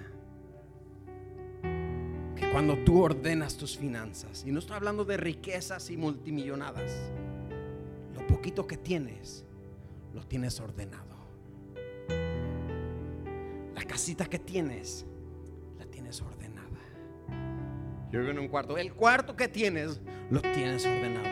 que 2.37 2.51
cuando 2.53 2.79
tú 2.85 3.03
ordenas 3.03 3.57
tus 3.57 3.77
finanzas, 3.77 4.45
y 4.47 4.53
no 4.53 4.61
estoy 4.61 4.77
hablando 4.77 5.05
de 5.05 5.17
riquezas 5.17 5.91
y 5.91 5.97
multimillonadas, 5.97 6.93
lo 8.15 8.27
poquito 8.29 8.67
que 8.67 8.77
tienes, 8.77 9.45
lo 10.15 10.25
tienes 10.25 10.61
ordenado. 10.61 11.17
La 13.75 13.85
casita 13.85 14.27
que 14.27 14.39
tienes, 14.39 15.05
la 15.79 15.87
tienes 15.87 16.21
ordenada. 16.21 16.56
Yo 18.17 18.23
vivo 18.23 18.33
en 18.33 18.39
un 18.39 18.49
cuarto. 18.49 18.79
El 18.79 18.95
cuarto 18.95 19.37
que 19.37 19.47
tienes, 19.47 20.01
lo 20.31 20.41
tienes 20.41 20.87
ordenado. 20.87 21.29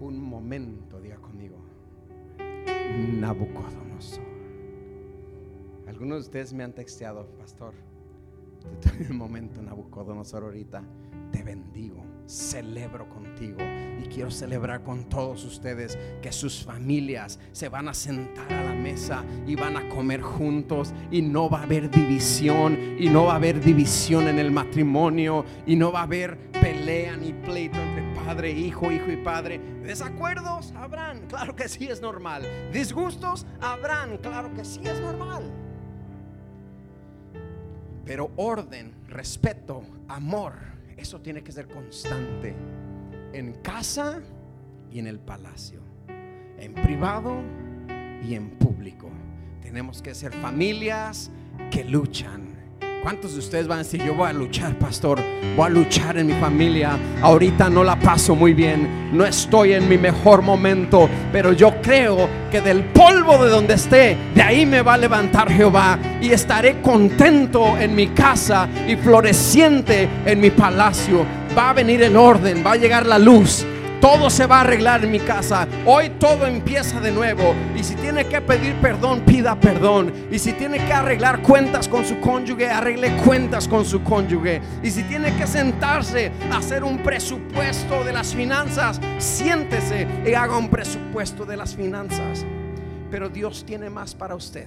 Un 0.00 0.20
momento, 0.20 1.00
diga 1.00 1.14
conmigo. 1.18 1.56
Nabucodonosor. 3.20 4.24
Algunos 5.86 6.16
de 6.16 6.20
ustedes 6.22 6.52
me 6.52 6.64
han 6.64 6.72
texteado, 6.72 7.28
pastor. 7.38 7.74
En 8.98 9.06
el 9.06 9.14
momento, 9.14 9.62
Nabucodonosor, 9.62 10.42
ahorita 10.42 10.82
te 11.30 11.44
bendigo, 11.44 12.04
celebro 12.30 13.08
contigo 13.08 13.58
y 14.00 14.06
quiero 14.08 14.30
celebrar 14.30 14.82
con 14.82 15.08
todos 15.08 15.44
ustedes 15.44 15.98
que 16.22 16.30
sus 16.30 16.64
familias 16.64 17.40
se 17.52 17.68
van 17.68 17.88
a 17.88 17.94
sentar 17.94 18.52
a 18.52 18.64
la 18.64 18.72
mesa 18.72 19.24
y 19.46 19.56
van 19.56 19.76
a 19.76 19.88
comer 19.88 20.22
juntos 20.22 20.94
y 21.10 21.22
no 21.22 21.50
va 21.50 21.60
a 21.60 21.62
haber 21.64 21.90
división 21.90 22.96
y 22.98 23.08
no 23.08 23.24
va 23.24 23.32
a 23.32 23.36
haber 23.36 23.60
división 23.60 24.28
en 24.28 24.38
el 24.38 24.52
matrimonio 24.52 25.44
y 25.66 25.74
no 25.74 25.90
va 25.90 26.00
a 26.00 26.04
haber 26.04 26.38
pelea 26.52 27.16
ni 27.16 27.32
pleito 27.32 27.78
entre 27.78 28.14
padre, 28.24 28.52
hijo, 28.52 28.92
hijo 28.92 29.10
y 29.10 29.16
padre. 29.16 29.60
Desacuerdos 29.82 30.72
habrán, 30.76 31.26
claro 31.26 31.56
que 31.56 31.68
sí 31.68 31.88
es 31.88 32.00
normal. 32.00 32.44
Disgustos 32.72 33.44
habrán, 33.60 34.18
claro 34.18 34.54
que 34.54 34.64
sí 34.64 34.80
es 34.84 35.00
normal. 35.00 35.50
Pero 38.04 38.30
orden, 38.36 38.94
respeto, 39.08 39.82
amor, 40.08 40.54
eso 41.00 41.20
tiene 41.20 41.42
que 41.42 41.50
ser 41.50 41.66
constante 41.66 42.54
en 43.32 43.54
casa 43.62 44.20
y 44.90 44.98
en 44.98 45.06
el 45.06 45.18
palacio, 45.18 45.80
en 46.58 46.74
privado 46.74 47.40
y 48.22 48.34
en 48.34 48.50
público. 48.50 49.10
Tenemos 49.62 50.02
que 50.02 50.14
ser 50.14 50.32
familias 50.32 51.30
que 51.70 51.84
luchan. 51.84 52.49
¿Cuántos 53.02 53.32
de 53.32 53.38
ustedes 53.38 53.66
van 53.66 53.78
a 53.78 53.82
decir, 53.82 54.04
yo 54.04 54.14
voy 54.14 54.28
a 54.28 54.32
luchar, 54.34 54.74
pastor? 54.74 55.20
Voy 55.56 55.66
a 55.66 55.70
luchar 55.70 56.18
en 56.18 56.26
mi 56.26 56.34
familia. 56.34 56.98
Ahorita 57.22 57.70
no 57.70 57.82
la 57.82 57.98
paso 57.98 58.34
muy 58.34 58.52
bien. 58.52 59.10
No 59.16 59.24
estoy 59.24 59.72
en 59.72 59.88
mi 59.88 59.96
mejor 59.96 60.42
momento. 60.42 61.08
Pero 61.32 61.54
yo 61.54 61.80
creo 61.80 62.28
que 62.50 62.60
del 62.60 62.84
polvo 62.84 63.42
de 63.42 63.48
donde 63.50 63.74
esté, 63.74 64.18
de 64.34 64.42
ahí 64.42 64.66
me 64.66 64.82
va 64.82 64.94
a 64.94 64.98
levantar 64.98 65.50
Jehová. 65.50 65.98
Y 66.20 66.30
estaré 66.30 66.82
contento 66.82 67.78
en 67.78 67.94
mi 67.94 68.08
casa 68.08 68.68
y 68.86 68.96
floreciente 68.96 70.06
en 70.26 70.38
mi 70.38 70.50
palacio. 70.50 71.24
Va 71.56 71.70
a 71.70 71.72
venir 71.72 72.02
el 72.02 72.14
orden, 72.16 72.62
va 72.64 72.72
a 72.72 72.76
llegar 72.76 73.06
la 73.06 73.18
luz. 73.18 73.64
Todo 74.00 74.30
se 74.30 74.46
va 74.46 74.58
a 74.58 74.60
arreglar 74.62 75.04
en 75.04 75.10
mi 75.10 75.20
casa. 75.20 75.68
Hoy 75.84 76.08
todo 76.18 76.46
empieza 76.46 77.00
de 77.00 77.12
nuevo. 77.12 77.54
Y 77.76 77.84
si 77.84 77.94
tiene 77.96 78.24
que 78.24 78.40
pedir 78.40 78.74
perdón, 78.76 79.20
pida 79.26 79.54
perdón. 79.60 80.10
Y 80.30 80.38
si 80.38 80.54
tiene 80.54 80.78
que 80.78 80.92
arreglar 80.92 81.42
cuentas 81.42 81.86
con 81.86 82.06
su 82.06 82.18
cónyuge, 82.18 82.70
arregle 82.70 83.14
cuentas 83.18 83.68
con 83.68 83.84
su 83.84 84.02
cónyuge. 84.02 84.62
Y 84.82 84.90
si 84.90 85.02
tiene 85.02 85.36
que 85.36 85.46
sentarse 85.46 86.32
a 86.50 86.56
hacer 86.56 86.82
un 86.82 87.02
presupuesto 87.02 88.02
de 88.02 88.12
las 88.14 88.34
finanzas, 88.34 88.98
siéntese 89.18 90.08
y 90.26 90.32
haga 90.32 90.56
un 90.56 90.70
presupuesto 90.70 91.44
de 91.44 91.58
las 91.58 91.76
finanzas. 91.76 92.46
Pero 93.10 93.28
Dios 93.28 93.64
tiene 93.66 93.90
más 93.90 94.14
para 94.14 94.34
usted. 94.34 94.66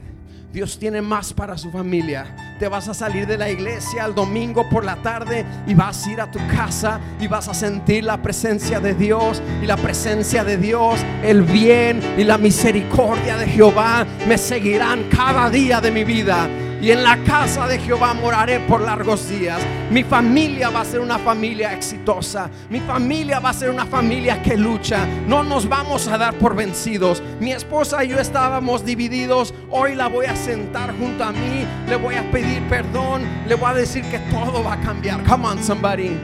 Dios 0.53 0.77
tiene 0.77 1.01
más 1.01 1.33
para 1.33 1.57
su 1.57 1.71
familia. 1.71 2.27
Te 2.59 2.67
vas 2.67 2.87
a 2.87 2.93
salir 2.93 3.25
de 3.25 3.39
la 3.39 3.49
iglesia 3.49 4.05
el 4.05 4.13
domingo 4.13 4.69
por 4.69 4.85
la 4.85 4.97
tarde 4.97 5.43
y 5.65 5.73
vas 5.73 6.05
a 6.05 6.11
ir 6.11 6.21
a 6.21 6.29
tu 6.29 6.37
casa 6.47 6.99
y 7.19 7.25
vas 7.25 7.47
a 7.47 7.55
sentir 7.55 8.03
la 8.03 8.21
presencia 8.21 8.79
de 8.79 8.93
Dios 8.93 9.41
y 9.63 9.65
la 9.65 9.77
presencia 9.77 10.43
de 10.43 10.57
Dios, 10.57 10.99
el 11.23 11.41
bien 11.41 11.99
y 12.19 12.23
la 12.23 12.37
misericordia 12.37 13.35
de 13.35 13.47
Jehová 13.47 14.05
me 14.27 14.37
seguirán 14.37 15.09
cada 15.09 15.49
día 15.49 15.81
de 15.81 15.89
mi 15.89 16.03
vida 16.03 16.47
y 16.83 16.91
en 16.91 17.01
la 17.01 17.15
casa 17.23 17.65
de 17.65 17.79
Jehová 17.79 18.13
moraré 18.13 18.59
por 18.59 18.81
largos 18.81 19.29
días. 19.29 19.61
Mi 19.89 20.03
familia 20.03 20.69
va 20.69 20.81
a 20.81 20.85
ser 20.85 20.99
una 20.99 21.17
familia 21.17 21.71
exitosa. 21.71 22.49
Mi 22.69 22.81
familia 22.81 23.39
va 23.39 23.51
a 23.51 23.53
ser 23.53 23.69
una 23.69 23.85
familia 23.85 24.43
que 24.43 24.57
lucha. 24.57 25.07
No 25.25 25.45
nos 25.45 25.69
vamos 25.69 26.09
a 26.09 26.17
dar 26.17 26.33
por 26.33 26.57
vencidos. 26.57 27.23
Mi 27.39 27.53
esposa 27.53 28.03
y 28.03 28.09
yo 28.09 28.19
estábamos 28.19 28.83
divididos. 28.83 29.53
Hoy 29.69 29.95
la 29.95 30.07
voy 30.07 30.25
a 30.25 30.35
sentar 30.35 30.93
junto 30.97 31.23
a 31.23 31.31
mí. 31.31 31.65
Le 31.87 31.95
voy 31.95 32.15
a 32.15 32.29
pedir 32.31 32.61
perdón. 32.67 33.23
Le 33.47 33.55
voy 33.55 33.69
a 33.69 33.75
decir 33.75 34.03
que 34.11 34.19
todo 34.29 34.61
va 34.61 34.73
a 34.73 34.81
cambiar. 34.81 35.23
Come 35.23 35.47
on, 35.47 35.63
somebody. 35.63 36.17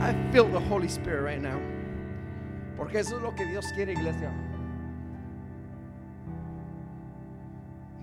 I 0.00 0.32
feel 0.32 0.50
the 0.50 0.58
Holy 0.68 0.88
Spirit 0.88 1.22
right 1.22 1.40
now. 1.40 1.60
Porque 2.76 2.98
eso 2.98 3.18
es 3.18 3.22
lo 3.22 3.32
que 3.36 3.46
Dios 3.46 3.66
quiere, 3.76 3.92
iglesia. 3.92 4.32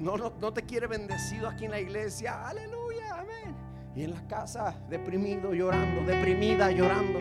No, 0.02 0.18
no, 0.18 0.54
te 0.54 0.64
quiere 0.64 0.88
bendecido 0.88 1.47
aquí 1.47 1.66
en 1.66 1.72
la 1.72 1.80
iglesia. 1.80 2.47
Aleluya, 2.47 3.20
amén. 3.20 3.56
Y 3.95 4.04
en 4.04 4.12
la 4.12 4.28
casa, 4.28 4.76
deprimido, 4.89 5.54
llorando, 5.54 6.02
deprimida, 6.12 6.72
llorando. 6.72 7.20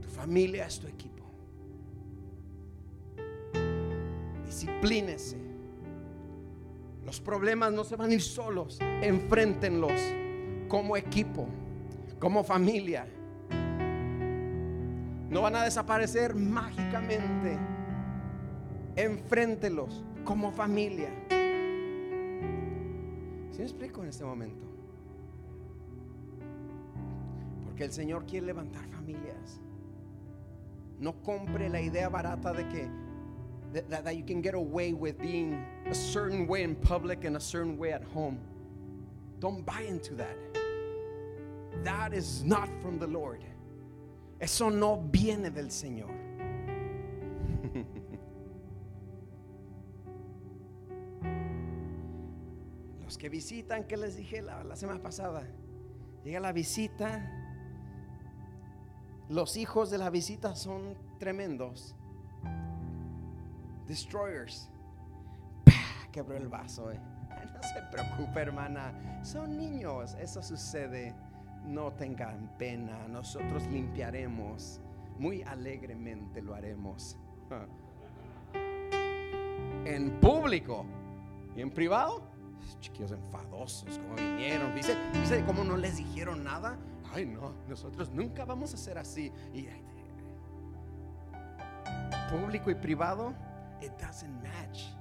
Tu 0.00 0.08
familia 0.08 0.66
es 0.66 0.78
tu 0.78 0.86
equipo. 0.86 1.24
Disciplínese. 4.46 5.38
Los 7.04 7.20
problemas 7.20 7.72
no 7.72 7.82
se 7.82 7.96
van 7.96 8.10
a 8.10 8.14
ir 8.14 8.22
solos. 8.22 8.78
Enfréntenlos 8.80 10.00
como 10.68 10.96
equipo, 10.96 11.48
como 12.20 12.44
familia. 12.44 13.06
No 15.30 15.42
van 15.42 15.56
a 15.56 15.64
desaparecer 15.64 16.34
mágicamente 16.34 17.58
enfréntelos 18.96 20.02
como 20.24 20.52
familia. 20.52 21.10
¿Sí 23.50 23.58
me 23.58 23.64
explico 23.64 24.02
en 24.02 24.08
este 24.08 24.24
momento? 24.24 24.66
Porque 27.64 27.84
el 27.84 27.92
Señor 27.92 28.24
quiere 28.26 28.46
levantar 28.46 28.86
familias. 28.88 29.60
No 30.98 31.14
compre 31.22 31.68
la 31.68 31.80
idea 31.80 32.08
barata 32.08 32.52
de 32.52 32.68
que 32.68 32.88
that, 33.72 34.04
that 34.04 34.16
you 34.16 34.24
can 34.24 34.42
get 34.42 34.54
away 34.54 34.92
with 34.92 35.18
being 35.18 35.64
a 35.86 35.94
certain 35.94 36.46
way 36.46 36.62
in 36.62 36.74
public 36.74 37.24
and 37.24 37.36
a 37.36 37.40
certain 37.40 37.76
way 37.78 37.92
at 37.92 38.04
home. 38.04 38.38
Don't 39.40 39.64
buy 39.64 39.82
into 39.88 40.14
that. 40.14 40.36
That 41.82 42.12
is 42.12 42.44
not 42.44 42.68
from 42.80 42.98
the 42.98 43.06
Lord. 43.06 43.42
Eso 44.40 44.68
no 44.68 45.02
viene 45.10 45.50
del 45.50 45.70
Señor. 45.70 46.21
Que 53.18 53.28
visitan, 53.28 53.84
que 53.84 53.96
les 53.96 54.16
dije 54.16 54.42
la, 54.42 54.76
semana 54.76 55.02
pasada, 55.02 55.42
llega 56.24 56.40
la 56.40 56.52
visita, 56.52 57.30
los 59.28 59.56
hijos 59.56 59.90
de 59.90 59.98
la 59.98 60.10
visita 60.10 60.54
son 60.54 60.96
tremendos, 61.18 61.94
destroyers. 63.86 64.68
Quebró 66.12 66.36
el 66.36 66.48
vaso. 66.48 66.92
Eh. 66.92 67.00
No 67.54 67.62
se 67.62 67.82
preocupe, 67.90 68.40
hermana. 68.40 69.20
Son 69.24 69.56
niños. 69.56 70.14
Eso 70.20 70.42
sucede. 70.42 71.14
No 71.64 71.92
tengan 71.92 72.54
pena. 72.58 73.08
Nosotros 73.08 73.66
limpiaremos. 73.68 74.80
Muy 75.18 75.42
alegremente 75.42 76.42
lo 76.42 76.54
haremos. 76.54 77.16
En 79.84 80.20
público 80.20 80.86
y 81.56 81.60
en 81.60 81.70
privado 81.72 82.31
chiquillos 82.80 83.12
enfadosos, 83.12 83.98
como 83.98 84.14
vinieron. 84.16 84.74
Dice, 84.74 84.96
dice 85.12 85.44
cómo 85.44 85.64
no 85.64 85.76
les 85.76 85.96
dijeron 85.96 86.44
nada. 86.44 86.78
Ay, 87.12 87.26
no, 87.26 87.52
nosotros 87.68 88.10
nunca 88.10 88.44
vamos 88.44 88.72
a 88.74 88.76
ser 88.76 88.98
así. 88.98 89.32
Público 92.30 92.70
y 92.70 92.74
privado, 92.74 93.34
it 93.80 93.92
doesn't 94.00 94.42
match. 94.42 94.94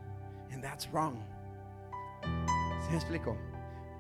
And 0.52 0.62
that's 0.62 0.92
wrong. 0.92 1.18
¿Se 2.90 2.96
explico? 2.96 3.38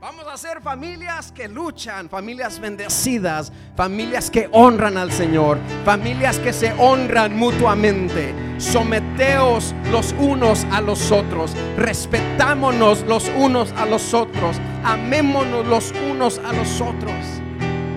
Vamos 0.02 0.26
a 0.28 0.36
ser 0.36 0.62
familias 0.62 1.32
que 1.32 1.48
luchan, 1.48 2.10
familias 2.10 2.60
bendecidas, 2.60 3.54
familias 3.76 4.32
que 4.32 4.50
honran 4.52 4.98
al 4.98 5.12
Señor, 5.12 5.60
familias 5.86 6.40
que 6.40 6.54
se 6.54 6.74
honran 6.74 7.38
mutuamente. 7.38 8.34
Someteos 8.58 9.76
los 9.92 10.14
unos 10.14 10.66
a 10.72 10.82
los 10.82 11.12
otros, 11.12 11.56
respetámonos 11.78 13.04
los 13.04 13.30
unos 13.38 13.72
a 13.74 13.86
los 13.86 14.16
otros, 14.16 14.58
amémonos 14.84 15.68
los 15.68 15.94
unos 16.10 16.40
a 16.40 16.52
los 16.52 16.82
otros. 16.82 17.14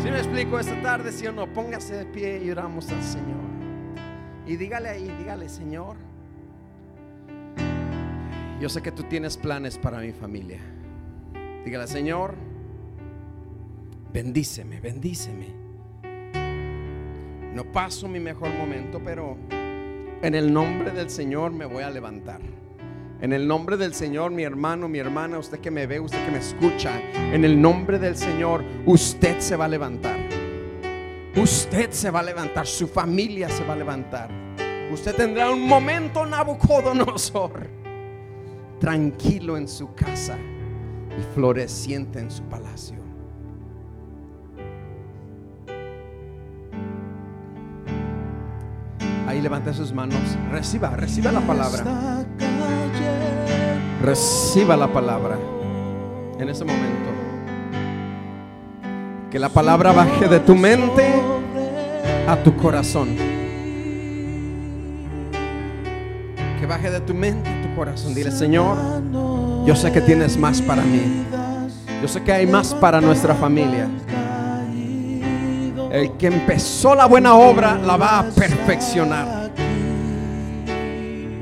¿Sí 0.03 0.11
me 0.11 0.19
explico 0.19 0.59
esta 0.59 0.79
tarde, 0.83 1.11
si 1.11 1.27
no? 1.29 1.47
Póngase 1.47 1.95
de 1.95 2.05
pie 2.05 2.43
y 2.45 2.51
oramos 2.51 2.91
al 2.91 3.03
Señor. 3.03 3.41
Y 4.47 4.57
dígale 4.57 4.91
ahí, 4.91 5.11
dígale, 5.19 5.49
Señor, 5.49 5.97
yo 8.61 8.69
sé 8.69 8.83
que 8.83 8.93
tú 8.93 9.05
tienes 9.05 9.39
planes 9.39 9.79
para 9.79 10.01
mi 10.01 10.13
familia. 10.13 10.61
Dígale, 11.65 11.87
Señor, 11.87 12.35
bendíceme, 14.12 14.81
bendíceme. 14.81 15.47
No 17.55 17.65
paso 17.73 18.07
mi 18.07 18.21
mejor 18.21 18.51
momento, 18.51 19.01
pero 19.03 19.39
en 19.51 20.35
el 20.35 20.53
nombre 20.53 20.91
del 20.91 21.09
Señor 21.09 21.53
me 21.53 21.65
voy 21.65 21.83
a 21.83 21.91
levantar. 21.91 22.43
En 23.23 23.33
el 23.33 23.49
nombre 23.49 23.79
del 23.79 23.95
Señor, 23.95 24.31
mi 24.31 24.43
hermano, 24.43 24.89
mi 24.89 24.99
hermana, 24.99 25.39
usted 25.39 25.59
que 25.61 25.71
me 25.71 25.87
ve, 25.87 26.01
usted 26.01 26.23
que 26.27 26.33
me 26.33 26.39
escucha, 26.39 27.01
en 27.15 27.47
el 27.47 27.59
nombre 27.59 27.99
del 27.99 28.17
Señor, 28.17 28.62
usted 28.85 29.41
se 29.41 29.57
va 29.57 29.65
a 29.65 29.69
levantar. 29.69 30.19
Usted 31.35 31.91
se 31.93 32.11
va 32.11 32.21
a 32.21 32.25
levantar, 32.25 32.67
su 32.67 32.87
familia 32.87 33.49
se 33.49 33.65
va 33.65 33.73
a 33.73 33.77
levantar. 33.77 34.31
Usted 34.93 35.15
tendrá 35.15 35.51
un 35.51 35.67
momento 35.67 36.27
Nabucodonosor, 36.27 37.69
tranquilo 38.79 39.57
en 39.57 39.67
su 39.67 39.95
casa 39.95 40.37
y 41.19 41.35
floreciente 41.35 42.19
en 42.21 42.31
su 42.31 42.43
palacio. 42.45 43.05
Ahí 49.27 49.41
levanta 49.41 49.73
sus 49.73 49.93
manos, 49.93 50.19
reciba, 50.53 50.91
reciba 50.91 51.33
la 51.33 51.41
palabra. 51.41 52.25
Reciba 54.03 54.77
la 54.77 54.93
palabra 54.93 55.39
en 56.39 56.49
ese 56.49 56.65
momento. 56.65 57.11
Que 59.31 59.39
la 59.39 59.49
palabra 59.49 59.93
baje 59.93 60.29
de 60.29 60.41
tu 60.41 60.55
mente 60.55 61.12
a 62.29 62.37
tu 62.37 62.55
corazón. 62.57 63.17
Que 66.61 66.67
baje 66.67 66.91
de 66.91 67.01
tu 67.01 67.15
mente 67.15 67.49
a 67.49 67.62
tu 67.62 67.75
corazón. 67.75 68.15
Dile, 68.15 68.31
Señor, 68.31 68.77
yo 69.65 69.75
sé 69.75 69.91
que 69.93 70.01
tienes 70.01 70.37
más 70.37 70.61
para 70.61 70.83
mí. 70.83 71.25
Yo 72.03 72.09
sé 72.09 72.23
que 72.23 72.33
hay 72.33 72.47
más 72.47 72.75
para 72.75 73.01
nuestra 73.01 73.35
familia. 73.35 73.89
El 75.91 76.12
que 76.19 76.27
empezó 76.27 76.95
la 76.95 77.07
buena 77.07 77.35
obra 77.35 77.79
la 77.79 77.97
va 77.97 78.19
a 78.19 78.25
perfeccionar. 78.25 79.51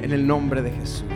En 0.03 0.13
el 0.13 0.27
nombre 0.27 0.63
de 0.63 0.71
Jesús. 0.71 1.12